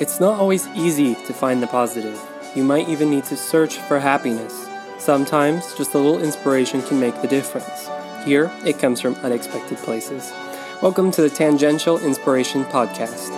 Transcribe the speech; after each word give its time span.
It's 0.00 0.20
not 0.20 0.38
always 0.40 0.66
easy 0.68 1.14
to 1.14 1.32
find 1.32 1.62
the 1.62 1.66
positive. 1.66 2.20
You 2.54 2.64
might 2.64 2.88
even 2.88 3.10
need 3.10 3.24
to 3.24 3.36
search 3.36 3.76
for 3.76 3.98
happiness. 4.00 4.68
Sometimes, 4.98 5.74
just 5.74 5.94
a 5.94 5.98
little 5.98 6.22
inspiration 6.22 6.82
can 6.82 6.98
make 6.98 7.20
the 7.22 7.28
difference. 7.28 7.88
Here, 8.24 8.50
it 8.64 8.78
comes 8.78 9.00
from 9.00 9.14
unexpected 9.16 9.78
places. 9.78 10.32
Welcome 10.80 11.10
to 11.12 11.22
the 11.22 11.30
Tangential 11.30 11.98
Inspiration 11.98 12.64
Podcast. 12.64 13.30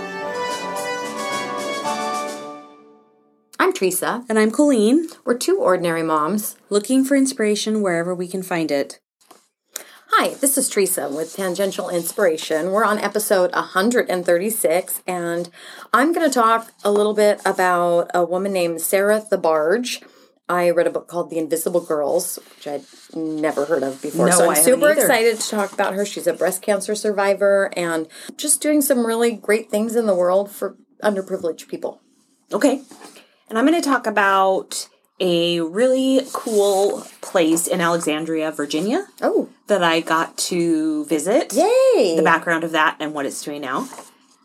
I'm 3.59 3.73
Teresa. 3.73 4.25
And 4.29 4.39
I'm 4.39 4.51
Colleen, 4.51 5.09
We're 5.25 5.37
two 5.37 5.59
ordinary 5.59 6.03
moms. 6.03 6.57
looking 6.71 7.05
for 7.05 7.17
inspiration 7.17 7.83
wherever 7.83 8.15
we 8.15 8.29
can 8.29 8.43
find 8.43 8.71
it. 8.71 9.01
Hi, 10.17 10.29
this 10.35 10.57
is 10.57 10.69
Teresa 10.69 11.09
with 11.09 11.35
Tangential 11.35 11.89
Inspiration. 11.89 12.71
We're 12.71 12.85
on 12.85 13.01
episode 13.01 13.53
136, 13.53 15.03
and 15.09 15.51
I'm 15.93 16.13
going 16.13 16.31
to 16.31 16.33
talk 16.33 16.71
a 16.85 16.93
little 16.93 17.15
bit 17.15 17.41
about 17.45 18.13
a 18.15 18.25
woman 18.25 18.53
named 18.53 18.81
Sarah 18.81 19.21
Thebarge. 19.21 20.05
I 20.49 20.71
read 20.71 20.87
a 20.87 20.91
book 20.91 21.09
called 21.09 21.31
The 21.31 21.39
Invisible 21.39 21.81
Girls, 21.81 22.39
which 22.55 22.69
I'd 22.69 22.85
never 23.13 23.65
heard 23.65 23.83
of 23.83 24.01
before. 24.01 24.27
No, 24.27 24.37
so 24.37 24.51
I'm 24.51 24.63
super 24.63 24.91
either. 24.91 25.01
excited 25.01 25.41
to 25.41 25.51
talk 25.51 25.73
about 25.73 25.95
her. 25.95 26.07
She's 26.07 26.29
a 26.29 26.33
breast 26.33 26.63
cancer 26.63 26.95
survivor 26.95 27.73
and 27.77 28.07
just 28.37 28.63
doing 28.63 28.83
some 28.83 29.05
really 29.05 29.33
great 29.33 29.69
things 29.69 29.97
in 29.97 30.07
the 30.07 30.15
world 30.15 30.49
for 30.49 30.77
underprivileged 31.03 31.67
people. 31.67 32.01
Okay. 32.53 32.83
And 33.49 33.59
I'm 33.59 33.67
going 33.67 33.83
to 33.83 33.87
talk 33.87 34.07
about 34.07 34.89
a 35.21 35.61
really 35.61 36.23
cool 36.33 37.07
place 37.21 37.67
in 37.67 37.81
Alexandria, 37.81 38.51
Virginia 38.51 39.07
Oh, 39.23 39.49
that 39.69 39.83
I 39.83 40.01
got 40.01 40.37
to 40.39 41.05
visit. 41.07 41.53
yay! 41.53 42.15
The 42.17 42.23
background 42.25 42.65
of 42.65 42.73
that 42.73 42.97
and 43.01 43.15
what 43.15 43.27
it's 43.27 43.43
doing 43.43 43.63
now. 43.63 43.89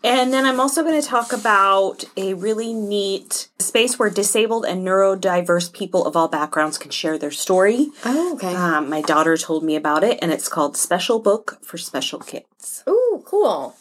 And 0.01 0.31
then 0.31 0.45
I'm 0.45 0.61
also 0.61 0.81
going 0.81 1.01
to 1.01 1.05
talk 1.05 1.33
about 1.33 2.05
a 2.15 2.33
really 2.33 2.73
neat 2.73 3.49
space 3.59 3.99
where 3.99 4.09
disabled 4.09 4.63
and 4.65 4.85
neurodiverse 4.87 5.73
people 5.73 6.05
of 6.05 6.15
all 6.15 6.29
backgrounds 6.29 6.77
can 6.77 6.91
share 6.91 7.17
their 7.17 7.31
story. 7.31 7.87
Oh, 8.05 8.33
okay. 8.35 8.55
Um, 8.55 8.89
my 8.89 9.01
daughter 9.01 9.35
told 9.35 9.61
me 9.63 9.75
about 9.75 10.05
it, 10.05 10.17
and 10.21 10.31
it's 10.31 10.47
called 10.47 10.77
Special 10.77 11.19
Book 11.19 11.57
for 11.61 11.77
Special 11.77 12.19
Kids. 12.19 12.83
Ooh, 12.87 13.21
cool. 13.25 13.75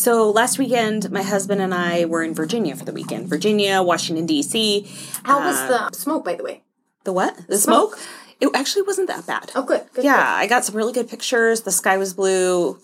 So 0.00 0.30
last 0.30 0.58
weekend, 0.58 1.10
my 1.10 1.20
husband 1.22 1.60
and 1.60 1.74
I 1.74 2.06
were 2.06 2.22
in 2.22 2.32
Virginia 2.34 2.74
for 2.74 2.86
the 2.86 2.92
weekend. 2.92 3.28
Virginia, 3.28 3.82
Washington 3.82 4.24
D.C. 4.24 4.88
How 5.24 5.40
was 5.46 5.56
Uh, 5.58 5.90
the 5.90 5.96
smoke, 5.96 6.24
by 6.24 6.36
the 6.36 6.42
way? 6.42 6.62
The 7.04 7.12
what? 7.12 7.36
The 7.48 7.58
smoke? 7.58 7.96
smoke? 7.96 8.06
It 8.40 8.48
actually 8.54 8.82
wasn't 8.82 9.08
that 9.08 9.26
bad. 9.26 9.52
Oh, 9.54 9.62
good. 9.62 9.82
good 9.92 10.04
yeah, 10.06 10.24
I 10.42 10.46
got 10.46 10.64
some 10.64 10.74
really 10.74 10.94
good 10.94 11.06
pictures. 11.10 11.60
The 11.68 11.70
sky 11.70 11.98
was 11.98 12.14
blue. 12.14 12.78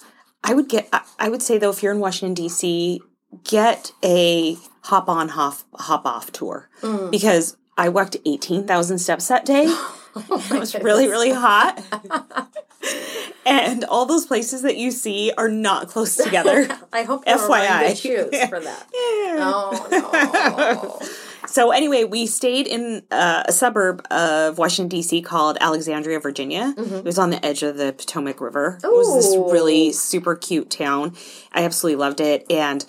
I 0.45 0.53
would 0.53 0.69
get. 0.69 0.89
I- 0.93 1.01
I 1.19 1.31
would 1.31 1.43
say 1.43 1.57
though, 1.57 1.71
if 1.71 1.83
you're 1.83 1.93
in 1.97 2.01
Washington 2.01 2.35
D.C., 2.35 3.01
get 3.45 3.93
a 4.05 4.59
hop 4.83 5.09
on, 5.09 5.31
hop 5.31 5.55
hop 5.75 6.05
off 6.05 6.31
tour 6.33 6.69
Mm. 6.83 7.11
because 7.11 7.57
I 7.79 7.89
walked 7.89 8.17
eighteen 8.27 8.67
thousand 8.67 8.99
steps 8.99 9.29
that 9.29 9.47
day. 9.47 9.65
Oh 10.19 10.43
it 10.51 10.59
was 10.59 10.75
really 10.89 11.09
really 11.09 11.31
hot. 11.31 11.77
and 13.47 13.85
all 13.85 14.05
those 14.07 14.27
places 14.27 14.63
that 14.63 14.77
you 14.77 14.91
see 14.91 15.33
are 15.39 15.49
not 15.49 15.89
close 15.89 16.17
together. 16.25 16.69
I 16.93 17.05
hope 17.05 17.25
you're 17.27 17.39
FYI. 17.39 17.97
shoes 17.97 18.49
for 18.49 18.61
that. 18.61 18.87
Yeah. 18.95 19.37
Oh 19.43 19.89
no. 19.91 21.09
So 21.49 21.71
anyway, 21.71 22.03
we 22.03 22.27
stayed 22.27 22.67
in 22.67 23.03
uh, 23.13 23.45
a 23.47 23.53
suburb 23.53 24.05
of 24.11 24.59
Washington 24.59 24.89
D.C. 24.89 25.23
called 25.23 25.57
Alexandria, 25.61 26.19
Virginia. 26.19 26.75
It 26.77 27.05
was 27.05 27.19
on 27.21 27.31
the 27.31 27.45
edge 27.47 27.63
of 27.63 27.77
the 27.77 27.93
Potomac 27.93 28.41
River. 28.41 28.81
It 28.83 28.87
was 28.89 29.15
this 29.15 29.37
really 29.53 29.93
super 29.93 30.35
cute 30.35 30.71
town. 30.71 31.15
I 31.53 31.63
absolutely 31.65 32.01
loved 32.01 32.21
it, 32.21 32.45
and 32.51 32.85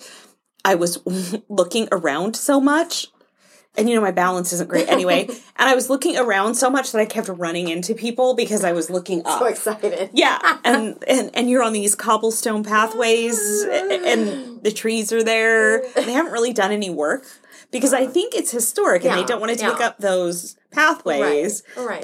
I 0.64 0.74
was 0.74 0.98
looking 1.48 1.86
around 1.92 2.34
so 2.34 2.60
much. 2.60 3.06
And 3.78 3.88
you 3.88 3.94
know 3.94 4.02
my 4.02 4.10
balance 4.10 4.52
isn't 4.52 4.68
great 4.68 4.88
anyway. 4.88 5.26
and 5.56 5.68
I 5.68 5.74
was 5.74 5.88
looking 5.88 6.18
around 6.18 6.56
so 6.56 6.68
much 6.68 6.92
that 6.92 6.98
I 6.98 7.06
kept 7.06 7.28
running 7.28 7.68
into 7.68 7.94
people 7.94 8.34
because 8.34 8.64
I 8.64 8.72
was 8.72 8.90
looking 8.90 9.22
up. 9.24 9.38
so 9.38 9.46
excited. 9.46 10.10
Yeah, 10.12 10.38
and, 10.64 11.02
and 11.08 11.30
and 11.32 11.48
you're 11.48 11.62
on 11.62 11.72
these 11.72 11.94
cobblestone 11.94 12.64
pathways, 12.64 13.38
and 13.62 14.62
the 14.62 14.72
trees 14.72 15.12
are 15.12 15.22
there. 15.22 15.82
They 15.94 16.12
haven't 16.12 16.32
really 16.32 16.52
done 16.52 16.72
any 16.72 16.90
work 16.90 17.24
because 17.70 17.92
I 17.92 18.06
think 18.06 18.34
it's 18.34 18.50
historic, 18.50 19.02
and 19.04 19.10
Yeah, 19.12 19.16
they 19.20 19.24
don't 19.24 19.40
want 19.40 19.52
to 19.52 19.58
take 19.58 19.78
yeah. 19.78 19.86
up 19.86 19.98
those 19.98 20.56
pathways. 20.70 21.62
Right, 21.76 21.86
right. 21.86 22.00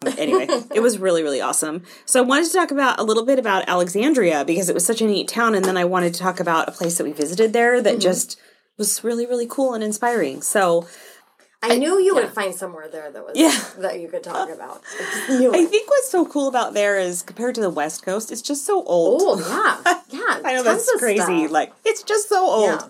But 0.00 0.18
anyway, 0.18 0.46
it 0.74 0.80
was 0.80 0.98
really 0.98 1.22
really 1.22 1.40
awesome. 1.40 1.82
So 2.04 2.20
I 2.20 2.26
wanted 2.26 2.46
to 2.46 2.52
talk 2.52 2.70
about 2.70 2.98
a 3.00 3.02
little 3.02 3.24
bit 3.24 3.38
about 3.38 3.68
Alexandria 3.68 4.44
because 4.44 4.68
it 4.68 4.74
was 4.74 4.84
such 4.84 5.00
a 5.00 5.06
neat 5.06 5.28
town, 5.28 5.54
and 5.54 5.64
then 5.64 5.76
I 5.76 5.84
wanted 5.84 6.14
to 6.14 6.20
talk 6.20 6.40
about 6.40 6.68
a 6.68 6.72
place 6.72 6.98
that 6.98 7.04
we 7.04 7.12
visited 7.12 7.52
there 7.52 7.74
Mm-hmm. 7.76 7.84
that 7.84 8.00
just 8.00 8.38
was 8.76 9.02
really 9.04 9.26
really 9.26 9.46
cool 9.48 9.74
and 9.74 9.82
inspiring. 9.82 10.42
So 10.42 10.86
I 11.62 11.76
knew 11.78 11.98
you 11.98 12.14
would 12.14 12.30
find 12.30 12.54
somewhere 12.54 12.88
there 12.88 13.10
that 13.10 13.24
was 13.24 13.32
Yeah. 13.34 13.58
that 13.82 14.00
you 14.00 14.08
could 14.08 14.22
talk 14.22 14.50
about. 14.50 14.82
I 15.28 15.50
I 15.52 15.64
think 15.64 15.88
what's 15.90 16.10
so 16.10 16.24
cool 16.26 16.48
about 16.48 16.74
there 16.74 16.98
is 16.98 17.22
compared 17.22 17.54
to 17.56 17.60
the 17.60 17.70
West 17.70 18.04
Coast, 18.04 18.30
it's 18.30 18.42
just 18.42 18.64
so 18.64 18.84
old. 18.84 19.22
Oh 19.22 20.02
yeah, 20.10 20.18
yeah. 20.20 20.40
I 20.44 20.54
know 20.54 20.62
that's 20.62 20.90
crazy. 20.98 21.20
stuff. 21.20 21.50
Like 21.50 21.72
it's 21.84 22.02
just 22.02 22.28
so 22.28 22.44
old. 22.44 22.80
Yeah. 22.80 22.88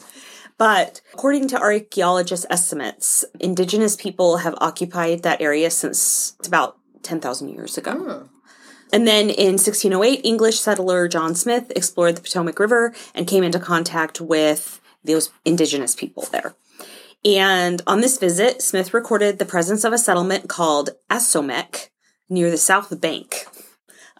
But 0.59 1.03
according 1.13 1.49
to 1.49 1.61
archaeologist 1.61 2.47
estimates, 2.49 3.25
indigenous 3.41 3.95
people 3.95 4.39
have 4.39 4.55
occupied 4.59 5.23
that 5.23 5.41
area 5.41 5.71
since 5.71 6.35
it's 6.39 6.49
about 6.49 6.79
10,000 7.03 7.49
years 7.51 7.77
ago. 7.77 7.93
Hmm. 7.93 8.27
And 8.93 9.07
then 9.07 9.29
in 9.29 9.55
1608, 9.59 10.21
English 10.25 10.59
settler 10.61 11.09
John 11.09 11.35
Smith 11.35 11.73
explored 11.75 12.17
the 12.17 12.23
Potomac 12.23 12.59
River 12.59 12.95
and 13.15 13.27
came 13.27 13.45
into 13.45 13.59
contact 13.59 14.21
with 14.21 14.81
those 15.07 15.31
indigenous 15.45 15.95
people 15.95 16.25
there. 16.33 16.55
And 17.25 17.83
on 17.87 18.01
this 18.01 18.19
visit, 18.19 18.63
Smith 18.63 18.95
recorded 18.95 19.39
the 19.39 19.45
presence 19.47 19.83
of 19.85 19.93
a 19.93 19.99
settlement 19.99 20.49
called 20.49 20.91
Assaomeck 21.11 21.89
near 22.29 22.51
the 22.51 22.59
south 22.59 23.01
bank 23.01 23.47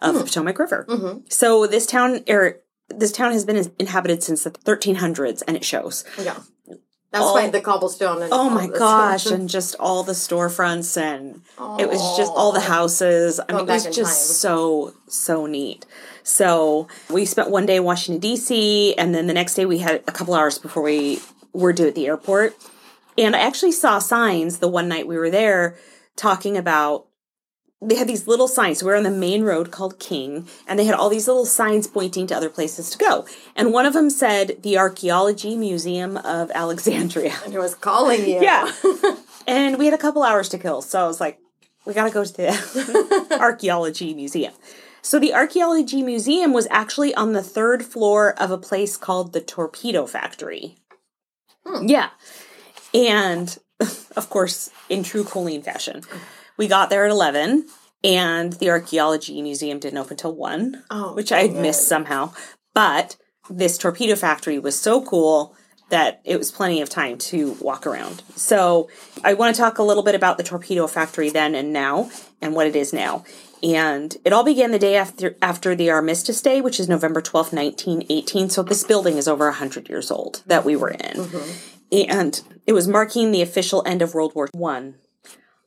of 0.01 0.11
Hmm. 0.13 0.17
the 0.19 0.23
Potomac 0.25 0.59
River. 0.59 0.85
Mm-hmm. 0.89 1.19
So 1.29 1.67
this 1.67 1.85
town, 1.85 2.23
er, 2.29 2.61
this 2.89 3.11
town 3.11 3.31
has 3.31 3.45
been 3.45 3.71
inhabited 3.79 4.23
since 4.23 4.43
the 4.43 4.51
1300s, 4.51 5.41
and 5.47 5.55
it 5.55 5.63
shows. 5.65 6.03
yeah. 6.21 6.39
That's 7.09 7.23
All- 7.23 7.35
why 7.35 7.49
the 7.49 7.61
cobblestone. 7.61 8.21
And 8.21 8.33
Oh 8.33 8.49
my 8.49 8.67
gosh! 8.67 9.25
And 9.31 9.47
just 9.47 9.75
all 9.79 10.03
the 10.03 10.11
storefronts, 10.11 11.01
and 11.01 11.41
it 11.79 11.87
was 11.87 12.01
just 12.17 12.31
all 12.35 12.51
the 12.51 12.59
houses. 12.59 13.39
I 13.39 13.45
Going 13.45 13.65
mean, 13.65 13.69
it 13.69 13.73
was 13.85 13.95
just 13.95 13.95
time. 13.95 14.35
so 14.35 14.93
so 15.07 15.45
neat. 15.45 15.85
So 16.27 16.87
we 17.09 17.25
spent 17.25 17.49
one 17.49 17.65
day 17.65 17.77
in 17.77 17.83
Washington 17.83 18.19
D.C., 18.19 18.95
and 18.95 19.15
then 19.15 19.27
the 19.27 19.33
next 19.33 19.53
day 19.53 19.65
we 19.65 19.77
had 19.77 20.03
a 20.07 20.11
couple 20.11 20.33
hours 20.33 20.57
before 20.57 20.83
we 20.83 21.19
were 21.53 21.71
due 21.71 21.87
at 21.87 21.95
the 21.95 22.05
airport. 22.07 22.55
And 23.17 23.35
I 23.35 23.39
actually 23.39 23.71
saw 23.71 23.99
signs 23.99 24.59
the 24.59 24.67
one 24.67 24.87
night 24.87 25.07
we 25.07 25.17
were 25.17 25.29
there 25.29 25.77
talking 26.15 26.57
about 26.57 27.07
they 27.81 27.95
had 27.95 28.07
these 28.07 28.27
little 28.27 28.47
signs. 28.47 28.79
So 28.79 28.87
we 28.87 28.91
were 28.91 28.97
on 28.97 29.03
the 29.03 29.11
main 29.11 29.43
road 29.43 29.71
called 29.71 29.99
King, 29.99 30.47
and 30.67 30.79
they 30.79 30.85
had 30.85 30.95
all 30.95 31.09
these 31.09 31.27
little 31.27 31.45
signs 31.45 31.87
pointing 31.87 32.25
to 32.27 32.35
other 32.35 32.49
places 32.49 32.89
to 32.89 32.97
go. 32.97 33.25
And 33.55 33.71
one 33.71 33.85
of 33.85 33.93
them 33.93 34.09
said 34.09 34.63
the 34.63 34.77
Archaeology 34.77 35.55
Museum 35.55 36.17
of 36.17 36.51
Alexandria. 36.53 37.35
And 37.45 37.53
it 37.53 37.59
was 37.59 37.75
calling 37.75 38.27
you. 38.27 38.41
Yeah. 38.41 38.71
and 39.47 39.77
we 39.77 39.85
had 39.85 39.93
a 39.93 39.97
couple 39.97 40.23
hours 40.23 40.49
to 40.49 40.57
kill. 40.57 40.81
So 40.81 41.03
I 41.03 41.07
was 41.07 41.21
like, 41.21 41.39
we 41.85 41.93
got 41.93 42.05
to 42.07 42.13
go 42.13 42.25
to 42.25 42.33
the 42.33 43.37
Archaeology 43.39 44.13
Museum. 44.13 44.53
So 45.07 45.19
the 45.19 45.33
Archaeology 45.33 46.03
Museum 46.03 46.51
was 46.51 46.67
actually 46.69 47.15
on 47.15 47.31
the 47.31 47.41
third 47.41 47.85
floor 47.85 48.33
of 48.37 48.51
a 48.51 48.57
place 48.57 48.97
called 48.97 49.31
the 49.31 49.39
Torpedo 49.39 50.05
Factory. 50.05 50.75
Hmm. 51.65 51.87
Yeah. 51.87 52.09
And 52.93 53.57
of 53.79 54.29
course, 54.29 54.69
in 54.89 55.03
true 55.03 55.23
Colleen 55.23 55.61
fashion, 55.61 56.01
we 56.57 56.67
got 56.67 56.89
there 56.89 57.05
at 57.05 57.11
11 57.11 57.67
and 58.03 58.51
the 58.51 58.69
Archaeology 58.69 59.41
Museum 59.41 59.79
didn't 59.79 59.97
open 59.97 60.17
till 60.17 60.35
1, 60.35 60.83
Oh, 60.91 61.13
which 61.13 61.31
I 61.31 61.43
had 61.43 61.55
missed 61.55 61.87
somehow. 61.87 62.33
But 62.73 63.15
this 63.49 63.77
torpedo 63.77 64.17
factory 64.17 64.59
was 64.59 64.77
so 64.77 65.01
cool 65.01 65.55
that 65.89 66.19
it 66.25 66.37
was 66.37 66.51
plenty 66.51 66.81
of 66.81 66.89
time 66.89 67.17
to 67.17 67.53
walk 67.61 67.87
around. 67.87 68.23
So 68.35 68.89
I 69.23 69.35
want 69.35 69.55
to 69.55 69.61
talk 69.61 69.77
a 69.77 69.83
little 69.83 70.03
bit 70.03 70.15
about 70.15 70.37
the 70.37 70.43
torpedo 70.43 70.85
factory 70.85 71.29
then 71.29 71.55
and 71.55 71.71
now 71.71 72.11
and 72.41 72.53
what 72.53 72.67
it 72.67 72.75
is 72.75 72.91
now. 72.91 73.23
And 73.63 74.15
it 74.23 74.33
all 74.33 74.43
began 74.43 74.71
the 74.71 74.79
day 74.79 74.95
after 74.95 75.35
after 75.41 75.75
the 75.75 75.89
Armistice 75.89 76.41
Day, 76.41 76.61
which 76.61 76.79
is 76.79 76.87
November 76.87 77.21
twelfth, 77.21 77.53
1918. 77.53 78.49
So 78.49 78.63
this 78.63 78.83
building 78.83 79.17
is 79.17 79.27
over 79.27 79.45
100 79.45 79.89
years 79.89 80.11
old 80.11 80.43
that 80.45 80.65
we 80.65 80.75
were 80.75 80.91
in. 80.91 80.99
Mm-hmm. 80.99 82.11
And 82.11 82.41
it 82.65 82.73
was 82.73 82.87
marking 82.87 83.31
the 83.31 83.41
official 83.41 83.83
end 83.85 84.01
of 84.01 84.13
World 84.13 84.35
War 84.35 84.49
One. 84.53 84.95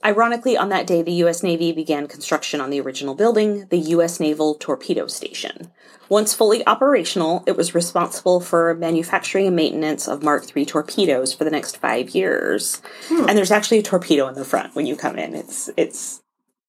Ironically, 0.02 0.56
on 0.56 0.70
that 0.70 0.86
day, 0.86 1.02
the 1.02 1.12
U.S. 1.12 1.42
Navy 1.42 1.72
began 1.72 2.06
construction 2.06 2.60
on 2.60 2.70
the 2.70 2.80
original 2.80 3.14
building, 3.14 3.66
the 3.68 3.78
U.S. 3.78 4.18
Naval 4.18 4.54
Torpedo 4.54 5.06
Station. 5.06 5.70
Once 6.08 6.32
fully 6.32 6.66
operational, 6.66 7.44
it 7.46 7.56
was 7.56 7.74
responsible 7.74 8.40
for 8.40 8.74
manufacturing 8.74 9.46
and 9.46 9.54
maintenance 9.54 10.08
of 10.08 10.22
Mark 10.22 10.56
III 10.56 10.64
torpedoes 10.64 11.34
for 11.34 11.44
the 11.44 11.50
next 11.50 11.76
five 11.76 12.10
years. 12.10 12.80
Hmm. 13.08 13.28
And 13.28 13.36
there's 13.36 13.50
actually 13.50 13.78
a 13.78 13.82
torpedo 13.82 14.26
in 14.26 14.34
the 14.34 14.44
front 14.44 14.74
when 14.74 14.86
you 14.86 14.96
come 14.96 15.18
in. 15.18 15.34
It's 15.34 15.68
it's 15.76 16.22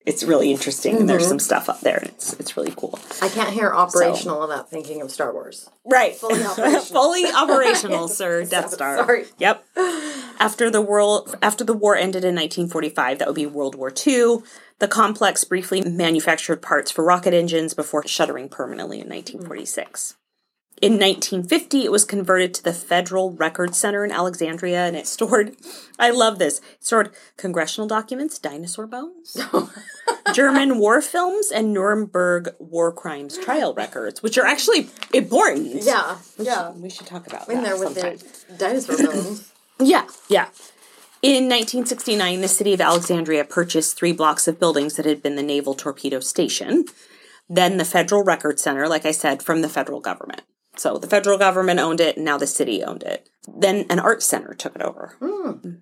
it's 0.05 0.23
really 0.23 0.51
interesting 0.51 0.97
and 0.97 1.09
there's 1.09 1.23
mm-hmm. 1.23 1.29
some 1.29 1.39
stuff 1.39 1.69
up 1.69 1.81
there 1.81 1.97
and 1.97 2.07
it's 2.07 2.33
it's 2.33 2.57
really 2.57 2.73
cool. 2.75 2.99
I 3.21 3.29
can't 3.29 3.51
hear 3.51 3.71
operational 3.71 4.41
without 4.41 4.69
thinking 4.69 5.01
of 5.01 5.11
Star 5.11 5.33
Wars. 5.33 5.69
Right. 5.85 6.15
Fully 6.15 6.43
operational. 6.45 6.81
Fully 7.03 7.25
operational, 7.31 8.07
sir. 8.19 8.45
Death 8.45 8.71
Star. 8.71 8.97
sorry. 8.97 9.25
Yep. 9.37 9.63
After 10.39 10.69
the 10.69 10.81
world 10.81 11.35
after 11.41 11.63
the 11.63 11.73
war 11.73 11.95
ended 11.95 12.23
in 12.23 12.35
1945, 12.35 13.19
that 13.19 13.27
would 13.27 13.35
be 13.35 13.45
World 13.45 13.75
War 13.75 13.91
II. 13.91 14.37
The 14.79 14.87
complex 14.87 15.43
briefly 15.43 15.81
manufactured 15.81 16.61
parts 16.61 16.89
for 16.89 17.03
rocket 17.03 17.35
engines 17.35 17.75
before 17.75 18.07
shuttering 18.07 18.49
permanently 18.49 18.99
in 18.99 19.07
1946. 19.07 20.15
In 20.81 20.93
1950, 20.93 21.85
it 21.85 21.91
was 21.91 22.03
converted 22.03 22.55
to 22.55 22.63
the 22.63 22.73
Federal 22.73 23.33
Record 23.33 23.75
Center 23.75 24.03
in 24.03 24.11
Alexandria, 24.11 24.87
and 24.87 24.95
it 24.95 25.05
stored, 25.05 25.55
I 25.99 26.09
love 26.09 26.39
this, 26.39 26.57
it 26.57 26.83
stored 26.83 27.11
congressional 27.37 27.87
documents, 27.87 28.39
dinosaur 28.39 28.87
bones, 28.87 29.37
oh. 29.53 29.71
German 30.33 30.79
war 30.79 30.99
films, 30.99 31.51
and 31.51 31.71
Nuremberg 31.71 32.55
war 32.57 32.91
crimes 32.91 33.37
trial 33.37 33.75
records, 33.75 34.23
which 34.23 34.39
are 34.39 34.45
actually 34.47 34.89
important. 35.13 35.83
Yeah, 35.83 36.17
yeah. 36.39 36.71
We 36.71 36.89
should 36.89 37.05
talk 37.05 37.27
about 37.27 37.47
In 37.47 37.61
there 37.61 37.77
with 37.77 37.93
sometime. 37.93 38.17
the 38.49 38.57
dinosaur 38.57 38.97
bones. 39.11 39.51
Yeah, 39.79 40.07
yeah. 40.29 40.49
In 41.21 41.43
1969, 41.43 42.41
the 42.41 42.47
city 42.47 42.73
of 42.73 42.81
Alexandria 42.81 43.45
purchased 43.45 43.95
three 43.95 44.13
blocks 44.13 44.47
of 44.47 44.59
buildings 44.59 44.95
that 44.95 45.05
had 45.05 45.21
been 45.21 45.35
the 45.35 45.43
Naval 45.43 45.75
Torpedo 45.75 46.19
Station. 46.21 46.85
Then 47.47 47.77
the 47.77 47.85
Federal 47.85 48.23
Record 48.23 48.59
Center, 48.59 48.87
like 48.87 49.05
I 49.05 49.11
said, 49.11 49.43
from 49.43 49.61
the 49.61 49.69
federal 49.69 49.99
government. 49.99 50.41
So 50.77 50.97
the 50.97 51.07
federal 51.07 51.37
government 51.37 51.79
owned 51.79 51.99
it, 51.99 52.15
and 52.15 52.25
now 52.25 52.37
the 52.37 52.47
city 52.47 52.83
owned 52.83 53.03
it. 53.03 53.29
Then 53.47 53.85
an 53.89 53.99
art 53.99 54.23
center 54.23 54.53
took 54.53 54.75
it 54.75 54.81
over. 54.81 55.15
Hmm. 55.19 55.75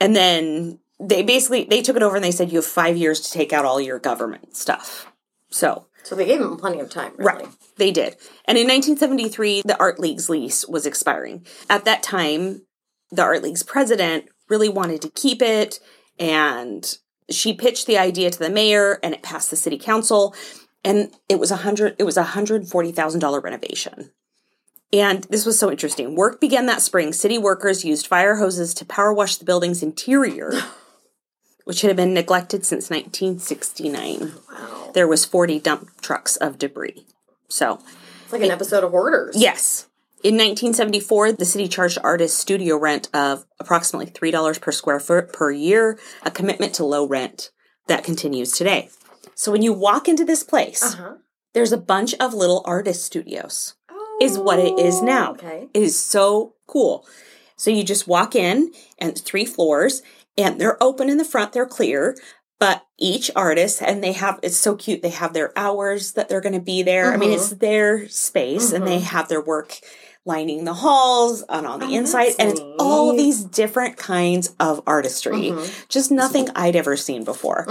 And 0.00 0.14
then 0.16 0.80
they 1.00 1.22
basically 1.22 1.64
they 1.64 1.82
took 1.82 1.96
it 1.96 2.02
over 2.02 2.16
and 2.16 2.24
they 2.24 2.30
said 2.30 2.50
you 2.50 2.58
have 2.58 2.66
five 2.66 2.96
years 2.96 3.20
to 3.20 3.32
take 3.32 3.52
out 3.52 3.64
all 3.64 3.80
your 3.80 3.98
government 3.98 4.56
stuff. 4.56 5.12
So 5.50 5.86
So 6.04 6.14
they 6.14 6.26
gave 6.26 6.40
them 6.40 6.56
plenty 6.56 6.80
of 6.80 6.90
time, 6.90 7.12
really. 7.16 7.44
Right. 7.44 7.48
They 7.76 7.90
did. 7.90 8.16
And 8.44 8.58
in 8.58 8.66
1973, 8.66 9.62
the 9.64 9.78
Art 9.78 10.00
League's 10.00 10.28
lease 10.28 10.66
was 10.66 10.86
expiring. 10.86 11.46
At 11.68 11.84
that 11.84 12.02
time, 12.02 12.62
the 13.10 13.22
Art 13.22 13.42
League's 13.42 13.62
president 13.62 14.26
really 14.48 14.68
wanted 14.68 15.02
to 15.02 15.10
keep 15.10 15.42
it, 15.42 15.78
and 16.18 16.98
she 17.30 17.52
pitched 17.52 17.86
the 17.86 17.98
idea 17.98 18.30
to 18.30 18.38
the 18.38 18.50
mayor, 18.50 18.98
and 19.02 19.14
it 19.14 19.22
passed 19.22 19.50
the 19.50 19.56
city 19.56 19.78
council, 19.78 20.34
and 20.84 21.10
it 21.28 21.38
was 21.38 21.50
a 21.50 21.56
hundred. 21.56 21.96
It 21.98 22.04
was 22.04 22.16
a 22.16 22.22
hundred 22.22 22.66
forty 22.68 22.92
thousand 22.92 23.20
dollar 23.20 23.40
renovation. 23.40 24.10
And 24.92 25.24
this 25.30 25.46
was 25.46 25.58
so 25.58 25.70
interesting. 25.70 26.14
Work 26.16 26.38
began 26.40 26.66
that 26.66 26.82
spring. 26.82 27.12
City 27.14 27.38
workers 27.38 27.82
used 27.84 28.06
fire 28.06 28.36
hoses 28.36 28.74
to 28.74 28.84
power 28.84 29.12
wash 29.14 29.36
the 29.36 29.44
building's 29.46 29.82
interior, 29.82 30.52
which 31.64 31.80
had 31.80 31.96
been 31.96 32.12
neglected 32.12 32.66
since 32.66 32.90
1969 32.90 34.32
Wow. 34.50 34.90
there 34.94 35.08
was 35.08 35.24
40 35.24 35.60
dump 35.60 35.88
trucks 36.02 36.36
of 36.36 36.58
debris. 36.58 37.06
So, 37.48 37.78
It's 38.24 38.32
like 38.32 38.42
an 38.42 38.50
episode 38.50 38.84
of 38.84 38.90
Hoarders. 38.90 39.34
yes. 39.36 39.86
In 40.22 40.34
1974, 40.34 41.32
the 41.32 41.44
city 41.44 41.66
charged 41.68 41.98
artists 42.04 42.38
studio 42.38 42.76
rent 42.76 43.08
of 43.12 43.44
approximately 43.58 44.06
$3 44.12 44.60
per 44.60 44.70
square 44.70 45.00
foot 45.00 45.32
per 45.32 45.50
year, 45.50 45.98
a 46.22 46.30
commitment 46.30 46.74
to 46.74 46.84
low 46.84 47.04
rent 47.06 47.50
that 47.88 48.04
continues 48.04 48.52
today. 48.52 48.88
So 49.42 49.50
when 49.50 49.62
you 49.62 49.72
walk 49.72 50.06
into 50.06 50.24
this 50.24 50.44
place, 50.44 50.84
Uh-huh. 50.84 51.14
there's 51.52 51.72
a 51.72 51.76
bunch 51.76 52.14
of 52.20 52.32
little 52.32 52.62
artist 52.64 53.04
studios. 53.04 53.74
Is 54.20 54.38
what 54.38 54.60
it 54.60 54.78
is 54.78 55.00
oh, 55.00 55.04
now. 55.04 55.30
Oh, 55.30 55.32
Okay. 55.32 55.68
It 55.74 55.82
is 55.82 55.98
so 55.98 56.54
cool. 56.68 57.04
So 57.56 57.72
you 57.72 57.82
just 57.82 58.06
walk 58.06 58.36
in 58.36 58.70
and 59.00 59.18
three 59.18 59.44
floors 59.44 60.00
and 60.38 60.60
they're 60.60 60.80
open 60.80 61.08
in 61.08 61.18
the 61.18 61.24
front, 61.24 61.52
they're 61.52 61.66
clear, 61.66 62.16
but 62.60 62.86
each 62.98 63.32
artist 63.34 63.82
and 63.82 64.00
they 64.00 64.12
have 64.12 64.38
it's 64.44 64.56
so 64.56 64.76
cute. 64.76 65.02
They 65.02 65.08
have 65.08 65.32
their 65.32 65.50
hours 65.58 66.12
that 66.12 66.28
they're 66.28 66.40
going 66.40 66.60
to 66.60 66.60
be 66.60 66.84
there. 66.84 67.12
I 67.12 67.16
mean, 67.16 67.32
it's 67.32 67.48
mm-hmm. 67.48 67.66
their 67.66 68.08
space 68.08 68.70
and 68.70 68.86
they 68.86 68.98
mm-hmm. 68.98 69.16
have 69.16 69.26
their 69.26 69.42
work 69.42 69.80
lining 70.24 70.66
the 70.66 70.74
halls 70.74 71.42
and 71.48 71.66
on 71.66 71.80
the 71.80 71.86
oh, 71.86 71.98
inside 71.98 72.34
and 72.38 72.52
it's 72.52 72.60
all 72.78 73.16
these 73.16 73.42
different 73.42 73.96
kinds 73.96 74.54
of 74.60 74.80
artistry. 74.86 75.50
Mm-hmm. 75.50 75.86
Just 75.88 76.12
nothing 76.12 76.46
I'd 76.54 76.76
ever 76.76 76.96
seen 76.96 77.24
before. 77.24 77.66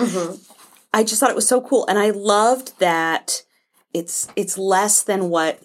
I 0.94 1.04
just 1.04 1.20
thought 1.20 1.30
it 1.30 1.36
was 1.36 1.48
so 1.48 1.62
cool 1.62 1.86
and 1.88 1.98
I 1.98 2.10
loved 2.10 2.78
that 2.80 3.44
it's 3.94 4.28
it's 4.36 4.58
less 4.58 5.04
than 5.04 5.30
what 5.30 5.60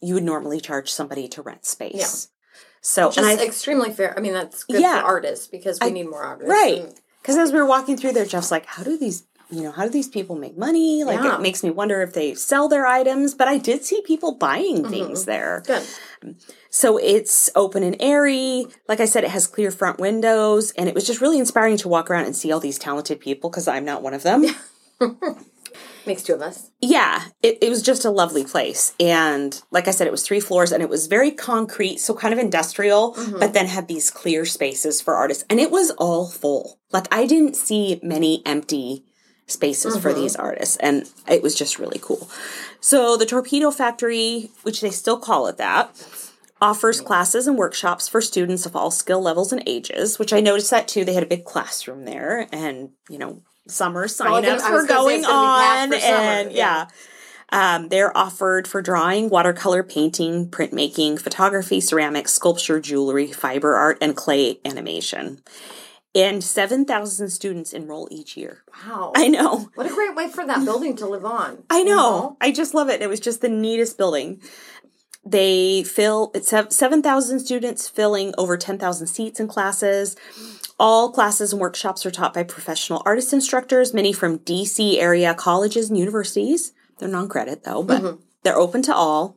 you 0.00 0.14
would 0.14 0.22
normally 0.24 0.60
charge 0.60 0.90
somebody 0.90 1.28
to 1.28 1.42
rent 1.42 1.64
space. 1.66 1.94
Yeah. 1.94 2.60
So 2.80 3.08
Which 3.08 3.18
and 3.18 3.26
I 3.26 3.34
extremely 3.44 3.92
fair. 3.92 4.16
I 4.16 4.20
mean, 4.20 4.32
that's 4.32 4.64
good 4.64 4.80
Yeah. 4.80 5.00
for 5.00 5.06
artists 5.06 5.46
because 5.46 5.78
we 5.80 5.90
need 5.90 6.08
more 6.08 6.22
artists. 6.22 6.50
right 6.50 6.86
because 7.20 7.36
as 7.36 7.52
we 7.52 7.58
were 7.58 7.66
walking 7.66 7.96
through 7.98 8.12
there, 8.12 8.24
Jeff's 8.24 8.50
like, 8.50 8.64
"How 8.66 8.82
do 8.82 8.96
these 8.96 9.24
you 9.50 9.62
know 9.62 9.70
how 9.72 9.84
do 9.84 9.90
these 9.90 10.08
people 10.08 10.36
make 10.36 10.56
money?" 10.56 11.04
Like 11.04 11.20
Yeah. 11.22 11.36
it 11.36 11.40
makes 11.40 11.62
me 11.62 11.70
wonder 11.70 12.02
if 12.02 12.12
they 12.12 12.34
sell 12.34 12.68
their 12.68 12.86
items. 12.86 13.34
But 13.34 13.48
I 13.48 13.58
did 13.58 13.84
see 13.84 14.00
people 14.02 14.32
buying 14.34 14.78
Mm-hmm. 14.82 14.90
things 14.90 15.24
there. 15.24 15.62
Good. 15.66 15.84
So 16.70 16.98
it's 16.98 17.50
open 17.56 17.82
and 17.82 17.96
airy. 18.00 18.66
Like 18.88 19.00
I 19.00 19.06
said, 19.06 19.24
it 19.24 19.30
has 19.30 19.46
clear 19.46 19.70
front 19.70 19.98
windows, 19.98 20.70
and 20.72 20.88
it 20.88 20.94
was 20.94 21.06
just 21.06 21.20
really 21.20 21.38
inspiring 21.38 21.76
to 21.78 21.88
walk 21.88 22.10
around 22.10 22.26
and 22.26 22.36
see 22.36 22.52
all 22.52 22.60
these 22.60 22.78
talented 22.78 23.20
people 23.20 23.50
because 23.50 23.66
I'm 23.66 23.84
not 23.84 24.02
one 24.02 24.14
of 24.14 24.22
them. 24.22 24.44
Makes 26.06 26.22
two 26.22 26.32
of 26.34 26.40
us. 26.40 26.70
yeah, 26.80 27.24
it, 27.42 27.58
it 27.60 27.68
was 27.68 27.82
just 27.82 28.06
a 28.06 28.10
lovely 28.10 28.42
place. 28.42 28.94
And 28.98 29.60
like 29.70 29.86
I 29.86 29.90
said, 29.90 30.06
it 30.06 30.10
was 30.10 30.22
three 30.26 30.40
floors 30.40 30.72
and 30.72 30.82
it 30.82 30.88
was 30.88 31.06
very 31.08 31.30
concrete, 31.30 31.98
so 32.00 32.14
kind 32.14 32.32
of 32.32 32.40
industrial, 32.40 33.14
but 33.38 33.52
then 33.52 33.66
had 33.66 33.86
these 33.86 34.10
clear 34.10 34.46
spaces 34.46 35.02
for 35.02 35.14
artists. 35.14 35.44
And 35.50 35.60
it 35.60 35.70
was 35.70 35.90
all 35.98 36.26
full. 36.26 36.78
Like 36.90 37.06
I 37.12 37.26
didn't 37.26 37.54
see 37.54 38.00
many 38.02 38.42
empty 38.46 39.04
spaces 39.50 39.96
for 39.96 40.12
these 40.12 40.36
artists. 40.36 40.76
And 40.76 41.10
it 41.28 41.42
was 41.42 41.54
just 41.54 41.78
really 41.78 42.00
cool. 42.00 42.28
So 42.80 43.16
the 43.16 43.26
Torpedo 43.26 43.70
Factory, 43.70 44.50
which 44.62 44.80
they 44.80 44.90
still 44.90 45.18
call 45.18 45.46
it 45.46 45.58
that, 45.58 45.90
offers 46.60 47.00
classes 47.00 47.46
and 47.46 47.56
workshops 47.56 48.08
for 48.08 48.20
students 48.20 48.66
of 48.66 48.76
all 48.76 48.90
skill 48.90 49.20
levels 49.20 49.52
and 49.52 49.62
ages, 49.66 50.18
which 50.18 50.32
I 50.32 50.40
noticed 50.40 50.70
that 50.70 50.88
too. 50.88 51.04
They 51.04 51.14
had 51.14 51.22
a 51.22 51.26
big 51.26 51.44
classroom 51.44 52.04
there 52.04 52.46
and, 52.52 52.90
you 53.08 53.18
know, 53.18 53.42
summer 53.66 54.04
I 54.04 54.06
signups 54.06 54.70
were 54.70 54.86
going 54.86 55.18
it's 55.20 55.26
gonna 55.26 55.88
be 55.90 55.96
packed 55.96 56.04
on 56.04 56.14
and 56.14 56.52
yeah. 56.52 56.86
Um, 57.52 57.88
they're 57.88 58.16
offered 58.16 58.68
for 58.68 58.80
drawing, 58.80 59.28
watercolor 59.28 59.82
painting, 59.82 60.48
printmaking, 60.48 61.20
photography, 61.20 61.80
ceramics, 61.80 62.32
sculpture, 62.32 62.80
jewelry, 62.80 63.26
fiber 63.32 63.74
art, 63.74 63.98
and 64.00 64.14
clay 64.14 64.60
animation. 64.64 65.42
And 66.12 66.42
7,000 66.42 67.30
students 67.30 67.72
enroll 67.72 68.08
each 68.10 68.36
year. 68.36 68.64
Wow. 68.84 69.12
I 69.14 69.28
know. 69.28 69.70
what 69.74 69.86
a 69.86 69.94
great 69.94 70.16
way 70.16 70.28
for 70.28 70.44
that 70.44 70.64
building 70.64 70.96
to 70.96 71.06
live 71.06 71.24
on. 71.24 71.62
I 71.70 71.78
you 71.78 71.84
know. 71.84 72.36
I 72.40 72.50
just 72.50 72.74
love 72.74 72.88
it. 72.88 73.00
It 73.00 73.08
was 73.08 73.20
just 73.20 73.42
the 73.42 73.48
neatest 73.48 73.96
building. 73.96 74.40
They 75.24 75.84
fill 75.84 76.32
it's 76.34 76.48
sev- 76.48 76.72
7,000 76.72 77.40
students 77.40 77.88
filling 77.88 78.34
over 78.38 78.56
10,000 78.56 79.06
seats 79.06 79.38
in 79.38 79.48
classes. 79.48 80.16
All 80.78 81.12
classes 81.12 81.52
and 81.52 81.60
workshops 81.60 82.06
are 82.06 82.10
taught 82.10 82.32
by 82.32 82.42
professional 82.42 83.02
artist 83.04 83.32
instructors, 83.32 83.92
many 83.92 84.12
from 84.12 84.38
DC 84.38 84.96
area 84.96 85.34
colleges 85.34 85.90
and 85.90 85.98
universities. 85.98 86.72
They're 86.98 87.08
non 87.08 87.28
credit 87.28 87.64
though, 87.64 87.82
but 87.82 88.02
mm-hmm. 88.02 88.20
they're 88.42 88.58
open 88.58 88.82
to 88.82 88.94
all. 88.94 89.36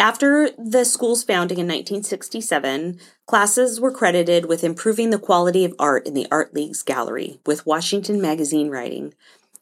After 0.00 0.50
the 0.56 0.84
school's 0.84 1.24
founding 1.24 1.58
in 1.58 1.66
1967, 1.66 3.00
classes 3.26 3.80
were 3.80 3.90
credited 3.90 4.46
with 4.46 4.62
improving 4.62 5.10
the 5.10 5.18
quality 5.18 5.64
of 5.64 5.74
art 5.78 6.06
in 6.06 6.14
the 6.14 6.28
Art 6.30 6.54
League's 6.54 6.82
gallery, 6.82 7.40
with 7.44 7.66
Washington 7.66 8.20
Magazine 8.20 8.70
writing 8.70 9.14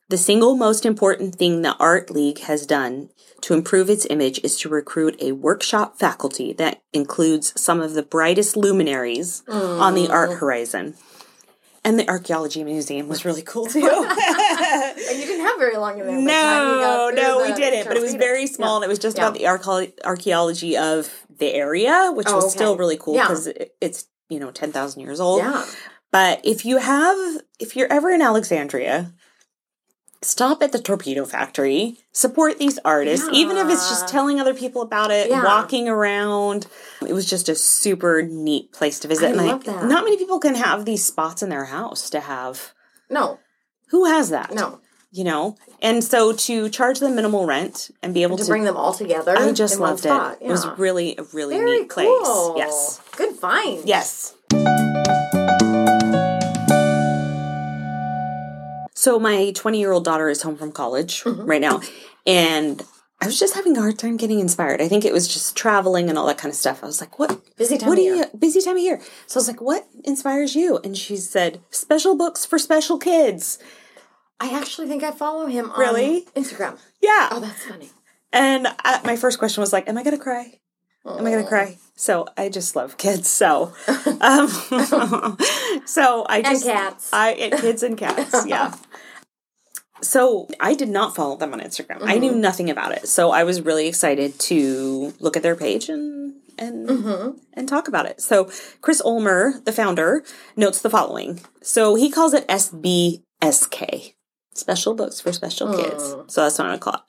the 0.08 0.16
single 0.16 0.54
most 0.54 0.86
important 0.86 1.34
thing 1.34 1.62
the 1.62 1.74
Art 1.78 2.10
League 2.10 2.38
has 2.40 2.64
done 2.64 3.10
to 3.40 3.54
improve 3.54 3.90
its 3.90 4.06
image 4.08 4.38
is 4.44 4.56
to 4.58 4.68
recruit 4.68 5.20
a 5.20 5.32
workshop 5.32 5.98
faculty 5.98 6.52
that 6.52 6.80
includes 6.92 7.60
some 7.60 7.80
of 7.80 7.94
the 7.94 8.04
brightest 8.04 8.56
luminaries 8.56 9.42
on 9.48 9.94
the 9.94 10.08
art 10.08 10.38
horizon. 10.38 10.94
And 11.86 11.98
the 12.00 12.08
Archaeology 12.08 12.64
Museum 12.64 13.06
was 13.06 13.24
really 13.24 13.42
cool 13.42 13.66
too. 13.66 13.80
And 15.08 15.20
you 15.20 15.26
didn't 15.26 15.46
have 15.46 15.58
very 15.58 15.76
long 15.76 16.00
in 16.00 16.06
there. 16.06 16.16
by 16.16 16.20
the 16.20 16.30
time 16.30 16.70
you 16.72 16.80
no, 16.80 17.10
no, 17.14 17.42
we 17.42 17.54
didn't. 17.54 17.86
But 17.86 17.96
it 17.96 18.02
was 18.02 18.14
very 18.14 18.46
small 18.48 18.76
and 18.76 18.84
it 18.84 18.88
was 18.88 18.98
just 18.98 19.16
Yeah. 19.16 19.28
about 19.28 19.38
the 19.38 19.46
archaeology 20.04 20.76
of 20.76 21.26
the 21.38 21.54
area, 21.54 22.10
which 22.14 22.26
Oh, 22.28 22.34
was 22.36 22.44
okay. 22.46 22.56
still 22.56 22.76
really 22.76 22.96
cool 22.96 23.14
because 23.14 23.46
it, 23.46 23.76
it's, 23.80 24.06
you 24.28 24.40
know, 24.40 24.50
10,000 24.50 25.00
years 25.00 25.20
old. 25.20 25.38
Yeah. 25.38 25.64
But 26.10 26.40
if 26.44 26.64
you 26.64 26.78
have, 26.78 27.16
if 27.60 27.76
you're 27.76 27.92
ever 27.92 28.10
in 28.10 28.20
Alexandria, 28.20 29.12
stop 30.26 30.62
at 30.62 30.72
the 30.72 30.78
torpedo 30.78 31.24
factory, 31.24 31.98
support 32.12 32.58
these 32.58 32.78
artists, 32.84 33.28
even 33.32 33.56
if 33.56 33.68
it's 33.68 33.88
just 33.88 34.08
telling 34.08 34.40
other 34.40 34.54
people 34.54 34.82
about 34.82 35.10
it, 35.10 35.28
Yeah. 35.30 35.44
walking 35.44 35.88
around. 35.88 36.66
It 37.06 37.12
was 37.12 37.24
just 37.28 37.48
a 37.48 37.54
super 37.54 38.22
neat 38.22 38.72
place 38.72 38.98
to 39.00 39.08
visit. 39.08 39.26
I 39.26 39.28
and 39.30 39.46
love 39.46 39.64
that. 39.64 39.84
not 39.84 40.04
many 40.04 40.16
people 40.16 40.38
can 40.40 40.54
have 40.56 40.84
these 40.84 41.04
spots 41.04 41.42
in 41.42 41.48
their 41.48 41.66
house 41.66 42.10
to 42.10 42.20
have. 42.20 42.72
No, 43.08 43.38
Who 43.90 44.04
has 44.06 44.30
that? 44.30 44.52
no. 44.52 44.80
You 45.12 45.24
know? 45.24 45.56
And 45.80 46.02
so 46.04 46.32
to 46.32 46.68
charge 46.68 46.98
them 46.98 47.14
minimal 47.14 47.46
rent 47.46 47.90
and 48.02 48.12
be 48.12 48.22
able 48.22 48.36
To 48.36 48.42
to, 48.44 48.48
bring 48.50 48.64
them 48.64 48.76
all 48.76 48.92
together. 48.92 49.34
I 49.38 49.52
just 49.52 49.78
loved 49.78 50.00
it. 50.00 50.08
spot. 50.08 50.38
It 50.42 50.48
was 50.48 50.66
really 50.76 51.14
a 51.16 51.22
really 51.32 51.56
very 51.56 51.78
neat 51.80 51.88
place. 51.88 52.06
cool. 52.08 52.54
Yes. 52.58 53.00
Good 53.16 53.36
find. 53.36 53.82
So 59.06 59.20
my 59.20 59.52
20 59.52 59.78
year 59.78 59.92
old 59.92 60.04
daughter 60.04 60.28
is 60.28 60.42
home 60.42 60.56
from 60.56 60.72
college 60.72 61.22
mm-hmm. 61.22 61.42
right 61.42 61.60
now, 61.60 61.80
and 62.26 62.82
I 63.22 63.26
was 63.26 63.38
just 63.38 63.54
having 63.54 63.76
a 63.76 63.80
hard 63.80 64.00
time 64.00 64.16
getting 64.16 64.40
inspired. 64.40 64.82
I 64.82 64.88
think 64.88 65.04
it 65.04 65.12
was 65.12 65.32
just 65.32 65.54
traveling 65.54 66.08
and 66.08 66.18
all 66.18 66.26
that 66.26 66.38
kind 66.38 66.50
of 66.50 66.56
stuff. 66.56 66.82
I 66.82 66.86
was 66.86 67.00
like, 67.00 67.16
"What 67.16 67.40
Busy 67.56 67.78
time 67.78 67.88
What 67.90 67.98
of 67.98 68.02
do 68.02 68.02
you 68.02 68.16
year. 68.16 68.30
busy 68.36 68.60
time 68.60 68.74
of 68.74 68.82
year?" 68.82 69.00
So 69.28 69.38
I 69.38 69.40
was 69.42 69.46
like, 69.46 69.60
"What 69.60 69.86
inspires 70.02 70.56
you?" 70.56 70.78
And 70.82 70.98
she 70.98 71.16
said, 71.18 71.60
"Special 71.70 72.16
books 72.16 72.44
for 72.44 72.58
special 72.58 72.98
kids." 72.98 73.60
I 74.40 74.50
actually 74.58 74.88
think 74.88 75.04
I 75.04 75.12
follow 75.12 75.46
him 75.46 75.70
on 75.70 75.78
Really? 75.78 76.26
Instagram. 76.34 76.76
Yeah, 77.00 77.28
Oh, 77.30 77.38
that's 77.38 77.64
funny. 77.64 77.90
and 78.32 78.66
I, 78.84 79.02
my 79.04 79.14
first 79.14 79.38
question 79.38 79.60
was 79.60 79.72
like, 79.72 79.88
"Am 79.88 79.96
I 79.96 80.02
gonna 80.02 80.18
cry? 80.18 80.58
Am 81.06 81.26
I 81.26 81.30
gonna 81.30 81.46
cry?" 81.46 81.76
So 81.94 82.26
I 82.36 82.48
just 82.50 82.76
love 82.76 82.98
kids. 82.98 83.28
So, 83.28 83.72
um, 84.20 84.48
so 85.86 86.26
I 86.28 86.42
just 86.44 86.66
and 86.66 86.74
cats. 86.74 87.10
I 87.12 87.30
and 87.32 87.60
kids 87.60 87.82
and 87.82 87.96
cats. 87.96 88.34
Yeah. 88.46 88.74
So 90.02 90.46
I 90.60 90.74
did 90.74 90.90
not 90.90 91.16
follow 91.16 91.36
them 91.36 91.54
on 91.54 91.60
Instagram. 91.60 92.00
I 92.02 92.18
knew 92.18 92.34
nothing 92.34 92.68
about 92.68 92.92
it. 92.92 93.08
So 93.08 93.30
I 93.30 93.44
was 93.44 93.62
really 93.62 93.88
excited 93.88 94.38
to 94.40 95.14
look 95.20 95.38
at 95.38 95.42
their 95.42 95.56
page 95.56 95.88
and 95.88 96.34
and 96.58 96.86
and 97.54 97.66
talk 97.68 97.88
about 97.88 98.04
it. 98.06 98.20
So 98.20 98.50
Chris 98.82 99.00
Ulmer, 99.02 99.54
the 99.64 99.72
founder, 99.72 100.22
notes 100.54 100.82
the 100.82 100.90
following. 100.90 101.40
So 101.62 101.94
he 101.94 102.10
calls 102.10 102.34
it 102.34 102.46
SBSK, 102.46 104.12
Special 104.52 104.94
Books 104.94 105.20
for 105.20 105.32
Special 105.32 105.74
Kids. 105.74 106.14
So 106.28 106.42
that's 106.42 106.58
what 106.58 106.66
I'm 106.66 106.72
gonna 106.72 106.78
call 106.78 106.94
it. 106.94 107.00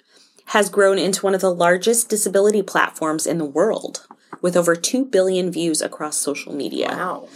Has 0.48 0.70
grown 0.70 0.98
into 0.98 1.22
one 1.22 1.36
of 1.36 1.42
the 1.42 1.54
largest 1.54 2.10
disability 2.10 2.62
platforms 2.62 3.28
in 3.28 3.38
the 3.38 3.46
world, 3.46 4.08
with 4.42 4.56
over 4.56 4.76
two 4.76 5.06
billion 5.06 5.52
views 5.52 5.82
across 5.82 6.18
social 6.18 6.54
media. 6.54 6.88
Wow. 6.90 7.28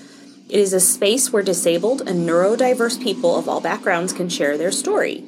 It 0.50 0.60
is 0.60 0.74
a 0.74 0.80
space 0.80 1.32
where 1.32 1.44
disabled 1.44 2.02
and 2.08 2.28
neurodiverse 2.28 3.02
people 3.02 3.38
of 3.38 3.48
all 3.48 3.62
backgrounds 3.62 4.12
can 4.12 4.28
share 4.28 4.58
their 4.58 4.72
story. 4.72 5.26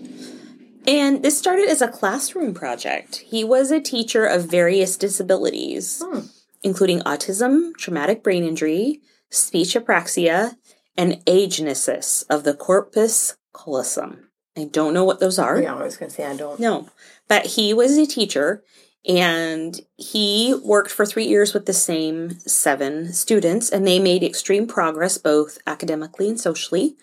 And 0.85 1.23
this 1.23 1.37
started 1.37 1.69
as 1.69 1.81
a 1.81 1.87
classroom 1.87 2.53
project. 2.53 3.17
He 3.27 3.43
was 3.43 3.71
a 3.71 3.79
teacher 3.79 4.25
of 4.25 4.51
various 4.51 4.97
disabilities, 4.97 6.03
hmm. 6.05 6.27
including 6.61 6.99
autism, 7.01 7.73
traumatic 7.77 8.21
brain 8.21 8.43
injury, 8.43 8.99
speech 9.29 9.75
apraxia, 9.75 10.55
and 10.97 11.23
agenesis 11.25 12.25
of 12.29 12.43
the 12.43 12.53
corpus 12.53 13.37
callosum. 13.55 14.29
I 14.55 14.65
don't 14.65 14.93
know 14.93 15.05
what 15.05 15.19
those 15.19 15.39
are. 15.39 15.61
Yeah, 15.61 15.75
I 15.75 15.83
was 15.83 15.97
going 15.97 16.09
to 16.09 16.15
say 16.15 16.25
I 16.25 16.35
don't. 16.35 16.59
No, 16.59 16.89
but 17.27 17.45
he 17.45 17.73
was 17.73 17.97
a 17.97 18.05
teacher 18.05 18.63
and 19.05 19.81
he 19.97 20.55
worked 20.63 20.91
for 20.91 21.05
three 21.05 21.25
years 21.25 21.53
with 21.53 21.65
the 21.65 21.73
same 21.73 22.39
seven 22.39 23.11
students, 23.11 23.69
and 23.69 23.85
they 23.85 23.99
made 23.99 24.23
extreme 24.23 24.65
progress 24.65 25.17
both 25.17 25.57
academically 25.67 26.29
and 26.29 26.39
socially. 26.39 26.95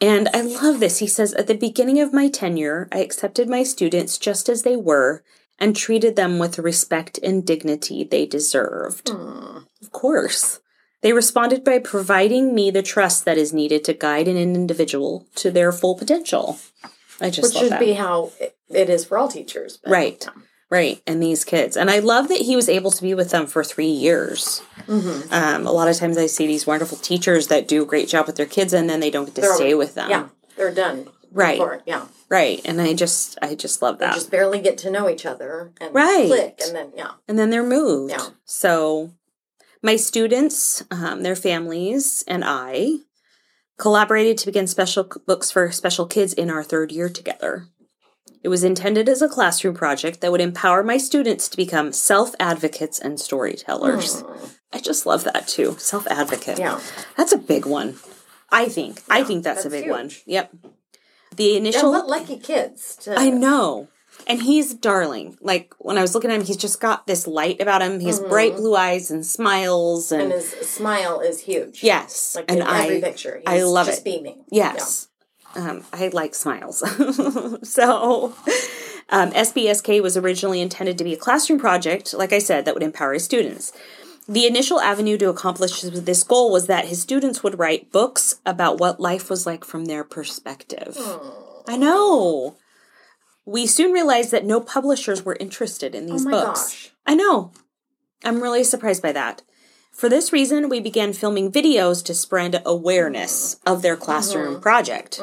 And 0.00 0.28
I 0.34 0.42
love 0.42 0.80
this. 0.80 0.98
He 0.98 1.06
says, 1.06 1.32
At 1.34 1.46
the 1.46 1.54
beginning 1.54 2.00
of 2.00 2.12
my 2.12 2.28
tenure, 2.28 2.88
I 2.92 2.98
accepted 2.98 3.48
my 3.48 3.62
students 3.62 4.18
just 4.18 4.48
as 4.48 4.62
they 4.62 4.76
were 4.76 5.22
and 5.58 5.74
treated 5.74 6.16
them 6.16 6.38
with 6.38 6.54
the 6.56 6.62
respect 6.62 7.18
and 7.22 7.46
dignity 7.46 8.04
they 8.04 8.26
deserved. 8.26 9.08
Hmm. 9.08 9.58
Of 9.80 9.92
course. 9.92 10.60
They 11.02 11.12
responded 11.12 11.62
by 11.62 11.78
providing 11.78 12.54
me 12.54 12.70
the 12.70 12.82
trust 12.82 13.24
that 13.24 13.38
is 13.38 13.52
needed 13.52 13.84
to 13.84 13.94
guide 13.94 14.26
an 14.26 14.36
individual 14.36 15.28
to 15.36 15.50
their 15.50 15.70
full 15.70 15.94
potential. 15.94 16.58
I 17.20 17.30
just 17.30 17.54
Which 17.54 17.62
should 17.62 17.72
that. 17.72 17.80
be 17.80 17.92
how 17.94 18.32
it- 18.40 18.54
is 18.90 19.04
for 19.04 19.16
all 19.18 19.28
teachers. 19.28 19.78
Right. 19.86 20.26
Right. 20.68 21.00
And 21.06 21.22
these 21.22 21.44
kids. 21.44 21.76
And 21.76 21.90
I 21.90 22.00
love 22.00 22.28
that 22.28 22.40
he 22.40 22.56
was 22.56 22.68
able 22.68 22.90
to 22.90 23.02
be 23.02 23.14
with 23.14 23.30
them 23.30 23.46
for 23.46 23.62
three 23.62 23.86
years. 23.86 24.62
Mm-hmm. 24.88 25.32
Um, 25.32 25.66
a 25.66 25.70
lot 25.72 25.86
of 25.88 25.96
times 25.96 26.18
I 26.18 26.26
see 26.26 26.46
these 26.46 26.66
wonderful 26.66 26.98
teachers 26.98 27.46
that 27.46 27.68
do 27.68 27.82
a 27.82 27.86
great 27.86 28.08
job 28.08 28.26
with 28.26 28.34
their 28.36 28.46
kids 28.46 28.72
and 28.72 28.90
then 28.90 28.98
they 29.00 29.10
don't 29.10 29.26
get 29.26 29.36
to 29.36 29.40
They're- 29.42 29.54
stay 29.54 29.74
with 29.74 29.94
them. 29.94 30.10
Yeah, 30.10 30.28
they're 30.56 30.74
done. 30.74 31.08
Right. 31.32 31.58
before- 31.58 31.82
yeah. 31.86 32.06
Right. 32.28 32.60
And 32.64 32.80
I 32.80 32.94
just 32.94 33.38
I 33.40 33.54
just 33.54 33.80
love 33.80 33.98
that. 33.98 34.14
Just 34.14 34.30
barely 34.30 34.60
get 34.60 34.76
to 34.78 34.90
know 34.90 35.08
each 35.08 35.24
other 35.24 35.70
and 35.80 35.94
Right. 35.94 36.26
click, 36.26 36.60
and 36.66 36.74
then 36.74 36.92
yeah. 36.96 37.12
and 37.28 37.38
then 37.38 37.50
they're 37.50 37.62
moved. 37.62 38.10
Yeah. 38.12 38.26
So 38.44 39.12
my 39.82 39.94
students, 39.96 40.82
um, 40.90 41.22
their 41.22 41.36
families, 41.36 42.24
and 42.26 42.42
I 42.44 42.96
collaborated 43.78 44.38
to 44.38 44.46
begin 44.46 44.66
special 44.66 45.10
books 45.26 45.50
for 45.50 45.70
special 45.70 46.06
kids 46.06 46.32
in 46.32 46.50
our 46.50 46.62
third 46.62 46.92
year 46.92 47.08
together. 47.08 47.68
It 48.42 48.48
was 48.48 48.62
intended 48.62 49.08
as 49.08 49.22
a 49.22 49.28
classroom 49.28 49.74
project 49.74 50.20
that 50.20 50.30
would 50.30 50.40
empower 50.40 50.82
my 50.82 50.98
students 50.98 51.48
to 51.48 51.56
become 51.56 51.92
self 51.92 52.34
advocates 52.38 52.98
and 52.98 53.18
storytellers. 53.18 54.22
I 54.72 54.78
just 54.78 55.06
love 55.06 55.24
that 55.24 55.48
too. 55.48 55.76
Self 55.78 56.06
advocate. 56.06 56.58
Yeah. 56.58 56.80
That's 57.16 57.32
a 57.32 57.38
big 57.38 57.66
one. 57.66 57.96
I 58.50 58.66
think. 58.66 59.02
I 59.10 59.24
think 59.24 59.42
that's, 59.42 59.64
a 59.64 59.68
that's 59.68 59.82
big 59.82 59.90
one. 59.90 60.10
Yep. 60.26 60.54
The 61.34 61.56
initial 61.56 61.90
what 61.90 62.06
lucky 62.08 62.38
kids 62.38 62.96
to 63.02 63.18
I 63.18 63.30
know. 63.30 63.88
And 64.26 64.42
he's 64.42 64.74
darling. 64.74 65.36
Like 65.40 65.74
when 65.78 65.98
I 65.98 66.02
was 66.02 66.14
looking 66.14 66.30
at 66.30 66.40
him, 66.40 66.46
he's 66.46 66.56
just 66.56 66.80
got 66.80 67.06
this 67.06 67.26
light 67.26 67.60
about 67.60 67.82
him. 67.82 68.00
He 68.00 68.06
has 68.06 68.20
bright 68.20 68.56
blue 68.56 68.74
eyes 68.74 69.10
and 69.10 69.24
smiles 69.24 70.10
and, 70.10 70.22
and 70.22 70.32
his 70.32 70.50
smile 70.68 71.20
is 71.20 71.40
huge. 71.40 71.82
yes. 71.82 72.34
Like 72.34 72.50
and 72.50 72.60
in 72.60 72.66
I 72.66 72.84
every 72.84 73.00
picture. 73.00 73.40
I 73.46 73.62
love 73.62 73.86
just 73.86 74.00
it. 74.00 74.04
beaming. 74.04 74.44
Yes. 74.50 75.08
Um, 75.54 75.84
I 75.92 76.08
like 76.08 76.34
smiles. 76.34 76.78
so 77.62 78.34
um, 79.08 79.30
SBSK 79.30 80.02
was 80.02 80.16
originally 80.16 80.60
intended 80.60 80.98
to 80.98 81.04
be 81.04 81.14
a 81.14 81.16
classroom 81.16 81.58
project, 81.58 82.12
like 82.12 82.32
I 82.32 82.38
said, 82.38 82.64
that 82.64 82.74
would 82.74 82.82
empower 82.82 83.14
his 83.14 83.24
students. 83.24 83.72
The 84.28 84.46
initial 84.46 84.80
avenue 84.80 85.16
to 85.18 85.28
accomplish 85.28 85.82
this 85.82 86.24
goal 86.24 86.50
was 86.50 86.66
that 86.66 86.86
his 86.86 87.00
students 87.00 87.42
would 87.44 87.58
write 87.58 87.92
books 87.92 88.40
about 88.44 88.78
what 88.78 88.98
life 88.98 89.30
was 89.30 89.46
like 89.46 89.64
from 89.64 89.84
their 89.84 90.02
perspective. 90.02 90.98
I 91.68 91.76
know. 91.76 92.56
We 93.46 93.66
soon 93.66 93.92
realized 93.92 94.32
that 94.32 94.44
no 94.44 94.60
publishers 94.60 95.24
were 95.24 95.36
interested 95.38 95.94
in 95.94 96.06
these 96.06 96.26
Oh 96.26 96.30
my 96.30 96.30
books. 96.32 96.62
gosh. 96.64 96.90
I 97.06 97.14
know. 97.14 97.52
I'm 98.24 98.42
really 98.42 98.64
surprised 98.64 99.02
by 99.02 99.12
that. 99.12 99.42
For 99.92 100.08
this 100.10 100.32
reason, 100.32 100.68
we 100.68 100.80
began 100.80 101.12
filming 101.12 101.50
videos 101.50 102.04
to 102.04 102.14
spread 102.14 102.60
awareness 102.66 103.58
of 103.64 103.80
their 103.82 103.96
classroom 103.96 104.60
project. 104.60 105.20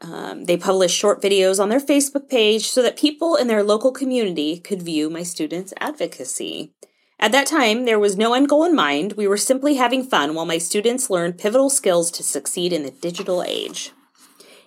Um, 0.00 0.46
they 0.46 0.56
published 0.56 0.98
short 0.98 1.22
videos 1.22 1.60
on 1.62 1.68
their 1.68 1.78
Facebook 1.78 2.28
page 2.28 2.66
so 2.68 2.82
that 2.82 2.96
people 2.98 3.36
in 3.36 3.46
their 3.46 3.62
local 3.62 3.92
community 3.92 4.58
could 4.58 4.82
view 4.82 5.08
my 5.08 5.22
students' 5.22 5.72
advocacy. 5.78 6.72
At 7.20 7.30
that 7.30 7.46
time, 7.46 7.84
there 7.84 8.00
was 8.00 8.16
no 8.16 8.34
end 8.34 8.48
goal 8.48 8.64
in 8.64 8.74
mind. 8.74 9.12
We 9.12 9.28
were 9.28 9.36
simply 9.36 9.76
having 9.76 10.02
fun 10.02 10.34
while 10.34 10.46
my 10.46 10.58
students 10.58 11.08
learned 11.08 11.38
pivotal 11.38 11.70
skills 11.70 12.10
to 12.12 12.24
succeed 12.24 12.72
in 12.72 12.82
the 12.82 12.90
digital 12.90 13.44
age. 13.44 13.92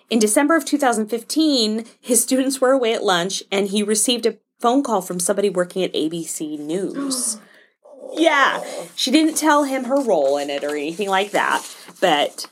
In 0.10 0.20
December 0.20 0.56
of 0.56 0.66
2015, 0.66 1.86
his 2.00 2.22
students 2.22 2.62
were 2.62 2.72
away 2.72 2.94
at 2.94 3.04
lunch 3.04 3.44
and 3.52 3.68
he 3.70 3.82
received 3.84 4.26
a 4.26 4.38
phone 4.60 4.84
call 4.84 5.02
from 5.02 5.20
somebody 5.20 5.50
working 5.50 5.84
at 5.84 5.94
ABC 5.94 6.60
News. 6.60 7.38
yeah, 8.14 8.64
she 8.96 9.12
didn't 9.12 9.36
tell 9.36 9.64
him 9.64 9.86
her 9.86 10.00
role 10.02 10.38
in 10.38 10.50
it 10.50 10.64
or 10.64 10.70
anything 10.76 11.10
like 11.10 11.32
that, 11.32 11.64
but 12.00 12.48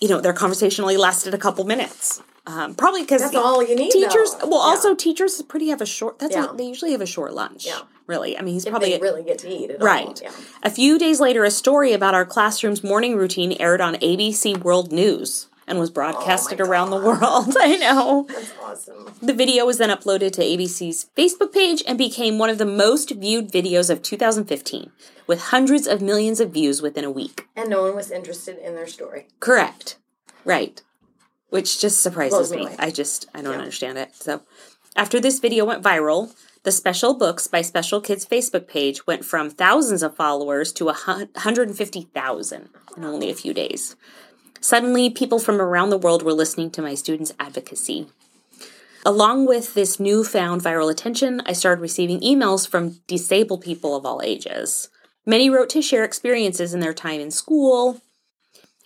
you 0.00 0.08
know, 0.08 0.20
their 0.20 0.32
conversation 0.32 0.82
only 0.82 0.96
lasted 0.96 1.34
a 1.34 1.38
couple 1.38 1.64
minutes. 1.64 2.22
Um, 2.46 2.74
probably 2.74 3.00
because 3.02 3.22
That's 3.22 3.36
all 3.36 3.62
you 3.66 3.74
need, 3.74 3.90
Teachers, 3.90 4.34
though. 4.34 4.48
well, 4.48 4.58
Yeah. 4.60 4.66
also 4.74 4.94
teachers 4.94 5.40
pretty 5.42 5.68
have 5.68 5.80
a 5.80 5.86
short. 5.86 6.18
That's 6.18 6.34
Yeah. 6.34 6.50
a, 6.52 6.54
they 6.54 6.64
usually 6.64 6.92
have 6.92 7.00
a 7.00 7.06
short 7.06 7.32
lunch. 7.34 7.66
Yeah. 7.66 7.80
really. 8.06 8.36
I 8.36 8.42
mean, 8.42 8.52
he's 8.52 8.66
If 8.66 8.70
probably 8.70 8.98
really 9.00 9.22
get 9.22 9.38
to 9.38 9.48
eat 9.48 9.70
Right. 9.80 10.20
Yeah. 10.22 10.30
A 10.62 10.68
few 10.68 10.98
days 10.98 11.20
later, 11.20 11.42
a 11.42 11.50
story 11.50 11.94
about 11.94 12.12
our 12.12 12.26
classroom's 12.26 12.84
morning 12.84 13.16
routine 13.16 13.56
aired 13.58 13.80
on 13.80 13.94
ABC 14.02 14.52
World 14.62 14.92
News 14.92 15.46
and 15.66 15.78
was 15.78 15.90
broadcasted 15.90 16.60
Oh 16.60 16.64
around 16.64 16.90
the 16.90 16.96
world. 16.96 17.56
I 17.60 17.76
know. 17.76 18.26
That's 18.28 18.52
awesome. 18.62 19.10
The 19.22 19.32
video 19.32 19.64
was 19.66 19.78
then 19.78 19.90
uploaded 19.90 20.32
to 20.32 20.42
ABC's 20.42 21.06
Facebook 21.16 21.52
page 21.52 21.82
and 21.86 21.96
became 21.98 22.38
one 22.38 22.50
of 22.50 22.58
the 22.58 22.66
most 22.66 23.10
viewed 23.10 23.50
videos 23.50 23.90
of 23.90 24.02
2015, 24.02 24.90
with 25.26 25.40
hundreds 25.44 25.86
of 25.86 26.02
millions 26.02 26.40
of 26.40 26.50
views 26.52 26.82
within 26.82 27.04
a 27.04 27.10
week. 27.10 27.46
And 27.56 27.70
no 27.70 27.82
one 27.82 27.94
was 27.96 28.10
interested 28.10 28.58
in 28.58 28.74
their 28.74 28.86
story. 28.86 29.26
Correct. 29.40 29.96
Right. 30.44 30.82
Which 31.50 31.80
just 31.80 32.02
surprises 32.02 32.50
me 32.50 32.56
me. 32.58 32.62
away. 32.66 32.76
I 32.78 32.90
just, 32.90 33.26
I 33.34 33.40
don't 33.42 33.52
Yeah. 33.52 33.58
understand 33.58 33.98
it. 33.98 34.10
So, 34.14 34.42
after 34.96 35.20
this 35.20 35.38
video 35.40 35.64
went 35.64 35.82
viral, 35.82 36.34
the 36.64 36.72
Special 36.72 37.14
Books 37.14 37.46
by 37.46 37.62
Special 37.62 38.00
Kids 38.00 38.24
Facebook 38.26 38.66
page 38.66 39.06
went 39.06 39.24
from 39.24 39.50
thousands 39.50 40.02
of 40.02 40.16
followers 40.16 40.72
to 40.72 40.86
150,000 40.86 42.68
in 42.96 43.04
only 43.04 43.30
a 43.30 43.34
few 43.34 43.52
days. 43.54 43.96
Suddenly, 44.64 45.10
people 45.10 45.38
from 45.38 45.60
around 45.60 45.90
the 45.90 45.98
world 45.98 46.22
were 46.22 46.32
listening 46.32 46.70
to 46.70 46.80
my 46.80 46.94
students' 46.94 47.34
advocacy. 47.38 48.06
Along 49.04 49.44
with 49.44 49.74
this 49.74 50.00
newfound 50.00 50.62
viral 50.62 50.90
attention, 50.90 51.42
I 51.44 51.52
started 51.52 51.82
receiving 51.82 52.20
emails 52.20 52.66
from 52.66 53.00
disabled 53.06 53.60
people 53.60 53.94
of 53.94 54.06
all 54.06 54.22
ages. 54.24 54.88
Many 55.26 55.50
wrote 55.50 55.68
to 55.68 55.82
share 55.82 56.02
experiences 56.02 56.72
in 56.72 56.80
their 56.80 56.94
time 56.94 57.20
in 57.20 57.30
school, 57.30 58.00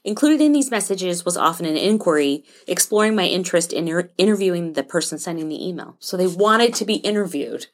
Included 0.05 0.41
in 0.41 0.53
these 0.53 0.71
messages 0.71 1.25
was 1.25 1.37
often 1.37 1.67
an 1.67 1.77
inquiry 1.77 2.43
exploring 2.67 3.15
my 3.15 3.27
interest 3.27 3.73
in 3.73 3.87
inter- 3.87 4.11
interviewing 4.17 4.73
the 4.73 4.83
person 4.83 5.19
sending 5.19 5.49
the 5.49 5.69
email. 5.69 5.97
So 5.99 6.17
they 6.17 6.27
wanted 6.27 6.73
to 6.75 6.87
be 6.87 6.95
interviewed. 6.95 7.67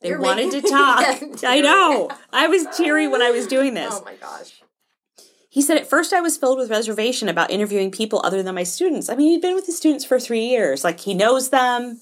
They 0.00 0.08
You're 0.08 0.20
wanted 0.20 0.52
to 0.52 0.60
talk. 0.68 1.20
Yeah, 1.20 1.50
I 1.50 1.60
know. 1.60 2.10
I 2.32 2.46
was 2.46 2.66
teary 2.76 3.08
when 3.08 3.20
I 3.20 3.30
was 3.30 3.46
doing 3.46 3.74
this. 3.74 3.92
Oh 3.92 4.04
my 4.04 4.14
gosh. 4.14 4.61
He 5.52 5.60
said, 5.60 5.76
At 5.76 5.86
first, 5.86 6.14
I 6.14 6.22
was 6.22 6.38
filled 6.38 6.56
with 6.56 6.70
reservation 6.70 7.28
about 7.28 7.50
interviewing 7.50 7.90
people 7.90 8.22
other 8.24 8.42
than 8.42 8.54
my 8.54 8.62
students. 8.62 9.10
I 9.10 9.16
mean, 9.16 9.32
he'd 9.32 9.42
been 9.42 9.54
with 9.54 9.66
his 9.66 9.76
students 9.76 10.02
for 10.02 10.18
three 10.18 10.46
years. 10.46 10.82
Like, 10.82 11.00
he 11.00 11.12
knows 11.12 11.50
them. 11.50 12.00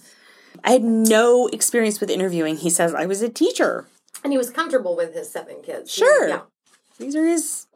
I 0.62 0.71
had 0.71 0.85
no 0.85 1.49
experience 1.49 1.99
with 1.99 2.11
interviewing. 2.11 2.59
He 2.59 2.71
says, 2.71 2.95
I 2.95 3.07
was 3.07 3.23
a 3.23 3.28
teacher. 3.28 3.88
And 4.23 4.33
he 4.33 4.38
was 4.38 4.50
comfortable 4.50 4.95
with 4.95 5.14
his 5.14 5.33
seven 5.33 5.62
kids. 5.64 5.90
Sure. 5.90 6.28
Yeah. 6.28 6.42
These 7.00 7.16
are 7.16 7.26
his 7.26 7.66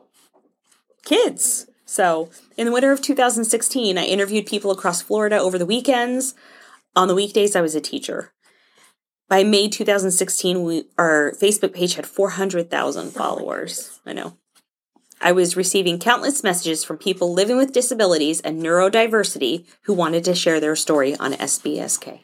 kids. 1.04 1.66
So, 1.86 2.30
in 2.56 2.66
the 2.66 2.72
winter 2.72 2.92
of 2.92 3.02
2016, 3.02 3.98
I 3.98 4.04
interviewed 4.04 4.46
people 4.46 4.70
across 4.70 5.02
Florida 5.02 5.38
over 5.38 5.58
the 5.58 5.66
weekends. 5.66 6.36
On 6.94 7.08
the 7.08 7.16
weekdays, 7.16 7.56
I 7.56 7.60
was 7.62 7.74
a 7.74 7.80
teacher. 7.80 8.32
By 9.28 9.42
May 9.42 9.68
2016, 9.68 10.62
we, 10.62 10.84
our 10.96 11.32
Facebook 11.32 11.74
page 11.74 11.94
had 11.94 12.06
400,000 12.06 13.10
followers. 13.10 13.98
I 14.06 14.12
know. 14.12 14.38
I 15.24 15.32
was 15.32 15.56
receiving 15.56 15.98
countless 15.98 16.44
messages 16.44 16.84
from 16.84 16.98
people 16.98 17.32
living 17.32 17.56
with 17.56 17.72
disabilities 17.72 18.42
and 18.42 18.62
neurodiversity 18.62 19.64
who 19.84 19.94
wanted 19.94 20.22
to 20.24 20.34
share 20.34 20.60
their 20.60 20.76
story 20.76 21.16
on 21.16 21.32
SBSK. 21.32 22.20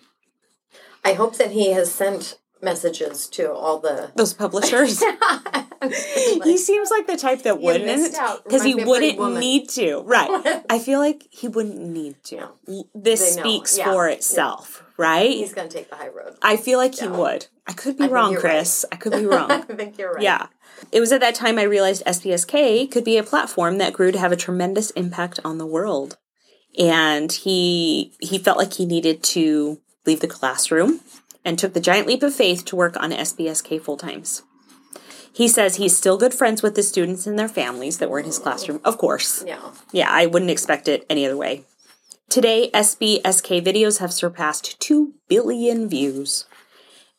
I 1.03 1.15
hope 1.15 1.39
that 1.39 1.53
he 1.53 1.73
has 1.73 1.91
sent 1.91 2.39
messages 2.61 3.27
to 3.29 3.51
all 3.51 3.79
the. 3.81 4.11
Those 4.17 4.35
publishers. 4.35 5.03
he 6.45 6.59
seems 6.59 6.91
like 6.91 7.07
the 7.07 7.17
type 7.17 7.45
that 7.45 7.59
wouldn't 7.59 8.13
because 8.45 8.63
he 8.63 8.75
Reminds 8.75 8.77
me 8.77 8.83
of 8.83 8.89
Pretty 8.99 9.19
wouldn't 9.19 9.41
need 9.41 9.69
to 9.71 10.01
right 10.01 10.63
i 10.71 10.79
feel 10.79 10.99
like 10.99 11.27
he 11.31 11.49
wouldn't 11.49 11.79
need 11.79 12.23
to 12.25 12.49
this 12.95 13.35
speaks 13.35 13.79
Yeah. 13.79 13.85
for 13.91 14.09
Yeah. 14.11 14.83
Right 15.01 15.31
He's 15.31 15.55
going 15.55 15.69
to 15.69 15.77
take 15.77 15.89
the 15.91 15.97
high 15.97 16.09
road. 16.09 16.37
i 16.43 16.57
feel 16.57 16.79
like 16.79 16.95
he 16.99 17.09
would 17.09 17.47
i 17.67 17.73
could 17.73 17.97
be 17.97 18.05
I 18.05 18.09
wrong 18.09 18.37
chris 18.37 18.85
i 18.93 18.97
could 18.97 19.13
be 19.13 19.25
wrong. 19.33 19.51
I 19.51 19.61
think 19.63 19.99
you're 19.99 20.13
right. 20.13 20.23
yeah 20.23 20.47
it 20.93 21.01
was 21.01 21.13
at 21.13 21.21
that 21.21 21.35
time 21.35 21.59
i 21.59 21.63
realized 21.63 22.05
sbsk 22.07 22.91
could 22.91 23.05
be 23.05 23.17
a 23.17 23.23
platform 23.23 23.79
that 23.79 23.93
grew 23.93 24.13
to 24.13 24.19
have 24.19 24.33
a 24.33 24.37
tremendous 24.37 24.91
impact 24.93 25.41
on 25.45 25.59
the 25.59 25.67
world 25.67 26.17
and 26.79 27.33
he 27.33 28.13
he 28.21 28.39
felt 28.39 28.59
like 28.59 28.75
he 28.75 28.87
needed 28.87 29.23
to 29.23 29.81
leave 30.07 30.21
the 30.21 30.29
classroom 30.29 31.01
and 31.45 31.59
took 31.59 31.73
the 31.75 31.81
giant 31.81 32.07
leap 32.07 32.23
of 32.23 32.35
faith 32.35 32.65
to 32.67 32.77
work 32.77 32.97
on 33.03 33.11
sbsk 33.11 33.81
full 33.83 33.97
times 33.97 34.43
he 35.33 35.47
says 35.49 35.77
he's 35.77 35.97
still 35.97 36.19
good 36.19 36.35
friends 36.35 36.63
with 36.63 36.75
the 36.75 36.83
students 36.83 37.27
and 37.27 37.39
their 37.39 37.49
families 37.49 37.99
that 37.99 38.11
were 38.11 38.19
in 38.19 38.27
his 38.27 38.39
classroom 38.39 38.81
of 38.85 38.99
course 38.99 39.43
Yeah. 39.47 39.61
yeah, 39.93 40.09
I 40.11 40.27
wouldn't 40.27 40.51
expect 40.51 40.89
it 40.89 41.07
any 41.09 41.25
other 41.25 41.37
way. 41.37 41.65
Today, 42.31 42.71
SBSK 42.73 43.61
videos 43.61 43.99
have 43.99 44.13
surpassed 44.13 44.79
2 44.79 45.15
billion 45.29 45.89
views 45.89 46.45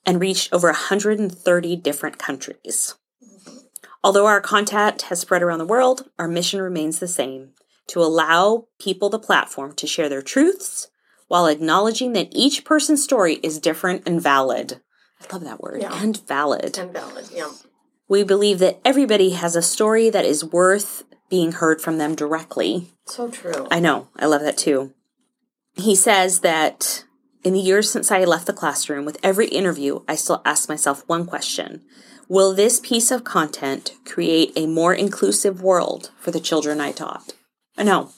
and 0.05 0.21
reached 0.21 0.53
over 0.53 0.69
130 0.69 1.75
different 1.75 2.17
countries. 2.17 2.95
Although 4.05 4.25
our 4.25 4.39
content 4.39 5.01
has 5.03 5.19
spread 5.19 5.43
around 5.43 5.59
the 5.59 5.65
world, 5.65 6.09
our 6.17 6.29
mission 6.29 6.61
remains 6.61 6.99
the 6.99 7.09
same 7.09 7.49
to 7.87 7.99
allow 8.01 8.67
people 8.79 9.09
the 9.09 9.19
platform 9.19 9.73
to 9.73 9.85
share 9.85 10.07
their 10.07 10.21
truths 10.21 10.87
while 11.27 11.45
acknowledging 11.47 12.13
that 12.13 12.29
each 12.31 12.63
person's 12.63 13.03
story 13.03 13.33
is 13.43 13.59
different 13.59 14.07
and 14.07 14.21
valid. 14.21 14.79
I 15.19 15.33
love 15.33 15.43
that 15.43 15.59
word, 15.59 15.81
Yeah. 15.81 16.01
and 16.01 16.25
valid. 16.25 16.77
And 16.77 16.93
valid. 16.93 17.27
Yeah. 17.33 17.51
We 18.07 18.23
believe 18.23 18.59
that 18.59 18.79
everybody 18.85 19.31
has 19.31 19.57
a 19.57 19.61
story 19.61 20.09
that 20.09 20.23
is 20.23 20.45
worth 20.45 21.03
being 21.29 21.51
heard 21.51 21.81
from 21.81 21.97
them 21.97 22.15
directly. 22.15 22.91
So 23.07 23.29
true. 23.29 23.67
I 23.69 23.81
know. 23.81 24.07
I 24.17 24.25
love 24.25 24.41
that 24.43 24.57
too. 24.57 24.93
He 25.75 25.95
says 25.95 26.39
that 26.39 27.05
in 27.43 27.53
the 27.53 27.59
years 27.59 27.89
since 27.89 28.11
I 28.11 28.23
left 28.23 28.45
the 28.45 28.53
classroom, 28.53 29.05
with 29.05 29.17
every 29.23 29.47
interview, 29.47 30.01
I 30.07 30.15
still 30.15 30.41
ask 30.45 30.69
myself 30.69 31.03
one 31.07 31.25
question 31.25 31.81
Will 32.27 32.53
this 32.53 32.79
piece 32.79 33.11
of 33.11 33.23
content 33.23 33.93
create 34.05 34.53
a 34.55 34.65
more 34.65 34.93
inclusive 34.93 35.61
world 35.61 36.11
for 36.17 36.31
the 36.31 36.39
children 36.39 36.79
I 36.79 36.91
taught? 36.91 37.33
Uh, 37.77 37.83
no. 37.83 38.11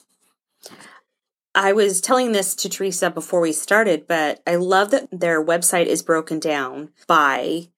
I 1.54 1.72
was 1.72 2.00
telling 2.00 2.32
this 2.32 2.54
to 2.56 2.68
Teresa 2.68 3.10
before 3.10 3.40
we 3.40 3.52
started, 3.52 4.06
but 4.06 4.42
I 4.46 4.56
love 4.56 4.90
that 4.90 5.08
their 5.10 5.44
website 5.44 5.86
is 5.86 6.02
broken 6.02 6.40
down 6.40 6.90
by 7.06 7.68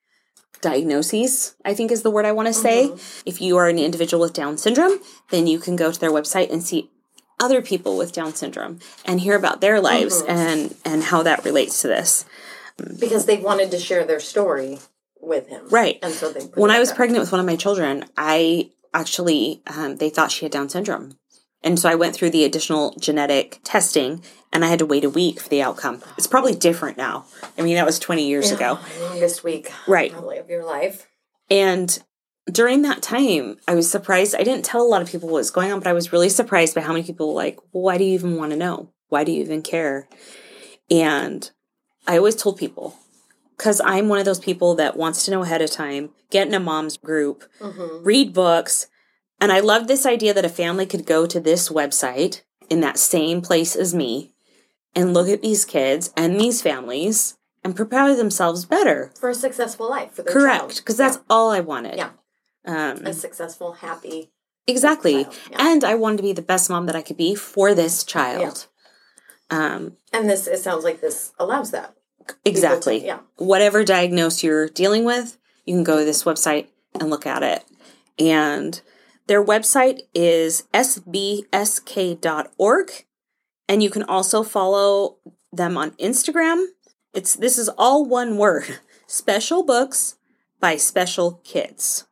diagnoses, 0.61 1.55
I 1.65 1.75
think 1.75 1.91
is 1.91 2.03
the 2.03 2.11
word 2.11 2.25
I 2.25 2.33
want 2.33 2.49
to 2.49 2.55
say. 2.55 2.89
Mm-hmm. 2.89 3.29
If 3.29 3.41
you 3.41 3.57
are 3.57 3.69
an 3.69 3.79
individual 3.79 4.23
with 4.23 4.33
Down 4.33 4.59
syndrome, 4.59 4.99
then 5.31 5.47
you 5.47 5.59
can 5.59 5.77
go 5.77 5.93
to 5.93 6.01
their 6.01 6.11
website 6.11 6.51
and 6.51 6.63
see 6.63 6.91
other 7.41 7.63
people 7.63 7.97
with 7.97 8.13
Down 8.13 8.35
syndrome 8.35 8.81
and 9.05 9.21
hear 9.21 9.37
about 9.37 9.61
their 9.61 9.81
lives 9.81 10.23
and 10.27 10.75
and 10.85 11.05
how 11.05 11.23
that 11.23 11.45
relates 11.45 11.81
to 11.83 11.89
this. 11.89 12.25
because 12.99 13.27
they 13.27 13.39
wanted 13.39 13.71
to 13.71 13.79
share 13.79 14.05
their 14.05 14.21
story 14.21 14.79
with 15.21 15.49
him. 15.49 15.69
Right. 15.71 15.99
And 16.03 16.13
so 16.13 16.31
they. 16.33 16.41
When 16.61 16.71
I 16.71 16.79
was 16.79 16.93
pregnant 16.93 17.21
with 17.21 17.33
one 17.33 17.41
of 17.41 17.47
my 17.47 17.57
children, 17.57 18.05
I 18.17 18.71
actually 18.95 19.63
um, 19.67 19.97
they 19.97 20.11
thought 20.11 20.31
she 20.31 20.45
had 20.45 20.53
Down 20.53 20.69
syndrome. 20.69 21.19
And 21.63 21.79
so 21.81 21.89
I 21.89 21.95
went 21.97 22.15
through 22.15 22.31
the 22.31 22.45
additional 22.45 22.95
genetic 23.01 23.59
testing 23.65 24.23
and 24.53 24.65
I 24.65 24.69
had 24.69 24.79
to 24.79 24.87
wait 24.87 25.05
a 25.05 25.11
week 25.11 25.41
for 25.41 25.49
the 25.49 25.63
outcome. 25.63 26.01
It's 26.17 26.29
probably 26.29 26.55
different 26.55 26.97
now. 26.97 27.25
I 27.59 27.63
mean, 27.63 27.75
that 27.75 27.87
was 27.87 27.99
20 27.99 28.27
years 28.27 28.53
ago. 28.53 28.79
Longest 29.01 29.43
week. 29.43 29.73
Right. 29.89 30.13
Probably 30.13 30.39
of 30.39 30.49
your 30.49 30.65
life. 30.65 31.09
And 31.51 31.99
during 32.51 32.83
that 32.83 33.03
time, 33.03 33.57
I 33.67 33.75
was 33.75 33.91
surprised. 33.91 34.35
I 34.35 34.45
didn't 34.45 34.65
tell 34.65 34.83
a 34.83 34.87
lot 34.87 35.03
of 35.03 35.11
people 35.11 35.29
what 35.29 35.39
was 35.39 35.51
going 35.51 35.73
on, 35.73 35.81
but 35.81 35.89
I 35.89 35.93
was 35.93 36.13
really 36.13 36.29
surprised 36.29 36.75
by 36.75 36.81
how 36.81 36.93
many 36.93 37.05
people 37.05 37.29
were 37.29 37.35
like, 37.35 37.59
well, 37.73 37.83
why 37.83 37.99
do 37.99 38.05
you 38.05 38.15
even 38.15 38.37
want 38.37 38.53
to 38.53 38.57
know? 38.57 38.93
Why 39.09 39.25
do 39.25 39.33
you 39.33 39.41
even 39.41 39.63
care? 39.63 40.09
And 40.91 41.51
I 42.07 42.17
always 42.17 42.37
told 42.37 42.59
people, 42.59 42.97
because 43.57 43.81
I'm 43.85 44.09
one 44.09 44.19
of 44.19 44.25
those 44.25 44.39
people 44.39 44.75
that 44.77 44.97
wants 44.97 45.25
to 45.25 45.31
know 45.31 45.43
ahead 45.43 45.63
of 45.63 45.71
time, 45.71 46.11
get 46.31 46.47
in 46.47 46.55
a 46.55 46.61
mom's 46.61 46.97
group, 46.97 47.45
mm-hmm. 47.61 48.05
read 48.05 48.33
books. 48.33 48.87
And 49.41 49.51
I 49.51 49.61
love 49.61 49.87
this 49.87 50.07
idea 50.07 50.33
that 50.35 50.45
a 50.45 50.51
family 50.51 50.87
could 50.87 51.05
go 51.05 51.27
to 51.27 51.41
this 51.41 51.69
website 51.69 52.43
in 52.71 52.81
that 52.81 52.99
same 52.99 53.43
place 53.43 53.75
as 53.75 53.95
me 53.95 54.35
and 54.95 55.13
look 55.13 55.29
at 55.29 55.43
these 55.43 55.65
kids 55.65 56.13
and 56.17 56.41
these 56.41 56.63
families 56.63 57.37
and 57.65 57.75
prepare 57.75 58.15
themselves 58.15 58.65
better. 58.65 59.11
For 59.19 59.31
a 59.31 59.35
successful 59.35 59.91
life. 59.91 60.13
For 60.13 60.23
their 60.23 60.33
Correct. 60.33 60.77
Because 60.77 60.97
that's 60.97 61.19
all 61.29 61.51
I 61.51 61.61
wanted. 61.61 61.97
Yeah. 61.97 62.11
Um, 62.67 63.07
A 63.07 63.13
successful, 63.13 63.73
happy. 63.75 64.31
exactly. 64.67 65.25
child, 65.25 65.37
yeah. 65.51 65.57
And 65.61 65.85
I 65.85 65.95
wanted 65.95 66.17
to 66.19 66.23
be 66.25 66.33
the 66.33 66.43
best 66.43 66.69
mom 66.69 66.87
that 66.87 66.97
I 66.97 67.03
could 67.03 67.17
be 67.17 67.35
for 67.35 67.75
this 67.75 68.03
child. 68.05 68.67
Um, 69.51 69.97
And 70.13 70.29
this, 70.29 70.47
it 70.49 70.59
sounds 70.59 70.83
like 70.85 71.01
this 71.01 71.33
allows 71.39 71.71
that. 71.71 71.95
exactly. 72.45 73.05
yeah. 73.07 73.21
Whatever 73.37 73.85
diagnose 73.85 74.43
you're 74.43 74.69
dealing 74.69 75.05
with, 75.05 75.39
you 75.65 75.75
can 75.75 75.85
go 75.85 75.99
to 76.01 76.05
this 76.05 76.25
website 76.25 76.67
and 76.99 77.09
look 77.11 77.27
at 77.27 77.43
it. 77.45 77.65
And 78.19 78.81
their 79.29 79.45
website 79.45 80.01
is 80.15 80.65
sbsk.org. 81.77 82.91
And 83.69 83.83
you 83.83 83.91
can 83.91 84.03
also 84.05 84.43
follow 84.43 85.17
them 85.53 85.77
on 85.77 85.91
Instagram. 85.93 86.67
It's 87.15 87.35
this 87.35 87.59
is 87.59 87.69
all 87.71 88.05
one 88.05 88.37
word. 88.39 88.79
Special 89.07 89.63
books 89.65 90.17
by 90.61 90.77
special 90.77 91.41
kids. 91.45 92.06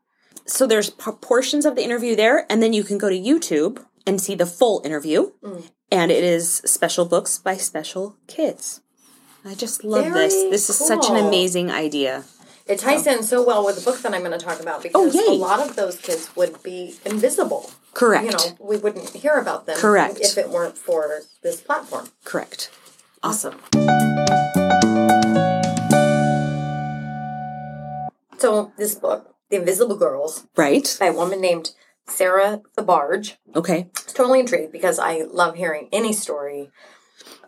So 0.47 0.67
there's 0.67 0.91
portions 0.91 1.65
of 1.65 1.75
the 1.75 1.83
interview 1.83 2.15
there, 2.15 2.47
and 2.51 2.63
then 2.63 2.73
you 2.73 2.85
can 2.85 2.99
go 2.99 3.09
to 3.09 3.17
YouTube 3.17 3.85
and 4.07 4.21
see 4.21 4.35
the 4.35 4.47
full 4.47 4.83
interview. 4.85 5.33
Mm. 5.43 5.71
And 5.91 6.11
it 6.11 6.23
is 6.23 6.57
special 6.65 7.05
books 7.05 7.39
by 7.39 7.57
special 7.57 8.17
kids. 8.27 8.81
I 9.45 9.55
just 9.55 9.85
love 9.85 10.13
this. 10.13 10.35
Very 10.35 10.51
This 10.51 10.69
is 10.69 10.77
such 10.77 11.09
an 11.09 11.17
amazing 11.17 11.71
idea. 11.71 12.25
It 12.67 12.79
ties 12.79 13.07
in 13.07 13.23
so 13.23 13.45
well 13.45 13.65
with 13.65 13.77
the 13.77 13.83
book 13.83 14.01
that 14.01 14.15
I'm 14.15 14.23
going 14.23 14.39
to 14.39 14.45
talk 14.45 14.59
about 14.61 14.79
oh, 14.79 14.83
because 14.83 15.17
Oh, 15.17 15.33
a 15.33 15.37
lot 15.37 15.61
of 15.61 15.77
those 15.77 15.99
kids 15.99 16.35
would 16.35 16.63
be 16.63 16.95
invisible. 17.05 17.71
Correct. 17.93 18.25
You 18.25 18.31
know, 18.33 18.57
we 18.59 18.79
wouldn't 18.79 19.11
hear 19.11 19.35
about 19.35 19.67
them 19.67 19.77
Correct. 19.77 20.19
if 20.21 20.39
it 20.39 20.49
weren't 20.49 20.79
for 20.79 21.21
this 21.43 21.61
platform. 21.61 22.09
Correct. 22.25 22.71
Awesome. 23.23 23.61
Mm. 23.73 24.25
So 28.39 28.73
this 28.77 28.95
book, 28.95 29.34
The 29.51 29.57
Invisible 29.57 29.97
Girls, 29.97 30.47
Right. 30.57 30.97
by 30.99 31.07
a 31.07 31.13
woman 31.13 31.41
named 31.41 31.71
Sarah 32.07 32.63
Thebarge. 32.77 33.37
Okay. 33.55 33.79
I 33.97 34.01
was 34.05 34.13
totally 34.13 34.41
intrigued 34.41 34.73
because 34.73 34.99
I 34.99 35.23
love 35.23 35.55
hearing 35.57 35.89
any 35.93 36.13
story 36.13 36.71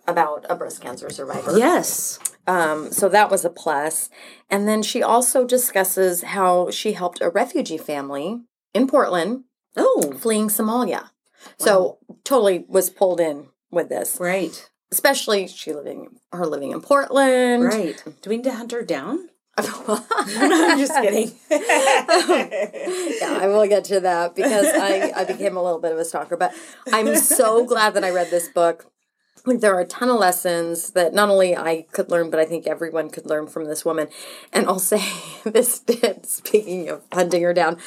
about 0.07 0.47
a 0.49 0.55
breast 0.55 0.81
cancer 0.81 1.11
survivor. 1.11 1.59
Yes. 1.59 2.19
Um, 2.47 2.93
so 2.93 3.09
that 3.09 3.31
was 3.31 3.45
a 3.45 3.51
plus. 3.51 4.09
And 4.49 4.69
then 4.69 4.83
she 4.83 5.03
also 5.03 5.45
discusses 5.45 6.23
how 6.23 6.71
she 6.71 6.93
helped 6.93 7.21
a 7.21 7.29
refugee 7.31 7.79
family 7.79 8.41
in 8.73 8.87
Portland 8.87 9.45
Oh, 9.79 10.15
fleeing 10.19 10.49
Somalia. 10.49 11.11
So 11.59 11.99
totally 12.25 12.65
was 12.69 12.89
pulled 12.89 13.21
in 13.21 13.49
with 13.71 13.89
this, 13.91 14.17
right. 14.19 14.71
especially 14.91 15.47
she 15.49 15.73
living 15.75 16.19
her 16.33 16.47
living 16.47 16.71
in 16.73 16.81
Portland. 16.81 17.65
Right. 17.65 18.03
Do 18.23 18.31
we 18.31 18.37
need 18.39 18.45
to 18.45 18.53
hunt 18.55 18.73
her 18.73 18.83
down? 18.83 19.29
I'm 19.59 20.79
just 20.79 20.95
kidding. 20.95 21.33
Yeah, 23.21 23.39
I 23.41 23.47
will 23.49 23.67
get 23.67 23.85
to 23.85 24.01
that 24.01 24.35
because 24.35 24.67
I, 24.67 25.13
I 25.17 25.25
became 25.25 25.57
a 25.57 25.63
little 25.63 25.79
bit 25.79 25.93
of 25.93 25.99
a 25.99 26.05
stalker, 26.05 26.37
but 26.37 26.55
I'm 26.93 27.17
so 27.17 27.65
glad 27.65 27.95
that 27.95 28.05
I 28.05 28.11
read 28.11 28.31
this 28.31 28.49
book 28.49 28.91
like 29.47 29.61
there 29.61 29.75
are 29.75 29.81
a 29.81 29.87
ton 29.87 30.09
of 30.09 30.19
lessons 30.19 30.91
that 30.91 31.15
not 31.15 31.29
only 31.29 31.57
I 31.57 31.87
could 31.93 32.11
learn, 32.11 32.31
but 32.31 32.41
I 32.41 32.45
think 32.45 32.67
everyone 32.67 33.11
could 33.11 33.27
learn 33.27 33.47
from 33.47 33.65
this 33.65 33.85
woman. 33.85 34.09
And 34.53 34.67
I'll 34.67 34.79
say 34.79 35.03
this 35.45 35.79
did, 35.79 36.27
speaking 36.27 36.89
of 36.89 37.05
hunting 37.13 37.43
her 37.43 37.55
down, 37.55 37.79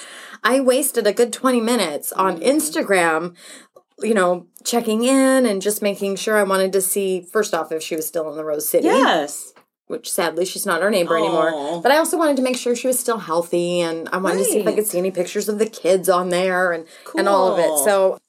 I 0.44 0.62
wasted 0.62 1.06
a 1.06 1.14
good 1.14 1.34
20 1.34 1.60
minutes 1.60 2.12
on 2.14 2.38
mm-hmm. 2.38 2.50
Instagram, 2.50 3.36
you 4.00 4.14
know, 4.14 4.48
checking 4.64 5.04
in 5.04 5.46
and 5.46 5.62
just 5.62 5.82
making 5.82 6.16
sure 6.16 6.38
I 6.38 6.44
wanted 6.44 6.72
to 6.74 6.82
see, 6.82 7.22
first 7.22 7.54
off, 7.54 7.72
if 7.72 7.84
she 7.84 7.96
was 7.96 8.08
still 8.08 8.30
in 8.30 8.38
the 8.38 8.46
Rose 8.46 8.68
City. 8.68 8.88
Yes. 8.88 9.54
Which 9.90 10.10
sadly 10.12 10.46
she's 10.46 10.68
not 10.68 10.84
our 10.84 10.92
neighbor 10.92 11.18
anymore. 11.18 11.82
But 11.82 11.92
I 11.92 11.98
also 11.98 12.16
wanted 12.16 12.36
to 12.38 12.44
make 12.44 12.56
sure 12.58 12.76
she 12.76 12.86
was 12.86 13.00
still 13.00 13.18
healthy 13.18 13.82
and 13.82 14.08
I 14.14 14.18
wanted 14.18 14.38
to 14.38 14.46
see 14.46 14.60
if 14.60 14.68
I 14.68 14.76
could 14.76 14.86
see 14.86 15.00
any 15.00 15.10
pictures 15.12 15.50
of 15.50 15.58
the 15.58 15.66
kids 15.66 16.08
on 16.08 16.30
there 16.30 16.72
and, 16.72 16.86
and 17.18 17.28
all 17.28 17.52
of 17.52 17.58
it. 17.60 17.84
So 17.84 18.20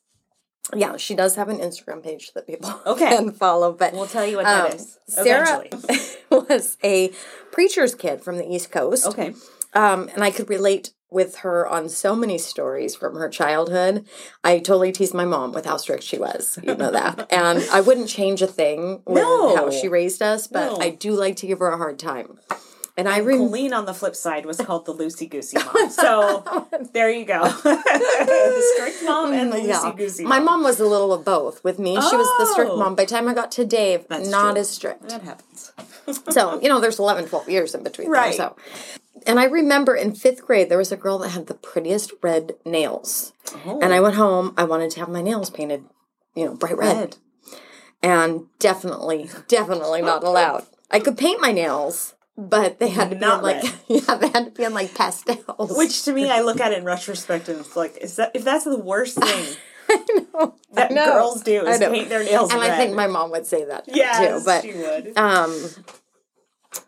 yeah, 0.75 0.97
she 0.97 1.15
does 1.15 1.37
have 1.37 1.49
an 1.49 1.59
Instagram 1.59 2.03
page 2.03 2.33
that 2.35 2.47
people 2.47 2.73
Okay. 2.87 3.09
can 3.09 3.33
follow. 3.33 3.73
But 3.73 3.93
We'll 3.93 4.07
tell 4.07 4.27
you 4.27 4.37
what 4.37 4.45
that 4.45 4.71
um, 4.71 4.77
is 4.77 4.99
Sarah 5.09 5.65
was 6.31 6.77
a 6.85 7.11
preacher's 7.53 7.95
kid 7.95 8.23
from 8.23 8.37
the 8.39 8.49
East 8.49 8.71
Coast. 8.71 9.07
Okay. 9.07 9.35
Um, 9.75 10.09
and 10.15 10.23
I 10.25 10.31
could 10.31 10.49
relate 10.51 10.91
with 11.13 11.39
her 11.39 11.67
on 11.67 11.89
so 11.89 12.15
many 12.15 12.39
stories 12.39 12.95
from 12.95 13.17
her 13.17 13.29
childhood. 13.29 14.07
I 14.45 14.59
totally 14.59 14.93
teased 14.93 15.13
my 15.15 15.25
mom 15.25 15.53
with 15.53 15.67
how 15.67 15.77
strict 15.77 16.05
she 16.05 16.19
was. 16.19 16.59
You 16.63 16.77
know 16.77 16.93
that. 16.93 17.27
and 17.33 17.65
I 17.73 17.81
wouldn't 17.81 18.09
change 18.09 18.43
a 18.43 18.47
thing 18.47 19.03
with 19.07 19.23
No. 19.23 19.57
how 19.57 19.71
she 19.71 19.89
raised 19.89 20.23
us, 20.23 20.47
but 20.47 20.67
No. 20.73 20.79
I 20.81 20.91
do 20.91 21.13
like 21.13 21.37
to 21.37 21.47
give 21.49 21.59
her 21.59 21.69
a 21.69 21.77
hard 21.77 21.99
time. 21.99 22.39
And 23.01 23.09
I 23.09 23.17
remember. 23.17 23.47
Colleen 23.47 23.73
on 23.73 23.87
the 23.87 23.95
flip 23.95 24.15
side 24.15 24.45
was 24.45 24.59
called 24.59 24.85
the 24.85 24.93
Loosey 24.95 25.27
Goosey 25.27 25.57
mom. 25.65 25.89
So 25.89 26.69
there 26.93 27.11
you 27.11 27.25
go. 27.25 27.45
the 27.49 28.73
strict 28.75 29.03
mom 29.05 29.33
and 29.33 29.51
the 29.51 29.57
Loosey 29.57 29.97
Goosey 29.97 30.25
My 30.25 30.39
mom 30.39 30.63
was 30.63 30.81
a 30.81 30.87
little 30.87 31.15
of 31.15 31.25
both. 31.25 31.65
With 31.65 31.79
me, 31.79 31.95
she 31.95 32.17
was 32.17 32.29
the 32.39 32.45
strict 32.53 32.73
Oh. 32.73 32.77
mom. 32.77 32.95
By 32.97 33.05
the 33.07 33.11
time 33.11 33.27
I 33.27 33.33
got 33.33 33.51
to 33.53 33.65
Dave, 33.65 34.07
That's 34.09 34.29
not 34.29 34.53
true. 34.53 34.61
as 34.61 34.69
strict. 34.69 35.09
That 35.09 35.23
happens. 35.23 35.73
So, 36.29 36.61
you 36.61 36.69
know, 36.69 36.79
there's 36.79 36.99
11, 36.99 37.25
12 37.29 37.49
years 37.49 37.75
in 37.75 37.83
between 37.83 38.11
Right. 38.11 38.37
there. 38.37 38.51
So, 38.51 38.57
and 39.27 39.41
I 39.41 39.45
remember 39.45 39.95
in 39.95 40.15
fifth 40.15 40.45
grade, 40.47 40.69
there 40.69 40.77
was 40.77 40.93
a 40.93 40.97
girl 40.97 41.17
that 41.21 41.31
had 41.31 41.47
the 41.47 41.55
prettiest 41.55 42.13
red 42.21 42.53
nails. 42.67 43.33
And 43.65 43.95
I 43.95 43.99
oh. 43.99 44.03
went 44.03 44.17
home, 44.17 44.53
I 44.59 44.65
wanted 44.65 44.91
to 44.91 45.01
have 45.01 45.09
my 45.09 45.23
nails 45.23 45.49
painted, 45.49 45.85
you 46.35 46.45
know, 46.45 46.55
bright 46.55 46.77
red. 46.77 46.97
Red. 46.97 47.17
And 48.03 48.45
definitely, 48.59 49.31
definitely 49.49 50.03
not 50.03 50.23
allowed. 50.23 50.67
I 50.91 51.01
could 51.01 51.17
paint 51.17 51.41
my 51.41 51.53
nails, 51.53 52.15
but 52.41 52.79
they 52.79 52.89
had 52.89 53.11
to 53.11 53.17
be 53.17 53.21
Not 53.21 53.39
in 53.39 53.43
like, 53.43 53.65
yeah, 53.89 54.15
they 54.17 54.29
had 54.29 54.47
to 54.47 54.51
be 54.51 54.65
in 54.65 54.73
like 54.73 54.95
pastels. 54.95 55.77
Which 55.77 56.05
to 56.05 56.13
me, 56.13 56.31
I 56.31 56.41
look 56.43 56.59
at 56.59 56.73
it 56.73 56.79
in 56.79 56.85
retrospect 56.85 57.49
and 57.49 57.61
it's 57.61 57.77
like, 57.77 57.99
is 57.99 58.17
that 58.17 58.33
if 58.35 58.45
that's 58.45 58.65
the 58.65 58.79
worst 58.79 59.19
thing 59.23 59.57
that 60.73 60.91
know. 60.91 61.13
girls 61.13 61.43
do 61.43 61.67
is 61.67 61.79
paint 61.79 62.09
their 62.09 62.25
nails 62.25 62.51
and 62.51 62.61
red. 62.61 62.71
I 62.71 62.77
think 62.77 62.95
my 62.95 63.09
mom 63.09 63.31
would 63.33 63.47
say 63.47 63.65
that 63.65 63.85
yes, 63.89 64.19
too. 64.19 64.45
But 64.45 64.63
she 64.63 64.73
would. 64.73 65.19
um 65.19 65.69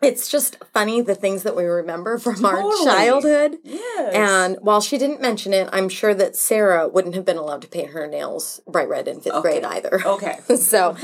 it's 0.01 0.29
just 0.29 0.63
funny 0.73 1.01
the 1.01 1.13
things 1.13 1.43
that 1.43 1.57
we 1.57 1.65
remember 1.65 2.17
from 2.17 2.43
our 2.45 2.61
childhood. 2.85 3.57
yes. 3.63 4.13
And 4.15 4.57
while 4.61 4.79
she 4.79 4.97
didn't 4.97 5.21
mention 5.21 5.53
it, 5.53 5.67
I'm 5.73 5.89
sure 5.89 6.13
that 6.13 6.37
Sarah 6.37 6.87
wouldn't 6.87 7.15
have 7.15 7.25
been 7.25 7.35
allowed 7.35 7.61
to 7.63 7.67
paint 7.67 7.89
her 7.89 8.07
nails 8.07 8.61
bright 8.65 8.87
red 8.87 9.09
in 9.09 9.19
fifth 9.19 9.41
grade 9.41 9.65
either. 9.65 10.01
okay. 10.05 10.39
so 10.55 10.95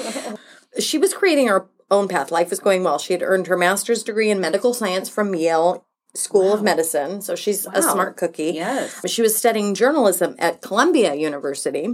she 0.80 0.98
was 0.98 1.14
creating 1.14 1.50
her 1.50 1.68
own 1.92 2.08
path. 2.08 2.32
Life 2.32 2.50
was 2.50 2.60
going 2.60 2.84
well. 2.84 2.98
She 3.00 3.14
had 3.14 3.24
earned 3.24 3.48
her 3.48 3.58
master's 3.58 4.04
degree 4.04 4.30
in 4.30 4.40
medical 4.40 4.74
science 4.74 5.10
from 5.10 5.34
Yale 5.36 5.86
School 6.14 6.54
of 6.54 6.62
Medicine. 6.64 7.22
So 7.22 7.36
she's 7.36 7.66
a 7.74 7.82
smart 7.82 8.18
cookie. 8.18 8.52
Yes. 8.56 9.08
She 9.10 9.22
was 9.22 9.36
studying 9.36 9.76
journalism 9.76 10.36
at 10.40 10.62
Columbia 10.62 11.14
University. 11.16 11.88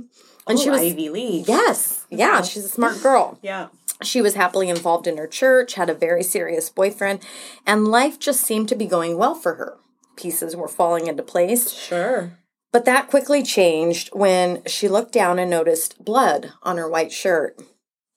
And 0.48 0.60
she 0.60 0.70
Oh, 0.70 0.74
was 0.74 0.82
Ivy 0.82 1.10
League. 1.10 1.48
Yes. 1.48 2.06
Yeah, 2.10 2.42
she's 2.44 2.66
a 2.66 2.70
smart 2.70 3.02
girl. 3.02 3.40
Yeah. 3.44 3.68
She 4.04 4.22
was 4.22 4.34
happily 4.36 4.68
involved 4.70 5.08
in 5.08 5.16
her 5.18 5.26
church, 5.28 5.76
had 5.76 5.90
a 5.90 5.94
very 5.94 6.22
serious 6.22 6.70
boyfriend, 6.70 7.22
and 7.66 7.88
life 7.88 8.20
just 8.20 8.42
seemed 8.42 8.68
to 8.70 8.76
be 8.76 8.86
going 8.88 9.18
well 9.18 9.36
for 9.36 9.56
her. 9.56 9.78
Pieces 10.18 10.54
were 10.54 10.68
falling 10.68 11.08
into 11.08 11.24
place. 11.24 11.72
Sure. 11.72 12.38
But 12.74 12.84
that 12.86 13.08
quickly 13.10 13.42
changed 13.42 14.10
when 14.12 14.62
she 14.66 14.90
looked 14.90 15.14
down 15.14 15.40
and 15.40 15.50
noticed 15.50 16.04
blood 16.04 16.52
on 16.62 16.76
her 16.78 16.90
white 16.90 17.14
shirt. 17.14 17.58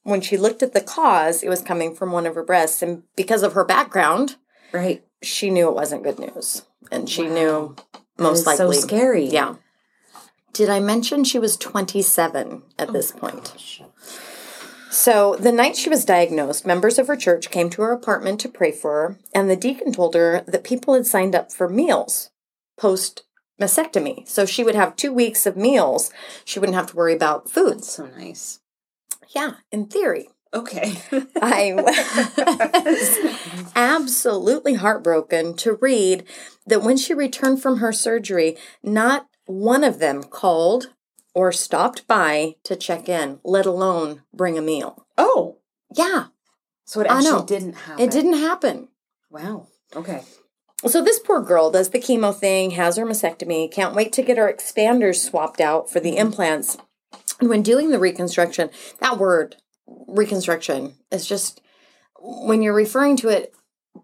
When 0.09 0.23
she 0.23 0.39
looked 0.39 0.63
at 0.63 0.73
the 0.73 0.81
cause, 0.81 1.43
it 1.43 1.51
was 1.51 1.61
coming 1.61 1.95
from 1.95 2.13
one 2.13 2.25
of 2.25 2.35
her 2.35 2.43
breasts. 2.43 2.81
And 2.81 3.03
because 3.15 3.43
of 3.43 3.53
her 3.53 3.65
background, 3.65 4.37
Right. 4.73 5.05
she 5.23 5.51
knew 5.51 5.69
it 5.69 5.75
wasn't 5.75 6.03
good 6.03 6.19
news. 6.19 6.63
And 6.91 7.11
she 7.11 7.25
Wow. 7.25 7.35
knew 7.35 7.77
most 8.17 8.47
likely. 8.47 8.75
so 8.75 8.81
scary. 8.81 9.27
Yeah. 9.27 9.57
Did 10.55 10.71
I 10.71 10.81
mention 10.81 11.25
she 11.25 11.39
was 11.39 11.59
27 11.59 12.63
at 12.79 12.93
this 12.95 13.13
point? 13.13 13.53
So, 14.91 15.37
the 15.39 15.53
night 15.53 15.77
she 15.77 15.91
was 15.91 16.07
diagnosed, 16.07 16.65
members 16.65 16.99
of 16.99 17.07
her 17.07 17.17
church 17.17 17.51
came 17.51 17.69
to 17.71 17.83
her 17.83 17.93
apartment 17.93 18.41
to 18.41 18.49
pray 18.49 18.73
for 18.73 18.93
her, 18.93 19.19
and 19.35 19.51
the 19.51 19.57
deacon 19.57 19.93
told 19.93 20.15
her 20.15 20.43
that 20.47 20.65
people 20.65 20.95
had 20.95 21.07
signed 21.07 21.35
up 21.35 21.53
for 21.53 21.69
meals 21.69 22.31
post 22.79 23.25
mastectomy. 23.61 24.27
So, 24.27 24.47
she 24.47 24.65
would 24.65 24.75
have 24.75 24.97
two 24.97 25.13
weeks 25.13 25.45
of 25.45 25.55
meals. 25.57 26.11
She 26.47 26.59
wouldn't 26.59 26.77
have 26.77 26.87
to 26.93 26.97
worry 26.97 27.13
about 27.15 27.51
foods. 27.51 27.91
So 27.91 28.07
nice. 28.07 28.61
Yeah, 29.35 29.55
in 29.71 29.87
theory. 29.87 30.29
Okay. 30.55 31.01
I 31.43 31.75
was 32.85 33.71
absolutely 33.77 34.75
heartbroken 34.75 35.55
to 35.57 35.75
read 35.75 36.25
that 36.67 36.83
when 36.83 36.97
she 36.97 37.13
returned 37.13 37.61
from 37.61 37.79
her 37.79 37.93
surgery, 37.93 38.57
not 38.83 39.27
one 39.47 39.85
of 39.85 39.99
them 39.99 40.23
called 40.23 40.95
or 41.35 41.53
stopped 41.53 42.07
by 42.07 42.57
to 42.65 42.77
check 42.77 43.09
in, 43.09 43.41
let 43.45 43.67
alone 43.67 44.23
bring 44.33 44.59
a 44.59 44.63
meal. 44.63 45.07
oh. 45.17 45.57
Yeah, 45.97 46.27
So 46.85 47.01
it 47.01 47.07
actually 47.09 47.47
didn't 47.47 47.73
happen. 47.73 48.05
it 48.05 48.11
didn't 48.11 48.35
happen. 48.35 48.89
Wow. 49.31 49.69
Okay. 49.97 50.23
So 50.87 51.03
this 51.03 51.19
poor 51.19 51.41
girl 51.41 51.71
does 51.71 51.91
the 51.91 51.99
chemo 51.99 52.35
thing, 52.35 52.73
has 52.73 52.97
her 52.97 53.07
mastectomy, 53.07 53.73
can't 53.73 53.95
wait 53.95 54.13
to 54.13 54.23
get 54.23 54.37
her 54.37 54.53
expanders 54.53 55.17
swapped 55.17 55.63
out 55.63 55.91
for 55.91 55.99
the 55.99 56.11
mm-hmm. 56.11 56.27
implants. 56.27 56.77
And 57.41 57.49
when 57.49 57.63
doing 57.63 57.91
the 57.91 57.99
reconstruction, 57.99 58.71
that 59.01 59.19
word 59.19 59.57
reconstruction 60.07 60.95
is 61.11 61.27
just 61.27 61.61
when 62.21 62.63
you're 62.63 62.75
referring 62.75 63.17
to 63.19 63.29
it 63.29 63.55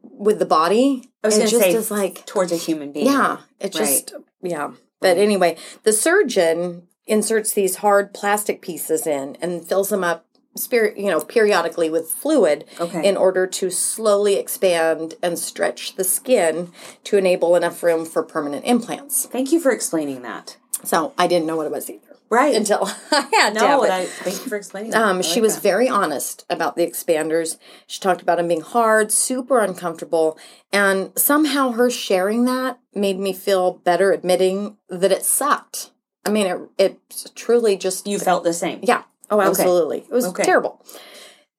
with 0.02 0.38
the 0.38 0.46
body, 0.46 1.10
I 1.22 1.28
was 1.28 1.38
it 1.38 1.48
just 1.48 1.62
say 1.62 1.72
is 1.74 1.90
like 1.90 2.24
towards 2.26 2.52
a 2.52 2.56
human 2.56 2.92
being. 2.92 3.06
yeah, 3.06 3.38
it 3.60 3.72
just 3.72 4.14
yeah. 4.42 4.72
But 5.00 5.18
anyway, 5.18 5.56
the 5.82 5.92
surgeon 5.92 6.86
inserts 7.06 7.52
these 7.52 7.76
hard 7.76 8.14
plastic 8.14 8.62
pieces 8.62 9.06
in 9.06 9.36
and 9.42 9.66
fills 9.66 9.90
them 9.90 10.02
up 10.04 10.24
spirit 10.56 10.96
you 10.96 11.10
know 11.10 11.20
periodically 11.20 11.90
with 11.90 12.08
fluid 12.08 12.64
Okay. 12.80 13.06
in 13.06 13.16
order 13.16 13.44
to 13.44 13.70
slowly 13.70 14.36
expand 14.36 15.14
and 15.20 15.36
stretch 15.36 15.96
the 15.96 16.04
skin 16.04 16.70
to 17.02 17.18
enable 17.18 17.56
enough 17.56 17.82
room 17.82 18.06
for 18.06 18.22
permanent 18.22 18.64
implants 18.64 19.26
Thank 19.26 19.50
you 19.50 19.58
for 19.58 19.72
explaining 19.72 20.22
that. 20.22 20.56
so 20.84 21.12
i 21.18 21.26
didn't 21.26 21.46
know 21.48 21.56
what 21.56 21.66
it 21.66 21.72
was 21.72 21.90
either 21.90 22.13
Right. 22.30 22.54
until 22.54 22.84
i 23.12 23.20
had 23.32 23.54
to 23.54 23.60
have 23.60 23.78
no, 23.78 23.82
it. 23.84 23.88
that, 23.88 24.08
thank 24.08 24.42
you 24.42 24.48
for 24.48 24.56
explaining 24.56 24.90
that. 24.90 25.00
I 25.04 25.10
Um, 25.10 25.22
she 25.22 25.40
like 25.40 25.42
was 25.42 25.54
that. 25.56 25.62
very 25.62 25.88
honest 25.88 26.44
about 26.50 26.74
the 26.76 26.86
expanders. 26.86 27.58
She 27.86 28.00
talked 28.00 28.22
about 28.22 28.38
them 28.38 28.48
being 28.48 28.60
hard, 28.62 29.12
super 29.12 29.60
uncomfortable, 29.60 30.38
and 30.72 31.12
somehow 31.16 31.72
her 31.72 31.90
sharing 31.90 32.44
that 32.46 32.78
made 32.94 33.18
me 33.18 33.32
feel 33.32 33.74
better 33.74 34.12
admitting 34.12 34.76
that 34.88 35.12
it 35.12 35.24
sucked. 35.24 35.90
I 36.24 36.30
mean, 36.30 36.46
it 36.46 36.58
it 36.78 37.30
truly 37.34 37.76
just 37.76 38.06
You 38.06 38.18
felt 38.18 38.44
the 38.44 38.52
same. 38.52 38.80
yeah. 38.82 39.02
Oh, 39.30 39.40
absolutely. 39.40 39.98
It 39.98 40.10
was 40.10 40.26
Okay. 40.26 40.42
terrible. 40.42 40.84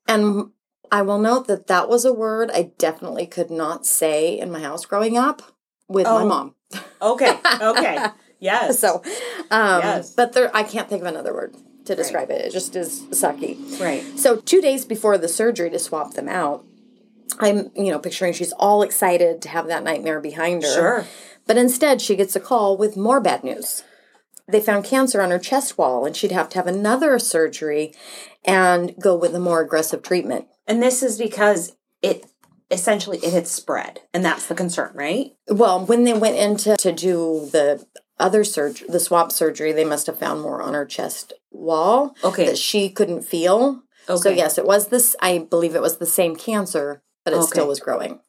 And 0.07 0.51
I 0.91 1.01
will 1.01 1.17
note 1.19 1.47
that 1.47 1.67
that 1.67 1.89
was 1.89 2.05
a 2.05 2.13
word 2.13 2.51
I 2.51 2.71
definitely 2.77 3.25
could 3.27 3.49
not 3.49 3.85
say 3.85 4.37
in 4.37 4.51
my 4.51 4.59
house 4.61 4.85
growing 4.85 5.17
up 5.17 5.41
with 5.87 6.05
my 6.05 6.21
Oh. 6.21 6.25
mom. 6.27 6.55
Okay. 7.01 7.39
Okay. 7.61 8.03
Yes. 8.45 8.79
So, 8.79 9.01
um, 9.51 9.81
Yes. 9.81 10.11
but 10.11 10.33
there, 10.33 10.55
I 10.55 10.63
can't 10.63 10.87
think 10.87 11.01
of 11.01 11.07
another 11.07 11.33
word 11.33 11.55
to 11.85 11.95
describe 11.95 12.29
it. 12.29 12.45
It 12.45 12.51
just 12.51 12.75
is 12.75 13.01
sucky. 13.11 13.57
Right. 13.79 14.03
So 14.17 14.37
two 14.37 14.61
days 14.61 14.85
before 14.85 15.17
the 15.17 15.27
surgery 15.27 15.69
to 15.69 15.79
swap 15.79 16.13
them 16.13 16.29
out, 16.29 16.63
I'm 17.39 17.71
you 17.75 17.91
know 17.91 17.99
picturing 17.99 18.33
she's 18.33 18.53
all 18.53 18.81
excited 18.81 19.41
to 19.43 19.49
have 19.49 19.67
that 19.67 19.83
nightmare 19.83 20.19
behind 20.19 20.63
her. 20.63 20.73
Sure. 20.73 21.05
But 21.47 21.57
instead, 21.57 22.01
she 22.01 22.15
gets 22.15 22.35
a 22.35 22.39
call 22.39 22.77
with 22.77 22.97
more 22.97 23.19
bad 23.19 23.43
news. 23.43 23.83
They 24.47 24.61
found 24.61 24.85
cancer 24.85 25.21
on 25.21 25.31
her 25.31 25.39
chest 25.39 25.77
wall, 25.77 26.05
and 26.05 26.15
she'd 26.15 26.31
have 26.31 26.49
to 26.49 26.57
have 26.57 26.67
another 26.67 27.17
surgery 27.19 27.93
and 28.43 28.95
go 28.99 29.15
with 29.15 29.33
a 29.35 29.39
more 29.39 29.61
aggressive 29.61 30.01
treatment. 30.03 30.45
And 30.67 30.81
this 30.81 31.01
is 31.03 31.17
because 31.17 31.75
it 32.01 32.25
essentially 32.71 33.17
it 33.19 33.33
had 33.33 33.47
spread, 33.47 34.01
and 34.13 34.23
that's 34.23 34.47
the 34.47 34.55
concern, 34.55 34.91
right? 34.93 35.31
Well, 35.47 35.85
when 35.85 36.03
they 36.03 36.13
went 36.13 36.37
into 36.37 36.75
to 36.77 36.91
do 36.91 37.49
the 37.51 37.85
other 38.19 38.43
surgery, 38.43 38.87
the 38.89 38.99
swap 38.99 39.31
surgery, 39.31 39.71
they 39.71 39.85
must 39.85 40.07
have 40.07 40.17
found 40.19 40.41
more 40.41 40.61
on 40.61 40.73
her 40.73 40.85
chest 40.85 41.33
wall 41.51 42.15
Okay. 42.23 42.45
that 42.45 42.57
she 42.57 42.89
couldn't 42.89 43.23
feel. 43.23 43.81
So 44.15 44.29
yes, 44.29 44.57
it 44.57 44.65
was 44.65 44.87
this. 44.89 45.15
I 45.21 45.39
believe 45.39 45.75
it 45.75 45.81
was 45.81 45.97
the 45.97 46.05
same 46.05 46.35
cancer, 46.35 47.01
but 47.23 47.33
it 47.33 47.37
Okay. 47.37 47.47
still 47.47 47.67
was 47.67 47.79
growing. 47.79 48.19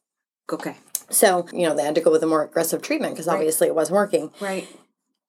Okay. 0.51 0.77
So, 1.11 1.47
you 1.53 1.69
know, 1.69 1.75
they 1.75 1.85
had 1.85 1.95
to 1.97 2.01
go 2.01 2.11
with 2.11 2.23
a 2.23 2.27
more 2.27 2.43
aggressive 2.43 2.83
treatment 2.83 3.15
because 3.15 3.29
obviously 3.29 3.67
it 3.69 3.75
wasn't 3.75 3.97
working. 3.97 4.33
Right. 4.41 4.67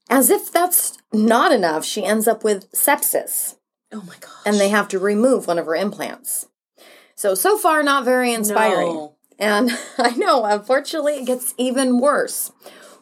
As 0.09 0.29
if 0.29 0.51
that's 0.51 0.97
not 1.11 1.51
enough, 1.51 1.83
she 1.83 2.03
ends 2.05 2.27
up 2.27 2.43
with 2.43 2.71
sepsis. 2.71 3.55
Oh 3.93 4.01
my 4.01 4.15
gosh. 4.19 4.31
and 4.45 4.57
they 4.59 4.69
have 4.69 4.87
to 4.89 4.99
remove 4.99 5.47
one 5.47 5.59
of 5.59 5.65
her 5.65 5.75
implants. 5.75 6.47
So, 7.15 7.35
so 7.35 7.57
far, 7.57 7.83
not 7.83 8.05
very 8.05 8.33
inspiring. 8.33 8.93
No. 8.93 9.15
And 9.39 9.71
I 9.97 10.11
know, 10.11 10.45
unfortunately, 10.45 11.17
it 11.19 11.25
gets 11.25 11.53
even 11.57 11.99
worse. 11.99 12.51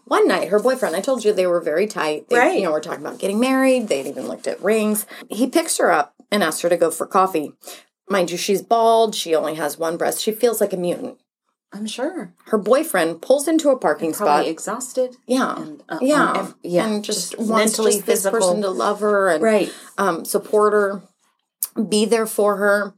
One 0.05 0.27
night, 0.27 0.49
her 0.49 0.59
boyfriend, 0.59 0.95
I 0.95 1.01
told 1.01 1.23
you 1.25 1.33
they 1.33 1.47
were 1.47 1.61
very 1.61 1.87
tight. 1.87 2.29
They, 2.29 2.37
Right. 2.37 2.57
You 2.57 2.63
know, 2.65 2.71
we're 2.71 2.79
talking 2.81 3.05
about 3.05 3.19
getting 3.19 3.39
married. 3.39 3.87
They'd 3.87 4.05
even 4.07 4.27
looked 4.27 4.47
at 4.47 4.61
rings. 4.63 5.05
He 5.29 5.47
picks 5.47 5.77
her 5.77 5.91
up 5.91 6.13
and 6.31 6.43
asks 6.43 6.61
her 6.61 6.69
to 6.69 6.77
go 6.77 6.91
for 6.91 7.07
coffee. 7.07 7.53
Mind 8.07 8.29
you, 8.29 8.37
she's 8.37 8.61
bald. 8.61 9.15
She 9.15 9.33
only 9.33 9.55
has 9.55 9.77
one 9.79 9.97
breast. 9.97 10.21
She 10.21 10.31
feels 10.31 10.61
like 10.61 10.73
a 10.73 10.77
mutant. 10.77 11.17
I'm 11.73 11.87
sure. 11.87 12.33
Her 12.45 12.57
boyfriend 12.59 13.21
pulls 13.21 13.47
into 13.47 13.69
a 13.69 13.77
parking 13.77 14.13
Probably 14.13 14.43
spot. 14.43 14.47
exhausted. 14.47 15.15
Yeah. 15.25 15.59
and, 15.59 15.83
uh, 15.89 15.97
yeah. 16.01 16.51
yeah, 16.61 16.85
And 16.87 17.03
just, 17.03 17.31
just 17.31 17.37
wants 17.39 17.77
mentally, 17.77 17.93
just 17.95 18.05
this 18.05 18.19
physical. 18.23 18.39
person 18.39 18.61
to 18.61 18.69
love 18.69 18.99
her 18.99 19.29
and 19.29 19.43
Right. 19.43 19.73
um, 19.97 20.23
support 20.23 20.71
her, 20.73 21.01
be 21.89 22.05
there 22.05 22.27
for 22.27 22.57
her. 22.57 22.93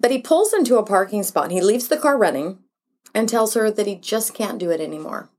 But 0.00 0.10
he 0.10 0.18
pulls 0.18 0.52
into 0.54 0.76
a 0.78 0.82
parking 0.82 1.22
spot. 1.22 1.50
He 1.50 1.60
leaves 1.60 1.88
the 1.88 1.98
car 1.98 2.16
running 2.18 2.58
and 3.14 3.28
tells 3.28 3.54
her 3.54 3.70
that 3.70 3.86
he 3.86 3.94
just 3.94 4.34
can't 4.34 4.58
do 4.58 4.70
it 4.70 4.80
anymore. 4.80 5.30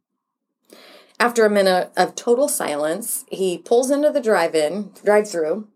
After 1.19 1.45
a 1.45 1.49
minute 1.49 1.91
of 1.97 2.15
total 2.15 2.47
silence, 2.47 3.25
he 3.29 3.57
pulls 3.57 3.89
into 3.89 4.11
the 4.11 4.21
drive-in, 4.21 4.91
drive-through, 5.03 5.67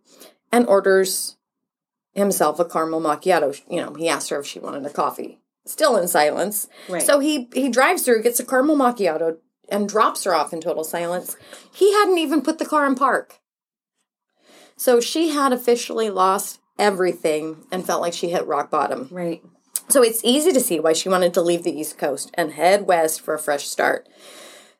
and 0.51 0.67
orders 0.67 1.38
himself 2.13 2.60
a 2.60 2.65
caramel 2.65 3.01
macchiato. 3.01 3.60
You 3.69 3.82
know, 3.82 3.93
he 3.93 4.08
asked 4.08 4.30
her 4.30 4.39
if 4.39 4.45
she 4.45 4.60
wanted 4.60 4.86
a 4.86 4.89
coffee. 4.89 5.39
Still 5.65 5.97
in 5.97 6.08
silence. 6.08 6.67
Right. 6.89 7.01
So 7.01 7.19
he 7.19 7.47
he 7.54 7.69
drives 7.69 8.04
through, 8.04 8.23
gets 8.23 8.39
a 8.39 8.45
caramel 8.45 8.75
macchiato, 8.75 9.38
and 9.69 9.88
drops 9.88 10.23
her 10.25 10.34
off 10.34 10.54
in 10.54 10.62
total 10.62 10.84
silence. 10.84 11.38
He 11.71 11.93
hadn't 11.93 12.17
even 12.17 12.41
put 12.41 12.60
the 12.60 12.65
car 12.65 12.86
in 12.86 12.95
park. 12.95 13.39
So 14.75 14.99
she 14.99 15.30
had 15.30 15.54
officially 15.54 16.10
lost 16.10 16.60
everything 16.80 17.65
and 17.71 17.86
felt 17.86 18.01
like 18.01 18.13
she 18.13 18.30
hit 18.30 18.45
rock 18.47 18.71
bottom. 18.71 19.08
Right. 19.12 19.43
So 19.88 20.01
it's 20.01 20.23
easy 20.23 20.51
to 20.51 20.60
see 20.60 20.80
why 20.80 20.93
she 20.93 21.10
wanted 21.10 21.34
to 21.36 21.41
leave 21.41 21.63
the 21.63 21.80
East 21.80 21.97
Coast 21.97 22.32
and 22.34 22.54
head 22.54 22.88
west 22.88 23.21
for 23.21 23.34
a 23.34 23.39
fresh 23.39 23.67
start. 23.67 24.08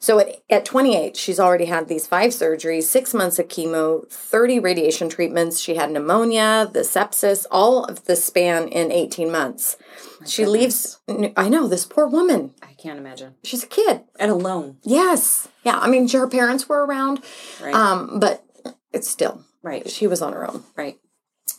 So 0.02 0.18
at, 0.18 0.42
at 0.50 0.66
28, 0.66 1.16
she's 1.16 1.40
already 1.40 1.66
had 1.66 1.88
these 1.88 2.08
five 2.08 2.32
surgeries, 2.32 2.84
six 2.84 3.14
months 3.14 3.38
of 3.38 3.48
chemo, 3.48 4.10
30 4.10 4.58
radiation 4.60 5.10
treatments. 5.10 5.60
She 5.60 5.76
had 5.76 5.92
pneumonia, 5.92 6.68
the 6.74 6.80
sepsis, 6.80 7.46
all 7.52 7.86
of 7.86 8.06
the 8.06 8.16
span 8.16 8.68
in 8.68 8.92
18 8.92 9.32
months. 9.32 9.78
she 10.26 10.46
leaves, 10.48 11.00
I 11.38 11.50
know, 11.50 11.68
this 11.68 11.86
poor 11.86 12.08
woman. 12.08 12.56
I 12.64 12.74
can't 12.74 12.98
imagine. 12.98 13.36
She's 13.44 13.64
a 13.64 13.68
kid. 13.68 14.02
And 14.20 14.32
alone. 14.32 14.78
Yes. 14.82 15.48
Yeah. 15.64 15.78
I 15.78 15.88
mean, 15.88 16.10
her 16.10 16.28
parents 16.28 16.68
were 16.68 16.84
around, 16.84 17.22
Right. 17.62 17.76
um, 17.76 18.20
but 18.20 18.44
it's 18.92 19.08
still, 19.08 19.46
right. 19.62 19.88
she 19.88 20.08
was 20.08 20.20
on 20.24 20.34
her 20.34 20.50
own. 20.50 20.64
Right. 20.76 20.98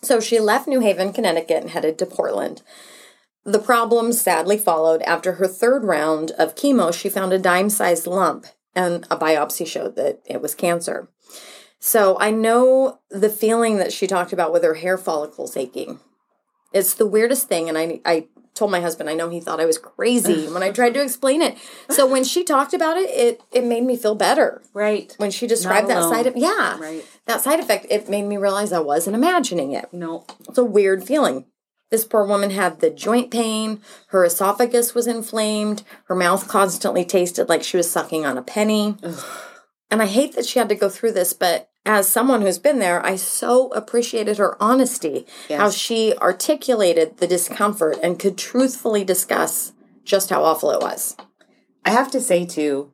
So 0.02 0.18
she 0.18 0.40
left 0.40 0.66
New 0.66 0.80
Haven, 0.80 1.12
Connecticut, 1.12 1.62
and 1.62 1.70
headed 1.70 1.96
to 2.00 2.06
Portland. 2.06 2.62
The 3.44 3.58
problems 3.58 4.20
sadly 4.20 4.56
followed. 4.58 5.02
After 5.02 5.32
her 5.32 5.48
third 5.48 5.84
round 5.84 6.30
of 6.32 6.54
chemo, 6.54 6.92
she 6.94 7.08
found 7.08 7.32
a 7.32 7.38
dime 7.38 7.70
sized 7.70 8.06
lump, 8.06 8.46
and 8.74 9.04
a 9.10 9.16
biopsy 9.16 9.66
showed 9.66 9.96
that 9.96 10.20
it 10.24 10.40
was 10.40 10.54
cancer. 10.54 11.08
So 11.80 12.16
I 12.20 12.30
know 12.30 13.00
the 13.10 13.28
feeling 13.28 13.78
that 13.78 13.92
she 13.92 14.06
talked 14.06 14.32
about 14.32 14.52
with 14.52 14.62
her 14.62 14.74
hair 14.74 14.96
follicles 14.96 15.56
aching. 15.56 15.98
It's 16.72 16.94
the 16.94 17.06
weirdest 17.06 17.48
thing, 17.48 17.68
and 17.68 17.76
I, 17.76 18.00
I 18.04 18.28
told 18.54 18.70
my 18.70 18.80
husband, 18.80 19.10
I 19.10 19.14
know 19.14 19.28
he 19.28 19.40
thought 19.40 19.60
I 19.60 19.66
was 19.66 19.78
crazy 19.78 20.46
when 20.52 20.62
I 20.62 20.70
tried 20.70 20.94
to 20.94 21.02
explain 21.02 21.42
it. 21.42 21.58
So 21.90 22.06
when 22.06 22.22
she 22.22 22.44
talked 22.44 22.72
about 22.72 22.96
it, 22.96 23.10
it, 23.10 23.42
it 23.50 23.64
made 23.64 23.82
me 23.82 23.96
feel 23.96 24.14
better. 24.14 24.62
Right. 24.72 25.12
When 25.18 25.32
she 25.32 25.48
described 25.48 25.88
that 25.88 26.08
side 26.08 26.26
of, 26.28 26.36
yeah, 26.36 26.78
Right. 26.78 27.04
that 27.26 27.40
side 27.40 27.58
effect, 27.58 27.86
it 27.90 28.08
made 28.08 28.24
me 28.24 28.36
realize 28.36 28.72
I 28.72 28.78
wasn't 28.78 29.16
imagining 29.16 29.72
it. 29.72 29.92
No. 29.92 30.24
It's 30.48 30.58
a 30.58 30.64
weird 30.64 31.02
feeling. 31.04 31.46
This 31.92 32.06
poor 32.06 32.24
woman 32.24 32.48
had 32.48 32.80
the 32.80 32.88
joint 32.88 33.30
pain, 33.30 33.82
her 34.06 34.24
esophagus 34.24 34.94
was 34.94 35.06
inflamed, 35.06 35.82
her 36.04 36.14
mouth 36.14 36.48
constantly 36.48 37.04
tasted 37.04 37.50
like 37.50 37.62
she 37.62 37.76
was 37.76 37.90
sucking 37.90 38.24
on 38.24 38.38
a 38.38 38.42
penny. 38.42 38.96
And 39.90 40.00
I 40.00 40.06
hate 40.06 40.34
that 40.34 40.46
she 40.46 40.58
had 40.58 40.70
to 40.70 40.74
go 40.74 40.88
through 40.88 41.12
this, 41.12 41.34
but 41.34 41.68
as 41.84 42.08
someone 42.08 42.40
who's 42.40 42.58
been 42.58 42.78
there, 42.78 43.04
I 43.04 43.16
so 43.16 43.68
appreciated 43.74 44.38
her 44.38 44.56
honesty, 44.58 45.26
how 45.50 45.68
she 45.68 46.16
articulated 46.16 47.18
the 47.18 47.26
discomfort 47.26 47.98
and 48.02 48.18
could 48.18 48.38
truthfully 48.38 49.04
discuss 49.04 49.74
just 50.02 50.30
how 50.30 50.44
awful 50.44 50.70
it 50.70 50.80
was. 50.80 51.14
I 51.84 51.90
have 51.90 52.10
to 52.12 52.22
say 52.22 52.46
to 52.46 52.90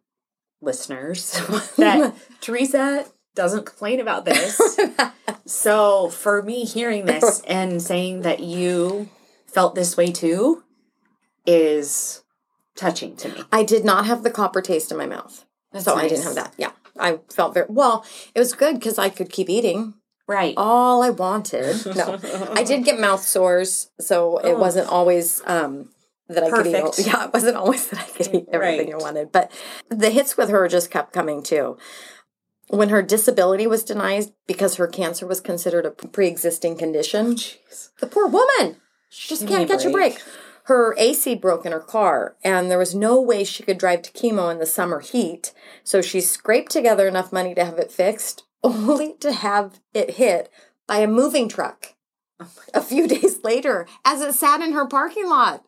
listeners 0.60 1.32
that 1.76 2.16
Teresa 2.40 3.06
doesn't 3.38 3.66
complain 3.66 4.00
about 4.00 4.24
this. 4.24 4.60
so 5.46 6.08
for 6.08 6.42
me 6.42 6.64
hearing 6.64 7.06
this 7.06 7.40
and 7.46 7.80
saying 7.80 8.22
that 8.22 8.40
you 8.40 9.08
felt 9.46 9.76
this 9.76 9.96
way 9.96 10.10
too 10.10 10.64
is 11.46 12.24
touching 12.74 13.14
to 13.16 13.28
me. 13.28 13.42
I 13.52 13.62
did 13.62 13.84
not 13.84 14.06
have 14.06 14.24
the 14.24 14.30
copper 14.30 14.60
taste 14.60 14.90
in 14.90 14.98
my 14.98 15.06
mouth. 15.06 15.44
so 15.78 15.94
I 15.94 16.08
didn't 16.08 16.24
have 16.24 16.34
that. 16.34 16.52
Yeah. 16.58 16.72
I 16.98 17.20
felt 17.32 17.54
very 17.54 17.66
well. 17.68 18.04
It 18.34 18.40
was 18.40 18.54
good 18.54 18.74
because 18.74 18.98
I 18.98 19.08
could 19.08 19.30
keep 19.30 19.48
eating. 19.48 19.94
Right. 20.26 20.52
all 20.58 21.02
I 21.02 21.08
wanted. 21.10 21.86
No, 21.96 22.18
I 22.52 22.62
did 22.62 22.84
get 22.84 23.00
mouth 23.00 23.22
sores, 23.22 23.88
so 23.98 24.36
it 24.38 24.58
wasn't 24.58 24.86
always 24.88 25.40
um, 25.46 25.88
that 26.28 26.42
I 26.42 26.50
could 26.50 26.66
eat. 26.66 27.06
Yeah, 27.06 27.24
it 27.26 27.32
wasn't 27.32 27.56
always 27.56 27.86
that 27.88 28.00
I 28.00 28.04
could 28.04 28.34
eat 28.34 28.44
everything 28.52 28.92
Right. 28.92 29.00
I 29.00 29.02
wanted. 29.02 29.32
But 29.32 29.50
the 29.88 30.10
hits 30.10 30.36
with 30.36 30.50
her 30.50 30.68
just 30.68 30.90
kept 30.90 31.14
coming 31.14 31.42
too. 31.42 31.78
When 32.68 32.90
her 32.90 33.02
disability 33.02 33.66
was 33.66 33.82
denied 33.84 34.32
because 34.46 34.76
her 34.76 34.86
cancer 34.86 35.26
was 35.26 35.40
considered 35.40 35.86
a 35.86 35.90
pre-existing 35.90 36.76
condition, 36.76 37.36
the 38.00 38.06
poor 38.06 38.26
woman 38.26 38.76
she 39.08 39.28
just 39.30 39.42
Give 39.42 39.50
can't 39.50 39.68
catch 39.68 39.84
a 39.84 39.90
break. 39.90 40.20
Her 40.64 40.94
AC 40.98 41.34
broke 41.36 41.64
in 41.64 41.72
her 41.72 41.80
car, 41.80 42.36
and 42.44 42.70
there 42.70 42.76
was 42.78 42.94
no 42.94 43.18
way 43.18 43.42
she 43.42 43.62
could 43.62 43.78
drive 43.78 44.02
to 44.02 44.12
chemo 44.12 44.52
in 44.52 44.58
the 44.58 44.66
summer 44.66 45.00
heat. 45.00 45.54
So 45.82 46.02
she 46.02 46.20
scraped 46.20 46.70
together 46.70 47.08
enough 47.08 47.32
money 47.32 47.54
to 47.54 47.64
have 47.64 47.78
it 47.78 47.90
fixed, 47.90 48.44
only 48.62 49.14
to 49.20 49.32
have 49.32 49.80
it 49.94 50.12
hit 50.16 50.50
by 50.86 50.98
a 50.98 51.06
moving 51.06 51.48
truck 51.48 51.94
Oh 52.40 52.50
a 52.74 52.82
few 52.82 53.08
days 53.16 53.42
later 53.42 53.86
as 54.04 54.20
it 54.20 54.34
sat 54.34 54.60
in 54.60 54.72
her 54.72 54.86
parking 54.86 55.28
lot. 55.28 55.64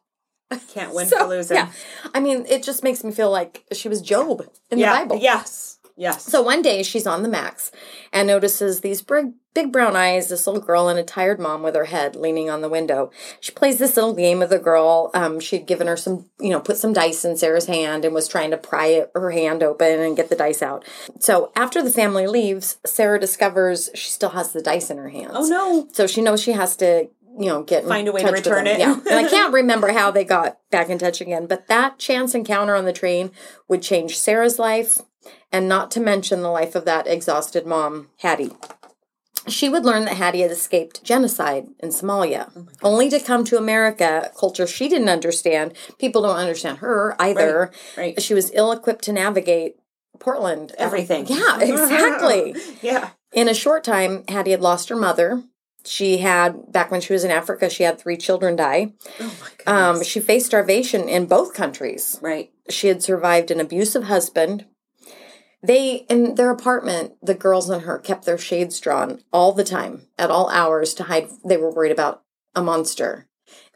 I 0.50 0.56
can't 0.58 0.94
win 0.94 1.06
So, 1.08 1.18
for 1.20 1.28
losing. 1.28 1.56
Yeah. 1.56 1.70
I 2.14 2.20
mean, 2.20 2.44
it 2.46 2.62
just 2.62 2.82
makes 2.84 3.02
me 3.02 3.10
feel 3.12 3.30
like 3.30 3.64
she 3.72 3.88
was 3.88 4.02
Job 4.02 4.42
in 4.70 4.78
Yeah. 4.78 4.92
the 4.92 5.00
Bible. 5.06 5.16
Yes. 5.22 5.69
Yes. 5.96 6.24
So 6.24 6.42
one 6.42 6.62
day 6.62 6.82
she's 6.82 7.06
on 7.06 7.22
the 7.22 7.28
max 7.28 7.70
and 8.12 8.26
notices 8.26 8.80
these 8.80 9.02
big, 9.02 9.32
big 9.54 9.72
brown 9.72 9.96
eyes, 9.96 10.28
this 10.28 10.46
little 10.46 10.62
girl 10.62 10.88
and 10.88 10.98
a 10.98 11.02
tired 11.02 11.38
mom 11.38 11.62
with 11.62 11.74
her 11.74 11.84
head 11.86 12.16
leaning 12.16 12.48
on 12.48 12.60
the 12.60 12.68
window. 12.68 13.10
She 13.40 13.52
plays 13.52 13.78
this 13.78 13.96
little 13.96 14.14
game 14.14 14.38
with 14.38 14.50
the 14.50 14.58
girl. 14.58 15.10
Um, 15.14 15.40
she'd 15.40 15.66
given 15.66 15.86
her 15.86 15.96
some, 15.96 16.30
you 16.38 16.50
know, 16.50 16.60
put 16.60 16.78
some 16.78 16.92
dice 16.92 17.24
in 17.24 17.36
Sarah's 17.36 17.66
hand 17.66 18.04
and 18.04 18.14
was 18.14 18.28
trying 18.28 18.50
to 18.52 18.56
pry 18.56 18.86
it, 18.86 19.10
her 19.14 19.30
hand 19.30 19.62
open 19.62 20.00
and 20.00 20.16
get 20.16 20.28
the 20.30 20.36
dice 20.36 20.62
out. 20.62 20.84
So 21.18 21.52
after 21.54 21.82
the 21.82 21.90
family 21.90 22.26
leaves, 22.26 22.78
Sarah 22.86 23.20
discovers 23.20 23.90
she 23.94 24.10
still 24.10 24.30
has 24.30 24.52
the 24.52 24.62
dice 24.62 24.90
in 24.90 24.96
her 24.98 25.08
hands. 25.10 25.32
oh 25.34 25.46
no. 25.46 25.88
So 25.92 26.06
she 26.06 26.22
knows 26.22 26.42
she 26.42 26.52
has 26.52 26.76
to, 26.76 27.08
you 27.38 27.46
know, 27.46 27.62
get 27.62 27.84
Find 27.84 28.08
a 28.08 28.12
way 28.12 28.22
to 28.22 28.32
return 28.32 28.66
it. 28.66 28.78
Yeah, 28.78 28.94
and 28.94 29.26
I 29.26 29.28
can't 29.30 29.52
remember 29.52 29.92
how 29.92 30.10
they 30.10 30.24
got 30.24 30.58
back 30.70 30.88
in 30.88 30.98
touch 30.98 31.20
again, 31.20 31.46
but 31.46 31.68
that 31.68 31.98
chance 31.98 32.34
encounter 32.34 32.74
on 32.74 32.84
the 32.84 32.92
train 32.92 33.30
would 33.68 33.82
change 33.82 34.18
Sarah's 34.18 34.58
life, 34.58 34.98
and 35.52 35.68
not 35.68 35.90
to 35.92 36.00
mention 36.00 36.42
the 36.42 36.50
life 36.50 36.74
of 36.74 36.84
that 36.84 37.06
exhausted 37.06 37.66
mom, 37.66 38.08
Hattie. 38.18 38.52
She 39.48 39.68
would 39.70 39.86
learn 39.86 40.04
that 40.04 40.16
Hattie 40.18 40.42
had 40.42 40.50
escaped 40.50 41.02
genocide 41.02 41.68
in 41.78 41.88
Somalia, 41.88 42.68
only 42.82 43.08
to 43.08 43.18
come 43.18 43.44
to 43.46 43.56
America, 43.56 44.30
a 44.30 44.38
culture 44.38 44.66
she 44.66 44.88
didn't 44.88 45.08
understand. 45.08 45.72
People 45.98 46.22
don't 46.22 46.36
understand 46.36 46.78
her 46.78 47.16
either. 47.18 47.72
Right. 47.96 48.16
right. 48.16 48.22
She 48.22 48.34
was 48.34 48.50
ill 48.54 48.70
equipped 48.70 49.04
to 49.04 49.12
navigate 49.12 49.76
Portland. 50.18 50.72
Everything. 50.76 51.26
Yeah, 51.28 51.58
exactly. 51.60 52.54
Yeah. 52.82 53.10
In 53.32 53.48
a 53.48 53.54
short 53.54 53.82
time, 53.82 54.24
Hattie 54.28 54.50
had 54.50 54.60
lost 54.60 54.88
her 54.90 54.96
mother. 54.96 55.42
She 55.86 56.18
had, 56.18 56.70
back 56.70 56.90
when 56.90 57.00
she 57.00 57.14
was 57.14 57.24
in 57.24 57.30
Africa, 57.30 57.70
she 57.70 57.84
had 57.84 57.98
three 57.98 58.18
children 58.18 58.56
die. 58.56 58.92
Oh 59.18 59.24
my 59.40 59.48
goodness. 59.56 59.66
Um, 59.66 60.04
she 60.04 60.20
faced 60.20 60.46
starvation 60.46 61.08
in 61.08 61.24
both 61.26 61.54
countries. 61.54 62.18
right. 62.20 62.50
She 62.68 62.88
had 62.88 63.02
survived 63.02 63.50
an 63.50 63.58
abusive 63.60 64.04
husband. 64.04 64.66
They, 65.62 66.06
in 66.08 66.36
their 66.36 66.50
apartment, 66.50 67.14
the 67.22 67.34
girls 67.34 67.68
and 67.68 67.82
her 67.82 67.98
kept 67.98 68.24
their 68.24 68.38
shades 68.38 68.80
drawn 68.80 69.20
all 69.32 69.52
the 69.52 69.64
time, 69.64 70.06
at 70.18 70.30
all 70.30 70.48
hours, 70.50 70.94
to 70.94 71.04
hide. 71.04 71.28
They 71.44 71.56
were 71.58 71.70
worried 71.70 71.92
about 71.92 72.22
a 72.54 72.62
monster. 72.62 73.26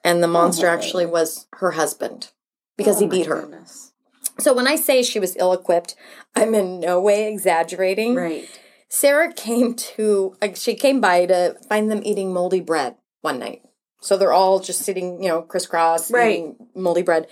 And 0.02 0.22
the 0.22 0.28
monster 0.28 0.66
Oh. 0.66 0.70
actually 0.70 1.06
was 1.06 1.46
her 1.54 1.72
husband 1.72 2.30
because 2.76 2.98
he 3.00 3.04
Oh 3.04 3.08
my 3.08 3.14
beat 3.16 3.26
her. 3.26 3.40
goodness. 3.42 3.92
So 4.38 4.52
when 4.54 4.66
I 4.66 4.76
say 4.76 5.02
she 5.02 5.20
was 5.20 5.36
ill 5.36 5.52
equipped, 5.52 5.94
I'm 6.34 6.54
in 6.54 6.80
no 6.80 7.00
way 7.00 7.30
exaggerating. 7.32 8.14
Right. 8.16 8.48
Sarah 8.88 9.32
came 9.32 9.74
to, 9.74 10.36
like, 10.40 10.56
she 10.56 10.74
came 10.74 11.00
by 11.00 11.26
to 11.26 11.56
find 11.68 11.90
them 11.90 12.00
eating 12.04 12.32
moldy 12.32 12.60
bread 12.60 12.96
one 13.20 13.38
night. 13.38 13.62
So 14.00 14.16
they're 14.16 14.32
all 14.32 14.60
just 14.60 14.80
sitting, 14.82 15.22
you 15.22 15.28
know, 15.28 15.42
crisscross, 15.42 16.10
Right. 16.10 16.32
eating 16.38 16.68
moldy 16.74 17.02
bread. 17.02 17.26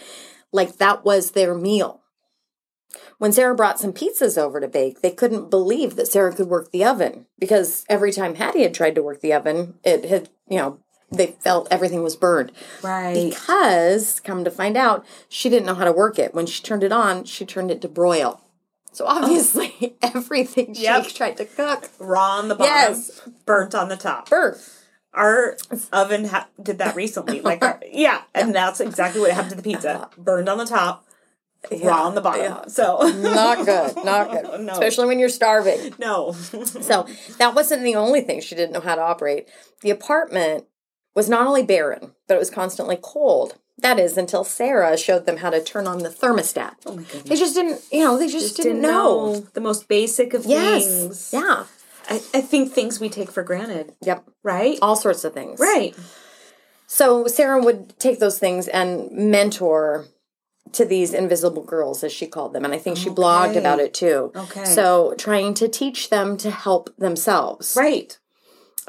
Like 0.52 0.76
that 0.76 1.04
was 1.04 1.30
their 1.32 1.54
meal. 1.54 2.01
When 3.22 3.32
Sarah 3.32 3.54
brought 3.54 3.78
some 3.78 3.92
pizzas 3.92 4.36
over 4.36 4.58
to 4.58 4.66
bake, 4.66 5.00
they 5.00 5.12
couldn't 5.12 5.48
believe 5.48 5.94
that 5.94 6.08
Sarah 6.08 6.34
could 6.34 6.48
work 6.48 6.72
the 6.72 6.84
oven 6.84 7.26
because 7.38 7.84
every 7.88 8.10
time 8.10 8.34
Hattie 8.34 8.64
had 8.64 8.74
tried 8.74 8.96
to 8.96 9.02
work 9.04 9.20
the 9.20 9.32
oven, 9.32 9.74
it 9.84 10.04
had, 10.06 10.28
you 10.48 10.58
know, 10.58 10.80
they 11.08 11.28
felt 11.28 11.68
everything 11.70 12.02
was 12.02 12.16
burned. 12.16 12.50
Right. 12.82 13.14
Because, 13.14 14.18
come 14.18 14.42
to 14.42 14.50
find 14.50 14.76
out, 14.76 15.06
she 15.28 15.48
didn't 15.48 15.66
know 15.66 15.76
how 15.76 15.84
to 15.84 15.92
work 15.92 16.18
it. 16.18 16.34
When 16.34 16.46
she 16.46 16.64
turned 16.64 16.82
it 16.82 16.90
on, 16.90 17.22
she 17.22 17.46
turned 17.46 17.70
it 17.70 17.80
to 17.82 17.88
broil. 17.88 18.40
So 18.90 19.04
oh. 19.04 19.22
obviously, 19.22 19.94
everything 20.02 20.74
she 20.74 20.82
Yep. 20.82 21.06
tried 21.10 21.36
to 21.36 21.44
cook 21.44 21.90
Raw 22.00 22.38
on 22.38 22.48
the 22.48 22.56
bottom, 22.56 22.74
Yes. 22.74 23.20
burnt 23.46 23.72
on 23.72 23.88
the 23.88 23.96
top. 23.96 24.30
burnt. 24.30 24.56
Our 25.14 25.56
oven 25.92 26.24
ha- 26.24 26.48
did 26.60 26.78
that 26.78 26.96
recently. 26.96 27.40
Like, 27.40 27.62
our, 27.62 27.80
yeah, 27.88 28.22
and 28.34 28.52
that's 28.52 28.80
exactly 28.80 29.20
what 29.20 29.30
happened 29.30 29.50
to 29.50 29.56
the 29.56 29.62
pizza. 29.62 30.10
Burned 30.18 30.48
on 30.48 30.58
the 30.58 30.66
top, 30.66 31.06
raw 31.82 32.04
on 32.06 32.14
the 32.14 32.20
bottom. 32.20 32.42
yeah. 32.42 32.66
So 32.66 32.98
Not 33.22 33.64
good. 33.66 33.96
Not 34.04 34.30
good. 34.50 34.60
No. 34.60 34.72
Especially 34.72 35.06
when 35.06 35.18
you're 35.18 35.28
starving. 35.28 35.94
no. 35.98 36.32
So 36.82 37.06
that 37.38 37.54
wasn't 37.54 37.82
the 37.82 37.94
only 37.96 38.20
thing 38.22 38.40
she 38.40 38.54
didn't 38.54 38.72
know 38.72 38.80
how 38.80 38.94
to 38.94 39.02
operate. 39.02 39.48
The 39.82 39.90
apartment 39.90 40.64
was 41.14 41.28
not 41.28 41.46
only 41.46 41.62
barren, 41.62 42.12
but 42.26 42.34
it 42.34 42.38
was 42.38 42.50
constantly 42.50 42.98
cold. 43.00 43.58
That 43.78 43.98
is 43.98 44.16
until 44.16 44.44
Sarah 44.44 44.96
showed 44.96 45.26
them 45.26 45.38
how 45.38 45.50
to 45.50 45.62
turn 45.62 45.86
on 45.86 45.98
the 45.98 46.08
thermostat. 46.08 46.74
oh 46.86 46.96
my 46.96 47.02
goodness. 47.02 47.22
They 47.24 47.36
just 47.36 47.54
didn't, 47.54 47.80
you 47.90 48.04
know, 48.04 48.18
they 48.18 48.28
just, 48.28 48.56
didn't, 48.56 48.80
know. 48.80 49.36
the 49.54 49.60
most 49.60 49.88
basic 49.88 50.34
of 50.34 50.44
Yes. 50.46 50.84
things. 50.86 51.30
Yeah. 51.32 51.64
I, 52.08 52.16
I 52.34 52.40
think 52.40 52.72
things 52.72 53.00
we 53.00 53.08
take 53.08 53.30
for 53.30 53.42
granted, 53.42 53.94
Yep. 54.02 54.24
right? 54.42 54.78
All 54.82 54.96
sorts 54.96 55.24
of 55.24 55.32
things. 55.34 55.58
right. 55.60 55.94
So 56.86 57.26
Sarah 57.26 57.62
would 57.62 57.98
take 57.98 58.18
those 58.18 58.38
things 58.38 58.68
and 58.68 59.10
mentor 59.10 60.06
to 60.72 60.84
these 60.84 61.12
invisible 61.12 61.62
girls, 61.62 62.02
as 62.02 62.12
she 62.12 62.26
called 62.26 62.52
them. 62.52 62.64
And 62.64 62.74
I 62.74 62.78
think 62.78 62.96
she 62.96 63.10
blogged 63.10 63.56
about 63.56 63.78
it 63.78 63.94
too. 63.94 64.32
Okay. 64.34 64.64
So 64.64 65.14
trying 65.18 65.54
to 65.54 65.68
teach 65.68 66.10
them 66.10 66.36
to 66.38 66.50
help 66.50 66.94
themselves. 66.96 67.76
Right. 67.76 68.18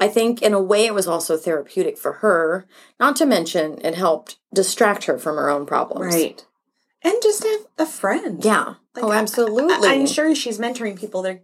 I 0.00 0.08
think 0.08 0.42
in 0.42 0.52
a 0.52 0.60
way 0.60 0.86
it 0.86 0.94
was 0.94 1.06
also 1.06 1.36
therapeutic 1.36 1.96
for 1.96 2.14
her, 2.14 2.66
not 2.98 3.16
to 3.16 3.26
mention 3.26 3.78
it 3.84 3.94
helped 3.94 4.38
distract 4.52 5.04
her 5.04 5.18
from 5.18 5.36
her 5.36 5.48
own 5.48 5.66
problems. 5.66 6.14
Right. 6.14 6.44
And 7.02 7.14
just 7.22 7.44
have 7.44 7.66
a 7.78 7.86
friend. 7.86 8.44
Yeah. 8.44 8.74
Like, 8.94 9.04
oh, 9.04 9.12
absolutely. 9.12 9.88
I, 9.88 9.94
am 9.94 10.06
sure 10.06 10.34
she's 10.34 10.58
mentoring 10.58 10.98
people. 10.98 11.22
They're 11.22 11.42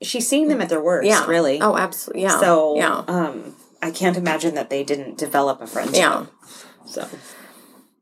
she's 0.00 0.28
seeing 0.28 0.48
them 0.48 0.60
at 0.60 0.68
their 0.68 0.82
worst. 0.82 1.06
Yeah. 1.06 1.26
Really. 1.26 1.60
Oh, 1.60 1.76
absolutely. 1.76 2.22
Yeah. 2.22 2.40
So 2.40 2.76
yeah. 2.76 3.04
um, 3.06 3.54
I 3.82 3.90
can't 3.90 4.16
imagine 4.16 4.54
that 4.54 4.70
they 4.70 4.84
didn't 4.84 5.18
develop 5.18 5.60
a 5.60 5.66
friendship. 5.66 5.96
Yeah. 5.96 6.26
So 6.86 7.08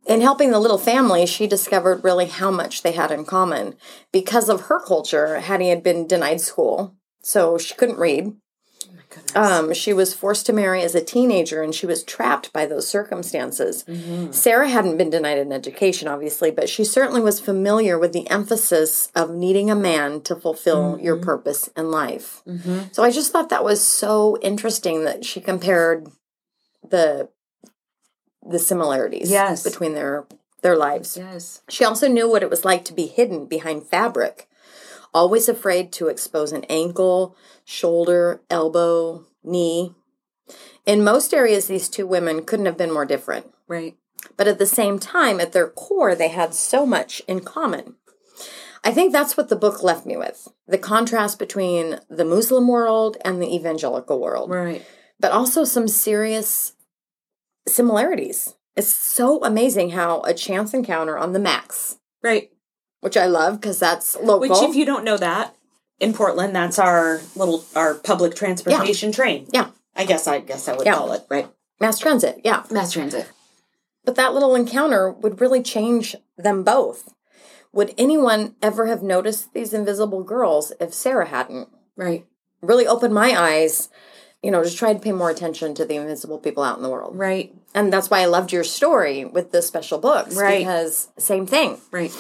In 0.07 0.21
helping 0.21 0.51
the 0.53 0.61
little 0.61 0.79
family, 0.79 1.27
she 1.27 1.47
discovered 1.47 2.05
really 2.05 2.27
how 2.27 2.51
much 2.51 2.83
they 2.83 2.93
had 2.93 3.11
in 3.11 3.25
common. 3.25 3.75
Because 4.13 4.49
of 4.49 4.63
her 4.63 4.81
culture, 4.81 5.41
Hattie 5.41 5.69
had 5.69 5.83
been 5.83 6.07
denied 6.07 6.41
school, 6.41 6.95
so 7.23 7.59
she 7.59 7.75
couldn't 7.75 7.99
read. 7.99 8.35
oh. 9.35 9.43
Um, 9.67 9.75
she 9.75 9.93
was 9.93 10.15
forced 10.15 10.47
to 10.47 10.53
marry 10.53 10.83
as 10.83 10.95
a 10.95 11.03
teenager 11.03 11.61
and 11.63 11.75
she 11.75 11.87
was 11.87 12.05
trapped 12.05 12.53
by 12.53 12.67
those 12.67 12.87
circumstances. 12.87 13.83
Mm-hmm. 13.85 14.31
Sarah 14.31 14.69
hadn't 14.69 14.97
been 14.99 15.11
denied 15.11 15.39
an 15.39 15.53
education, 15.53 16.07
obviously, 16.07 16.51
but 16.53 16.69
she 16.69 16.85
certainly 16.85 17.21
was 17.21 17.41
familiar 17.41 17.99
with 17.99 18.13
the 18.13 18.29
emphasis 18.31 19.11
of 19.15 19.31
needing 19.31 19.71
a 19.71 19.75
man 19.75 20.21
to 20.23 20.37
fulfill 20.37 20.93
Mm-hmm. 20.95 21.05
your 21.05 21.17
purpose 21.17 21.69
in 21.77 21.91
life. 21.91 22.43
So 22.93 23.03
I 23.03 23.11
just 23.11 23.33
thought 23.33 23.49
that 23.49 23.65
was 23.65 23.83
so 23.83 24.39
interesting 24.41 25.05
that 25.05 25.25
she 25.25 25.41
compared 25.41 26.09
the 26.89 27.29
the 28.49 28.59
similarities 28.59 29.31
Yes. 29.31 29.63
between 29.63 29.95
their 29.95 30.27
their 30.63 30.77
lives. 30.77 31.17
yes. 31.17 31.61
She 31.69 31.85
also 31.85 32.09
knew 32.09 32.29
what 32.29 32.43
it 32.43 32.51
was 32.51 32.65
like 32.65 32.85
to 32.87 32.93
be 32.95 33.07
hidden 33.07 33.47
behind 33.47 33.87
fabric, 33.87 34.49
always 35.15 35.49
afraid 35.49 35.93
to 35.93 36.09
expose 36.09 36.51
an 36.51 36.65
ankle, 36.65 37.37
shoulder, 37.65 38.41
elbow, 38.51 39.25
knee. 39.45 39.95
In 40.85 41.05
most 41.05 41.33
areas, 41.35 41.67
these 41.69 41.89
two 41.89 42.07
women 42.07 42.43
couldn't 42.45 42.67
have 42.67 42.79
been 42.79 42.93
more 42.93 43.05
different. 43.05 43.53
Right. 43.69 43.97
But 44.37 44.49
at 44.49 44.59
the 44.59 44.67
same 44.67 44.99
time, 44.99 45.41
at 45.41 45.53
their 45.53 45.69
core, 45.69 46.15
they 46.15 46.29
had 46.29 46.53
so 46.55 46.85
much 46.87 47.23
in 47.29 47.41
common. 47.41 47.95
I 48.83 48.93
think 48.93 49.13
that's 49.13 49.37
what 49.37 49.49
the 49.49 49.57
book 49.57 49.83
left 49.83 50.07
me 50.07 50.17
with 50.17 50.49
the 50.67 50.79
contrast 50.79 51.39
between 51.39 52.01
the 52.09 52.25
Muslim 52.25 52.67
world 52.67 53.17
and 53.25 53.41
the 53.43 53.55
evangelical 53.55 54.21
world, 54.21 54.51
Right. 54.51 54.85
but 55.21 55.33
also 55.33 55.65
some 55.65 55.87
serious 55.89 56.73
similarities. 57.69 58.55
It's 58.77 58.89
so 58.89 59.43
amazing 59.45 59.91
how 59.91 60.21
a 60.23 60.35
chance 60.35 60.75
encounter 60.75 61.17
on 61.19 61.33
the 61.33 61.39
Max 61.39 61.97
Right. 62.23 62.51
which 63.01 63.17
I 63.17 63.27
love 63.27 63.61
because 63.61 63.79
that's 63.79 64.17
local. 64.17 64.41
Which, 64.41 64.63
if 64.69 64.75
you 64.75 64.85
don't 64.85 65.05
know 65.05 65.17
that, 65.17 65.55
in 66.01 66.13
Portland, 66.13 66.55
that's 66.55 66.79
our 66.79 67.21
little 67.35 67.65
our 67.75 67.95
public 67.95 68.35
transportation 68.35 69.13
train. 69.13 69.47
yeah, 69.53 69.69
I 69.95 70.05
guess 70.05 70.27
I 70.27 70.41
guess 70.41 70.69
I 70.69 70.75
would 70.77 70.87
Yeah. 70.87 70.95
call 70.97 71.13
it 71.13 71.25
right. 71.31 71.49
mass 71.81 71.99
transit. 71.99 72.41
Yeah, 72.45 72.65
Mass 72.71 72.93
transit. 72.93 73.27
but 74.05 74.15
that 74.17 74.35
little 74.35 74.55
encounter 74.55 75.11
would 75.11 75.41
really 75.41 75.63
change 75.63 76.15
them 76.37 76.63
both. 76.63 77.15
Would 77.73 77.95
anyone 77.99 78.57
ever 78.63 78.87
have 78.87 79.03
noticed 79.03 79.53
these 79.53 79.73
invisible 79.75 80.23
girls 80.23 80.73
if 80.81 80.93
Sarah 80.95 81.27
hadn't? 81.29 81.69
Right. 81.97 82.27
Really 82.63 82.87
opened 82.87 83.15
my 83.15 83.39
eyes, 83.39 83.89
you 84.47 84.53
know, 84.53 84.63
just 84.63 84.79
try 84.79 84.93
to 84.93 85.01
pay 85.01 85.11
more 85.11 85.29
attention 85.29 85.75
to 85.75 85.85
the 85.85 85.97
invisible 85.97 86.39
people 86.39 86.63
out 86.63 86.77
in 86.77 86.85
the 86.85 86.89
world. 86.89 87.19
Right. 87.19 87.53
And 87.75 87.93
that's 87.93 88.09
why 88.11 88.21
I 88.21 88.27
loved 88.27 88.53
your 88.53 88.63
story 88.63 89.25
with 89.25 89.51
the 89.51 89.61
special 89.61 89.99
books. 89.99 90.37
Right. 90.37 90.61
Because 90.61 91.09
same 91.19 91.47
thing. 91.49 91.81
Right. 91.91 92.13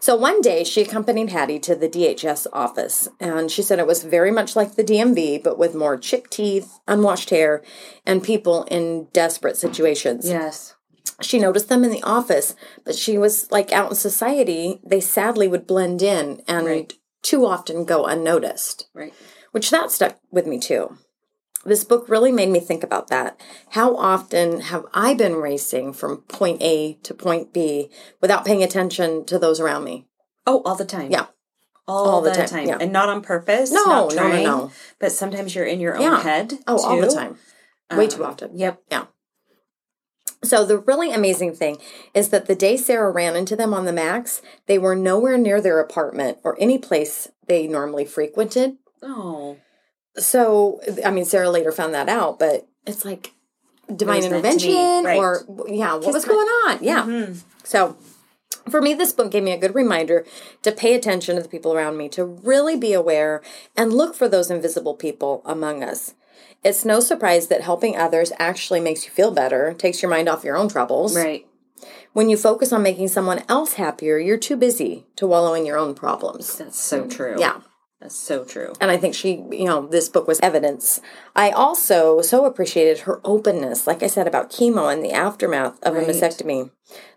So 0.00 0.16
one 0.16 0.40
day 0.40 0.64
she 0.64 0.82
accompanied 0.82 1.30
Hattie 1.30 1.60
to 1.60 1.76
the 1.76 1.88
DHS 1.88 2.48
office, 2.52 3.08
and 3.20 3.48
she 3.48 3.62
said 3.62 3.78
it 3.78 3.86
was 3.86 4.02
very 4.02 4.32
much 4.32 4.56
like 4.56 4.74
the 4.74 4.82
DMV, 4.82 5.40
but 5.44 5.56
with 5.56 5.72
more 5.76 5.96
chipped 5.96 6.32
teeth, 6.32 6.80
unwashed 6.88 7.30
hair, 7.30 7.62
and 8.04 8.24
people 8.24 8.64
in 8.64 9.06
desperate 9.12 9.56
situations. 9.56 10.28
Yes. 10.28 10.74
She 11.20 11.38
noticed 11.38 11.68
them 11.68 11.84
in 11.84 11.92
the 11.92 12.02
office, 12.02 12.56
but 12.84 12.96
she 12.96 13.16
was 13.18 13.48
like 13.52 13.70
out 13.70 13.90
in 13.90 13.94
society, 13.96 14.80
they 14.84 15.00
sadly 15.00 15.46
would 15.46 15.66
blend 15.68 16.02
in 16.02 16.42
and 16.48 16.66
Right. 16.66 16.92
too 17.22 17.46
often 17.46 17.84
go 17.84 18.04
unnoticed, 18.04 18.88
Right. 18.92 19.14
which 19.52 19.70
that 19.70 19.92
stuck 19.92 20.16
with 20.32 20.46
me 20.48 20.58
too. 20.58 20.98
This 21.66 21.84
book 21.84 22.08
really 22.08 22.32
made 22.32 22.48
me 22.48 22.60
think 22.60 22.82
about 22.84 23.08
that. 23.08 23.40
How 23.70 23.96
often 23.96 24.60
have 24.60 24.86
I 24.94 25.14
been 25.14 25.34
racing 25.34 25.92
from 25.92 26.18
point 26.22 26.62
A 26.62 26.94
to 27.02 27.12
point 27.14 27.52
B 27.52 27.90
without 28.20 28.44
paying 28.44 28.62
attention 28.62 29.24
to 29.26 29.38
those 29.38 29.60
around 29.60 29.84
me? 29.84 30.06
Oh, 30.46 30.62
all 30.64 30.76
the 30.76 30.84
time. 30.84 31.10
Yeah. 31.10 31.26
All, 31.88 32.08
All 32.08 32.20
the 32.20 32.30
the, 32.30 32.36
time, 32.36 32.48
time. 32.48 32.66
yeah. 32.68 32.78
And 32.80 32.92
not 32.92 33.08
on 33.08 33.20
purpose. 33.22 33.70
No, 33.70 33.84
not 33.84 34.14
no, 34.16 34.28
no, 34.28 34.42
no. 34.42 34.72
But 34.98 35.12
sometimes 35.12 35.54
you're 35.54 35.64
in 35.64 35.78
your 35.78 35.96
own 35.96 36.02
Yeah. 36.02 36.20
head. 36.20 36.54
Oh, 36.66 36.78
all 36.84 37.00
the 37.00 37.06
time. 37.08 37.38
Way 37.92 38.04
Um, 38.04 38.10
too 38.10 38.24
often. 38.24 38.58
Yep. 38.58 38.82
Yeah. 38.90 39.04
So 40.42 40.64
the 40.64 40.78
really 40.78 41.12
amazing 41.12 41.54
thing 41.54 41.78
is 42.12 42.30
that 42.30 42.46
the 42.46 42.54
day 42.56 42.76
Sarah 42.76 43.10
ran 43.10 43.36
into 43.36 43.56
them 43.56 43.72
on 43.72 43.84
the 43.84 43.92
Max, 43.92 44.42
they 44.66 44.78
were 44.78 44.94
nowhere 44.96 45.38
near 45.38 45.60
their 45.60 45.78
apartment 45.80 46.38
or 46.44 46.56
any 46.60 46.78
place 46.78 47.28
they 47.46 47.66
normally 47.66 48.04
frequented. 48.04 48.76
Oh. 49.02 49.56
So 50.18 50.80
I 51.04 51.10
mean 51.10 51.24
Sarah 51.24 51.50
later 51.50 51.72
found 51.72 51.94
that 51.94 52.08
out, 52.08 52.38
but 52.38 52.66
it's 52.86 53.04
like 53.04 53.32
divine 53.94 54.22
was 54.22 54.30
meant 54.30 54.60
to 54.60 54.66
be, 54.66 54.72
intervention 54.72 55.04
right. 55.04 55.18
or 55.18 55.44
yeah, 55.68 55.94
what 55.94 56.12
was 56.12 56.24
going 56.24 56.46
on? 56.46 56.78
Yeah. 56.82 57.04
Mhm. 57.04 57.42
So 57.64 57.96
for 58.68 58.82
me, 58.82 58.94
this 58.94 59.12
book 59.12 59.30
gave 59.30 59.42
me 59.42 59.52
a 59.52 59.58
good 59.58 59.74
reminder 59.74 60.24
to 60.62 60.72
pay 60.72 60.94
attention 60.94 61.36
to 61.36 61.42
the 61.42 61.48
people 61.48 61.72
around 61.72 61.96
me, 61.96 62.08
to 62.10 62.24
really 62.24 62.76
be 62.76 62.92
aware 62.92 63.42
and 63.76 63.92
look 63.92 64.14
for 64.14 64.28
those 64.28 64.50
invisible 64.50 64.94
people 64.94 65.42
among 65.44 65.84
us. 65.84 66.14
It's 66.64 66.84
no 66.84 66.98
surprise 66.98 67.46
that 67.46 67.60
helping 67.60 67.96
others 67.96 68.32
actually 68.38 68.80
makes 68.80 69.04
you 69.04 69.10
feel 69.12 69.30
better, 69.30 69.72
takes 69.72 70.02
your 70.02 70.10
mind 70.10 70.28
off 70.28 70.42
your 70.42 70.56
own 70.56 70.68
troubles. 70.68 71.14
Right. 71.14 71.46
When 72.12 72.28
you 72.28 72.36
focus 72.36 72.72
on 72.72 72.82
making 72.82 73.08
someone 73.08 73.44
else 73.48 73.74
happier, 73.74 74.18
you're 74.18 74.38
too 74.38 74.56
busy 74.56 75.06
to 75.16 75.26
wallow 75.26 75.54
in 75.54 75.66
your 75.66 75.78
own 75.78 75.94
problems. 75.94 76.58
That's 76.58 76.80
so 76.80 77.06
true. 77.06 77.36
Yeah. 77.38 77.60
That's 78.06 78.14
so 78.14 78.44
true. 78.44 78.72
And 78.80 78.88
I 78.88 78.98
think 78.98 79.16
she, 79.16 79.42
you 79.50 79.64
know, 79.64 79.88
this 79.88 80.08
book 80.08 80.28
was 80.28 80.38
evidence. 80.38 81.00
I 81.34 81.50
also 81.50 82.20
so 82.20 82.44
appreciated 82.44 83.00
her 83.00 83.20
openness, 83.24 83.84
like 83.84 84.00
I 84.00 84.06
said, 84.06 84.28
about 84.28 84.48
chemo 84.48 84.92
and 84.92 85.04
the 85.04 85.10
aftermath 85.10 85.82
of 85.82 85.94
Right. 85.94 86.08
a 86.08 86.12
mastectomy. 86.12 86.70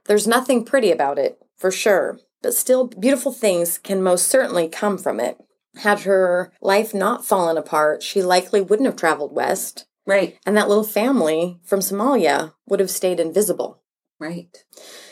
There's 0.06 0.26
nothing 0.26 0.66
pretty 0.66 0.90
about 0.90 1.20
it, 1.20 1.40
for 1.56 1.70
sure, 1.70 2.20
but 2.42 2.56
still, 2.56 2.88
beautiful 2.88 3.32
things 3.32 3.78
can 3.78 4.02
most 4.02 4.28
certainly 4.28 4.68
come 4.68 4.98
from 4.98 5.20
it. 5.20 5.38
Had 5.76 6.00
her 6.02 6.52
life 6.60 6.92
not 6.92 7.24
fallen 7.24 7.56
apart, 7.56 8.02
she 8.02 8.24
likely 8.24 8.60
wouldn't 8.60 8.88
have 8.88 8.96
traveled 8.96 9.32
west, 9.32 9.86
Right. 10.08 10.40
and 10.44 10.58
that 10.58 10.70
little 10.70 10.84
family 10.84 11.60
from 11.64 11.82
Somalia 11.82 12.54
would 12.68 12.80
have 12.80 12.90
stayed 12.90 13.20
invisible. 13.20 13.84
Right. 14.20 14.64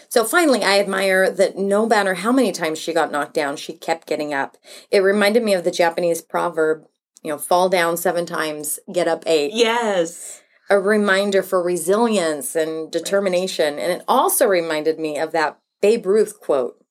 So 0.10 0.24
finally, 0.24 0.64
I 0.64 0.80
admire 0.80 1.30
that 1.30 1.58
no 1.58 1.86
matter 1.86 2.16
how 2.16 2.32
many 2.32 2.52
times 2.52 2.80
she 2.80 2.94
got 2.94 3.12
knocked 3.12 3.34
down, 3.34 3.58
she 3.58 3.74
kept 3.74 4.08
getting 4.08 4.34
up. 4.34 4.58
It 4.92 5.00
reminded 5.00 5.44
me 5.44 5.54
of 5.54 5.64
the 5.64 5.72
Japanese 5.72 6.22
proverb, 6.22 6.86
you 7.24 7.32
know, 7.32 7.38
fall 7.38 7.70
down 7.70 7.98
seven 7.98 8.26
times, 8.26 8.80
get 8.92 9.08
up 9.08 9.24
eight. 9.26 9.52
Yes. 9.54 10.42
A 10.70 10.80
reminder 10.80 11.44
for 11.44 11.62
resilience 11.62 12.56
and 12.56 12.92
determination. 12.92 13.80
And 13.80 13.92
it 13.92 14.04
also 14.08 14.46
reminded 14.48 15.00
me 15.00 15.18
of 15.18 15.32
that 15.32 15.60
Babe 15.82 16.06
Ruth 16.06 16.40
quote 16.40 16.84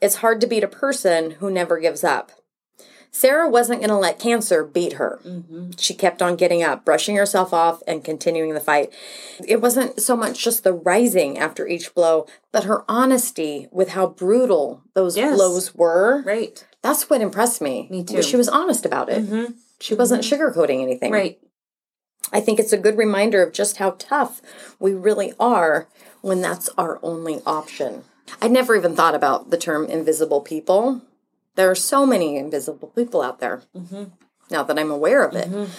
It's 0.00 0.16
hard 0.16 0.40
to 0.40 0.46
beat 0.46 0.64
a 0.64 0.68
person 0.68 1.32
who 1.32 1.50
never 1.50 1.78
gives 1.78 2.04
up. 2.04 2.32
Sarah 3.10 3.48
wasn't 3.48 3.80
going 3.80 3.90
to 3.90 3.96
let 3.96 4.18
cancer 4.18 4.64
beat 4.64 4.94
her. 4.94 5.20
Mm-hmm. 5.24 5.70
She 5.78 5.94
kept 5.94 6.22
on 6.22 6.36
getting 6.36 6.62
up, 6.62 6.84
brushing 6.84 7.16
herself 7.16 7.52
off, 7.52 7.82
and 7.86 8.04
continuing 8.04 8.54
the 8.54 8.60
fight. 8.60 8.92
It 9.46 9.60
wasn't 9.60 10.00
so 10.00 10.16
much 10.16 10.42
just 10.42 10.64
the 10.64 10.72
rising 10.72 11.38
after 11.38 11.66
each 11.66 11.94
blow, 11.94 12.26
but 12.52 12.64
her 12.64 12.84
honesty 12.88 13.68
with 13.72 13.90
how 13.90 14.06
brutal 14.06 14.82
those 14.94 15.16
Yes. 15.16 15.34
blows 15.34 15.74
were. 15.74 16.22
Right. 16.24 16.64
That's 16.82 17.10
what 17.10 17.20
impressed 17.20 17.60
me. 17.60 17.88
Me 17.90 18.04
too. 18.04 18.22
She 18.22 18.36
was 18.36 18.48
honest 18.48 18.84
about 18.86 19.08
it. 19.08 19.24
Mm-hmm. 19.24 19.52
She 19.80 19.94
wasn't 19.94 20.22
mm-hmm. 20.22 20.42
sugarcoating 20.42 20.82
anything. 20.82 21.12
Right. 21.12 21.38
I 22.32 22.40
think 22.40 22.58
it's 22.60 22.72
a 22.72 22.78
good 22.78 22.98
reminder 22.98 23.42
of 23.42 23.52
just 23.52 23.78
how 23.78 23.96
tough 23.98 24.42
we 24.78 24.92
really 24.92 25.32
are 25.40 25.88
when 26.20 26.40
that's 26.40 26.68
our 26.76 26.98
only 27.02 27.40
option. 27.46 28.04
I 28.42 28.48
never 28.48 28.76
even 28.76 28.94
thought 28.94 29.14
about 29.14 29.50
the 29.50 29.56
term 29.56 29.86
invisible 29.86 30.42
people. 30.42 31.02
There 31.58 31.68
are 31.68 31.74
so 31.74 32.06
many 32.06 32.36
invisible 32.36 32.86
people 32.94 33.20
out 33.20 33.40
there. 33.40 33.62
Mm-hmm. 33.76 34.04
Now 34.48 34.62
that 34.62 34.78
I'm 34.78 34.92
aware 34.92 35.24
of 35.24 35.34
it. 35.34 35.50
Mm-hmm. 35.50 35.72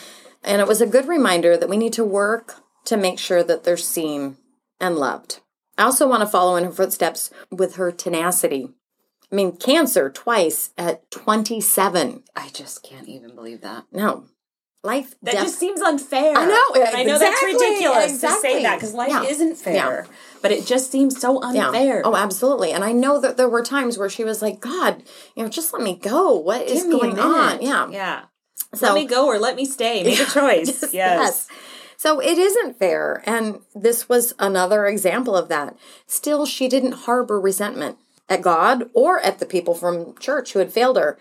And 0.44 0.62
it 0.62 0.68
was 0.68 0.82
a 0.82 0.86
good 0.86 1.08
reminder 1.08 1.56
that 1.56 1.70
we 1.70 1.78
need 1.78 1.94
to 1.94 2.04
work 2.04 2.56
to 2.84 2.98
make 2.98 3.18
sure 3.18 3.44
that 3.44 3.64
they're 3.64 3.78
seen 3.78 4.36
and 4.82 4.98
loved. 4.98 5.40
I 5.78 5.84
also 5.84 6.06
want 6.06 6.20
to 6.20 6.28
follow 6.28 6.58
in 6.58 6.66
her 6.66 6.72
footsteps 6.72 7.32
with 7.50 7.78
her 7.78 7.94
tenacity. 7.94 8.74
I 9.32 9.36
mean, 9.36 9.56
cancer 9.56 10.10
twice 10.10 10.72
at 10.78 11.10
27. 11.12 12.26
I 12.36 12.50
just 12.50 12.84
can't 12.84 13.08
even 13.08 13.34
believe 13.34 13.62
that. 13.62 13.86
No. 13.90 14.26
Life 14.84 15.14
That 15.24 15.34
def- 15.34 15.42
just 15.44 15.60
seems 15.60 15.82
unfair. 15.82 16.34
I 16.38 16.46
know, 16.46 16.82
And 16.86 16.96
I 16.96 17.04
know 17.04 17.20
that's 17.20 17.42
exactly, 17.42 17.54
ridiculous 17.68 18.22
to 18.22 18.30
say 18.32 18.64
that 18.64 18.76
because 18.76 18.94
life 18.94 19.10
Yeah. 19.10 19.24
isn't 19.24 19.56
fair. 19.58 19.74
Yeah. 20.08 20.14
But 20.42 20.52
it 20.54 20.66
just 20.66 20.90
seems 20.90 21.20
so 21.20 21.44
Yeah. 21.54 21.68
unfair. 21.68 22.02
Oh, 22.06 22.16
absolutely. 22.16 22.72
And 22.72 22.84
I 22.86 22.94
know 22.94 23.20
that 23.20 23.36
there 23.36 23.50
were 23.50 23.62
times 23.62 23.98
where 23.98 24.08
she 24.10 24.24
was 24.24 24.42
like, 24.42 24.62
God, 24.62 25.04
you 25.36 25.44
know, 25.44 25.50
just 25.50 25.74
let 25.74 25.82
me 25.82 25.96
go. 25.96 26.34
What 26.34 26.62
is 26.62 26.84
Give 26.84 26.94
a 26.94 26.98
going 26.98 27.20
on? 27.20 27.62
Yeah. 27.62 27.90
Yeah. 27.92 28.22
So, 28.74 28.86
let 28.86 28.96
me 28.96 29.06
go 29.06 29.26
or 29.28 29.38
let 29.38 29.58
me 29.58 29.66
stay. 29.66 30.02
Make 30.04 30.20
a 30.22 30.26
choice. 30.32 30.82
yes. 30.82 30.92
yes. 30.94 31.48
So 31.98 32.22
it 32.22 32.38
isn't 32.38 32.80
fair. 32.80 33.22
And 33.26 33.60
this 33.76 34.08
was 34.08 34.34
another 34.40 34.86
example 34.86 35.36
of 35.36 35.50
that. 35.50 35.76
Still, 36.08 36.46
she 36.46 36.70
didn't 36.70 36.94
harbor 36.94 37.38
resentment 37.42 37.98
at 38.30 38.42
God 38.42 38.90
or 38.94 39.20
at 39.20 39.40
the 39.40 39.46
people 39.46 39.74
from 39.74 40.16
church 40.20 40.54
who 40.54 40.60
had 40.60 40.72
failed 40.72 40.96
her. 40.96 41.18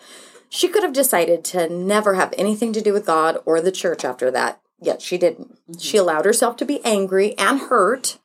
She 0.49 0.68
could 0.68 0.82
have 0.82 0.92
decided 0.92 1.44
to 1.46 1.68
never 1.68 2.14
have 2.14 2.32
anything 2.38 2.72
to 2.72 2.80
do 2.80 2.92
with 2.92 3.07
God 3.07 3.38
or 3.44 3.61
the 3.61 3.72
church 3.72 4.05
after 4.05 4.30
that. 4.30 4.61
Yet 4.80 5.03
she 5.03 5.18
didn't. 5.18 5.53
Mm-hmm. 5.55 5.78
She 5.78 5.96
allowed 5.96 6.24
herself 6.24 6.57
to 6.59 6.64
be 6.64 6.80
angry 6.84 7.36
and 7.36 7.59
hurt, 7.61 8.18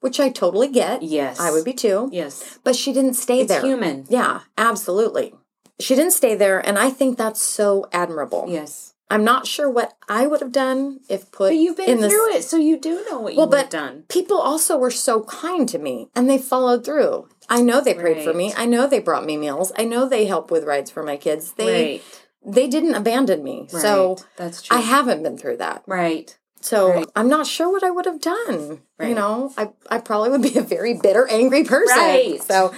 which 0.00 0.18
I 0.20 0.28
totally 0.28 0.68
get. 0.68 1.02
Yes. 1.02 1.38
I 1.38 1.50
would 1.52 1.64
be 1.64 1.72
too. 1.72 2.08
Yes. 2.12 2.58
But 2.64 2.76
she 2.76 2.92
didn't 2.92 3.14
stay 3.14 3.40
It's 3.40 3.48
there. 3.48 3.62
human. 3.62 4.06
Yeah, 4.08 4.40
absolutely. 4.58 5.34
She 5.78 5.94
didn't 5.94 6.12
stay 6.12 6.34
there, 6.34 6.58
and 6.66 6.78
I 6.78 6.90
think 6.90 7.16
that's 7.16 7.40
so 7.42 7.88
admirable. 7.92 8.44
Yes. 8.48 8.94
I'm 9.12 9.24
not 9.24 9.46
sure 9.46 9.68
what 9.68 9.94
I 10.08 10.26
would 10.28 10.40
have 10.40 10.52
done 10.52 11.00
if 11.08 11.32
put 11.32 11.48
But 11.50 11.56
you've 11.56 11.76
been 11.76 11.88
in 11.90 12.00
this. 12.00 12.12
through 12.12 12.34
it, 12.34 12.44
so 12.44 12.56
you 12.58 12.78
do 12.78 13.04
know 13.10 13.20
what 13.20 13.34
Well, 13.34 13.46
you 13.46 13.50
would 13.50 13.58
have 13.58 13.64
but 13.66 13.70
done. 13.70 14.04
people 14.08 14.38
also 14.38 14.76
were 14.78 14.90
so 14.90 15.22
kind 15.24 15.68
to 15.68 15.78
me, 15.78 16.08
and 16.14 16.28
they 16.30 16.38
followed 16.38 16.84
through. 16.84 17.28
I 17.50 17.62
know 17.62 17.80
they 17.80 17.94
prayed 17.94 18.22
for 18.22 18.32
me. 18.32 18.54
I 18.56 18.64
know 18.64 18.86
they 18.86 19.00
brought 19.00 19.26
me 19.26 19.36
meals. 19.36 19.72
I 19.76 19.84
know 19.84 20.08
they 20.08 20.26
helped 20.26 20.50
with 20.50 20.64
rides 20.64 20.90
for 20.90 21.02
my 21.02 21.16
kids. 21.16 21.52
They 21.52 21.82
right. 21.82 22.22
they 22.54 22.68
didn't 22.68 22.94
abandon 22.94 23.42
me. 23.42 23.66
So 23.68 24.16
That's 24.36 24.62
true. 24.62 24.76
I 24.76 24.80
haven't 24.80 25.22
been 25.22 25.36
through 25.36 25.58
that. 25.58 25.82
Right. 25.86 26.36
So 26.60 26.92
Right. 26.92 27.06
I'm 27.16 27.28
not 27.28 27.46
sure 27.46 27.70
what 27.70 27.82
I 27.82 27.90
would 27.90 28.06
have 28.06 28.20
done. 28.20 28.82
You 29.00 29.14
know, 29.14 29.52
I, 29.56 29.70
I 29.90 29.98
probably 29.98 30.30
would 30.30 30.42
be 30.42 30.58
a 30.58 30.62
very 30.62 30.94
bitter, 30.94 31.26
angry 31.28 31.64
person. 31.64 31.96
Right. 31.96 32.42
So 32.42 32.72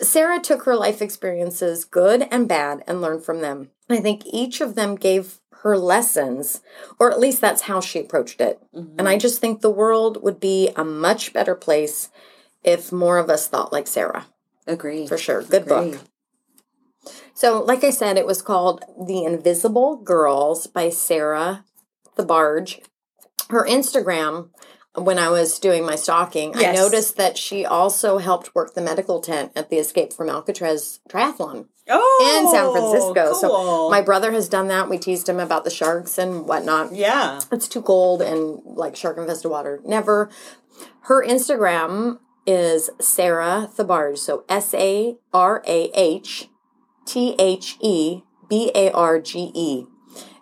Sarah 0.00 0.40
took 0.40 0.64
her 0.64 0.74
life 0.74 1.00
experiences, 1.00 1.84
good 1.84 2.26
and 2.30 2.48
bad, 2.48 2.82
and 2.86 3.00
learned 3.00 3.24
from 3.24 3.40
them. 3.40 3.70
I 3.88 3.98
think 3.98 4.22
each 4.26 4.60
of 4.60 4.74
them 4.74 4.96
gave 4.96 5.40
her 5.62 5.78
lessons, 5.78 6.60
or 6.98 7.10
at 7.10 7.20
least 7.20 7.40
that's 7.40 7.62
how 7.62 7.80
she 7.80 8.00
approached 8.00 8.40
it. 8.40 8.60
Mm-hmm. 8.74 8.96
And 8.98 9.08
I 9.08 9.16
just 9.16 9.40
think 9.40 9.60
the 9.60 9.70
world 9.70 10.22
would 10.22 10.40
be 10.40 10.70
a 10.76 10.84
much 10.84 11.32
better 11.32 11.54
place 11.54 12.10
if 12.64 12.90
more 12.92 13.18
of 13.18 13.30
us 13.30 13.46
thought 13.46 13.72
like 13.72 13.86
Sarah. 13.86 14.26
Agree. 14.66 15.06
For 15.06 15.18
sure. 15.18 15.42
Good 15.42 15.62
Agree. 15.62 15.92
book. 15.92 16.00
So, 17.34 17.62
like 17.62 17.84
I 17.84 17.90
said, 17.90 18.16
it 18.16 18.26
was 18.26 18.40
called 18.40 18.84
The 19.06 19.24
Invisible 19.24 19.96
Girls 19.96 20.66
by 20.66 20.88
Sarah 20.88 21.64
Thebarge. 22.16 22.80
Her 23.50 23.66
Instagram, 23.66 24.50
when 24.94 25.18
I 25.18 25.28
was 25.28 25.58
doing 25.58 25.84
my 25.84 25.96
stalking, 25.96 26.56
I 26.56 26.72
noticed 26.72 27.16
that 27.16 27.36
she 27.36 27.66
also 27.66 28.18
helped 28.18 28.54
work 28.54 28.74
the 28.74 28.80
medical 28.80 29.20
tent 29.20 29.52
at 29.54 29.68
the 29.68 29.76
Escape 29.76 30.12
from 30.12 30.30
Alcatraz 30.30 31.00
triathlon 31.10 31.66
Oh, 31.88 32.40
in 32.40 32.50
San 32.50 32.64
oh, 32.64 32.72
Francisco. 32.72 33.38
So, 33.38 33.48
cool. 33.48 33.90
my 33.90 34.00
brother 34.00 34.32
has 34.32 34.48
done 34.48 34.68
that. 34.68 34.88
We 34.88 34.96
teased 34.96 35.28
him 35.28 35.38
about 35.38 35.64
the 35.64 35.70
sharks 35.70 36.16
and 36.16 36.46
whatnot 36.46 36.94
yeah. 36.94 37.40
it's 37.52 37.68
too 37.68 37.82
cold 37.82 38.22
and 38.22 38.60
like 38.64 38.96
shark 38.96 39.18
infested 39.18 39.50
water. 39.50 39.80
Never. 39.84 40.30
Her 41.02 41.24
Instagram 41.24 42.20
is 42.46 42.90
Sarah 43.00 43.68
Thebarge. 43.74 44.18
So 44.18 44.44
S 44.48 44.74
A 44.74 45.16
R 45.32 45.62
A 45.66 45.90
H 45.94 46.48
T 47.06 47.34
H 47.38 47.76
E 47.80 48.22
B 48.48 48.70
A 48.74 48.90
R 48.92 49.20
G 49.20 49.50
E. 49.54 49.86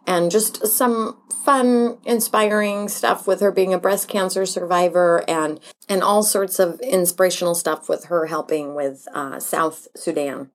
And 0.07 0.31
just 0.31 0.67
some 0.67 1.19
fun, 1.45 1.99
inspiring 2.05 2.89
stuff 2.89 3.27
with 3.27 3.41
her 3.41 3.51
being 3.51 3.75
a 3.75 3.79
breast 3.79 4.09
cancer 4.09 4.47
survivor 4.47 5.25
and 5.29 5.61
and 5.89 6.03
all 6.03 6.23
sorts 6.23 6.59
of 6.59 6.81
inspirational 6.81 7.55
stuff 7.55 7.89
with 7.89 8.05
her 8.05 8.27
helping 8.27 8.75
with 8.75 9.07
uh, 9.15 9.41
South 9.41 9.89
Sudan. 9.97 10.51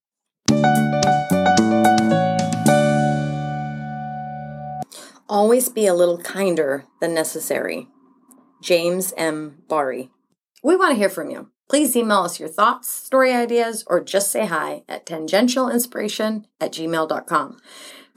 Always 5.29 5.67
be 5.67 5.85
a 5.85 5.93
little 5.93 6.19
kinder 6.19 6.85
than 7.01 7.13
necessary. 7.13 7.89
James 8.61 9.13
M. 9.17 9.63
Barrie. 9.67 10.09
We 10.67 10.75
want 10.75 10.91
to 10.91 10.97
hear 10.97 11.09
from 11.09 11.29
you. 11.29 11.49
Please 11.69 11.95
email 11.95 12.23
us 12.23 12.41
your 12.41 12.49
thoughts, 12.49 12.89
story 12.89 13.31
ideas, 13.31 13.85
or 13.87 14.03
just 14.03 14.29
say 14.29 14.47
hi 14.47 14.83
at 14.89 15.05
tangentialinspiration 15.05 16.43
at 16.59 16.73
gmail.com. 16.73 17.57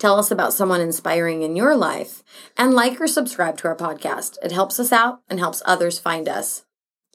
Tell 0.01 0.19
us 0.19 0.33
about 0.33 0.53
someone 0.53 0.81
inspiring 0.81 1.43
in 1.43 1.55
your 1.55 1.77
life 1.77 2.25
and 2.57 2.75
like 2.75 3.01
or 3.01 3.07
subscribe 3.07 3.57
to 3.59 3.69
our 3.69 3.77
podcast. 3.77 4.37
It 4.43 4.51
helps 4.51 4.81
us 4.81 4.91
out 4.91 5.21
and 5.29 5.39
helps 5.39 5.63
others 5.65 6.01
find 6.01 6.29
us. 6.29 6.65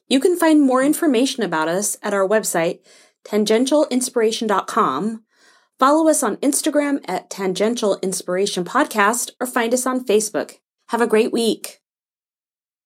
You 0.08 0.22
can 0.22 0.38
find 0.38 0.62
more 0.62 0.82
information 0.82 1.44
about 1.44 1.68
us 1.68 1.98
at 2.02 2.14
our 2.14 2.26
website, 2.26 2.80
tangentialinspiration.com. 3.26 5.24
Follow 5.78 6.10
us 6.10 6.24
on 6.24 6.38
Instagram 6.38 7.04
at 7.10 7.30
Tangential 7.30 8.00
Inspiration 8.02 8.64
Podcast 8.64 9.32
or 9.42 9.48
find 9.48 9.74
us 9.74 9.86
on 9.86 10.06
Facebook. 10.06 10.60
Have 10.88 11.02
a 11.02 11.08
great 11.08 11.34
week. 11.34 11.82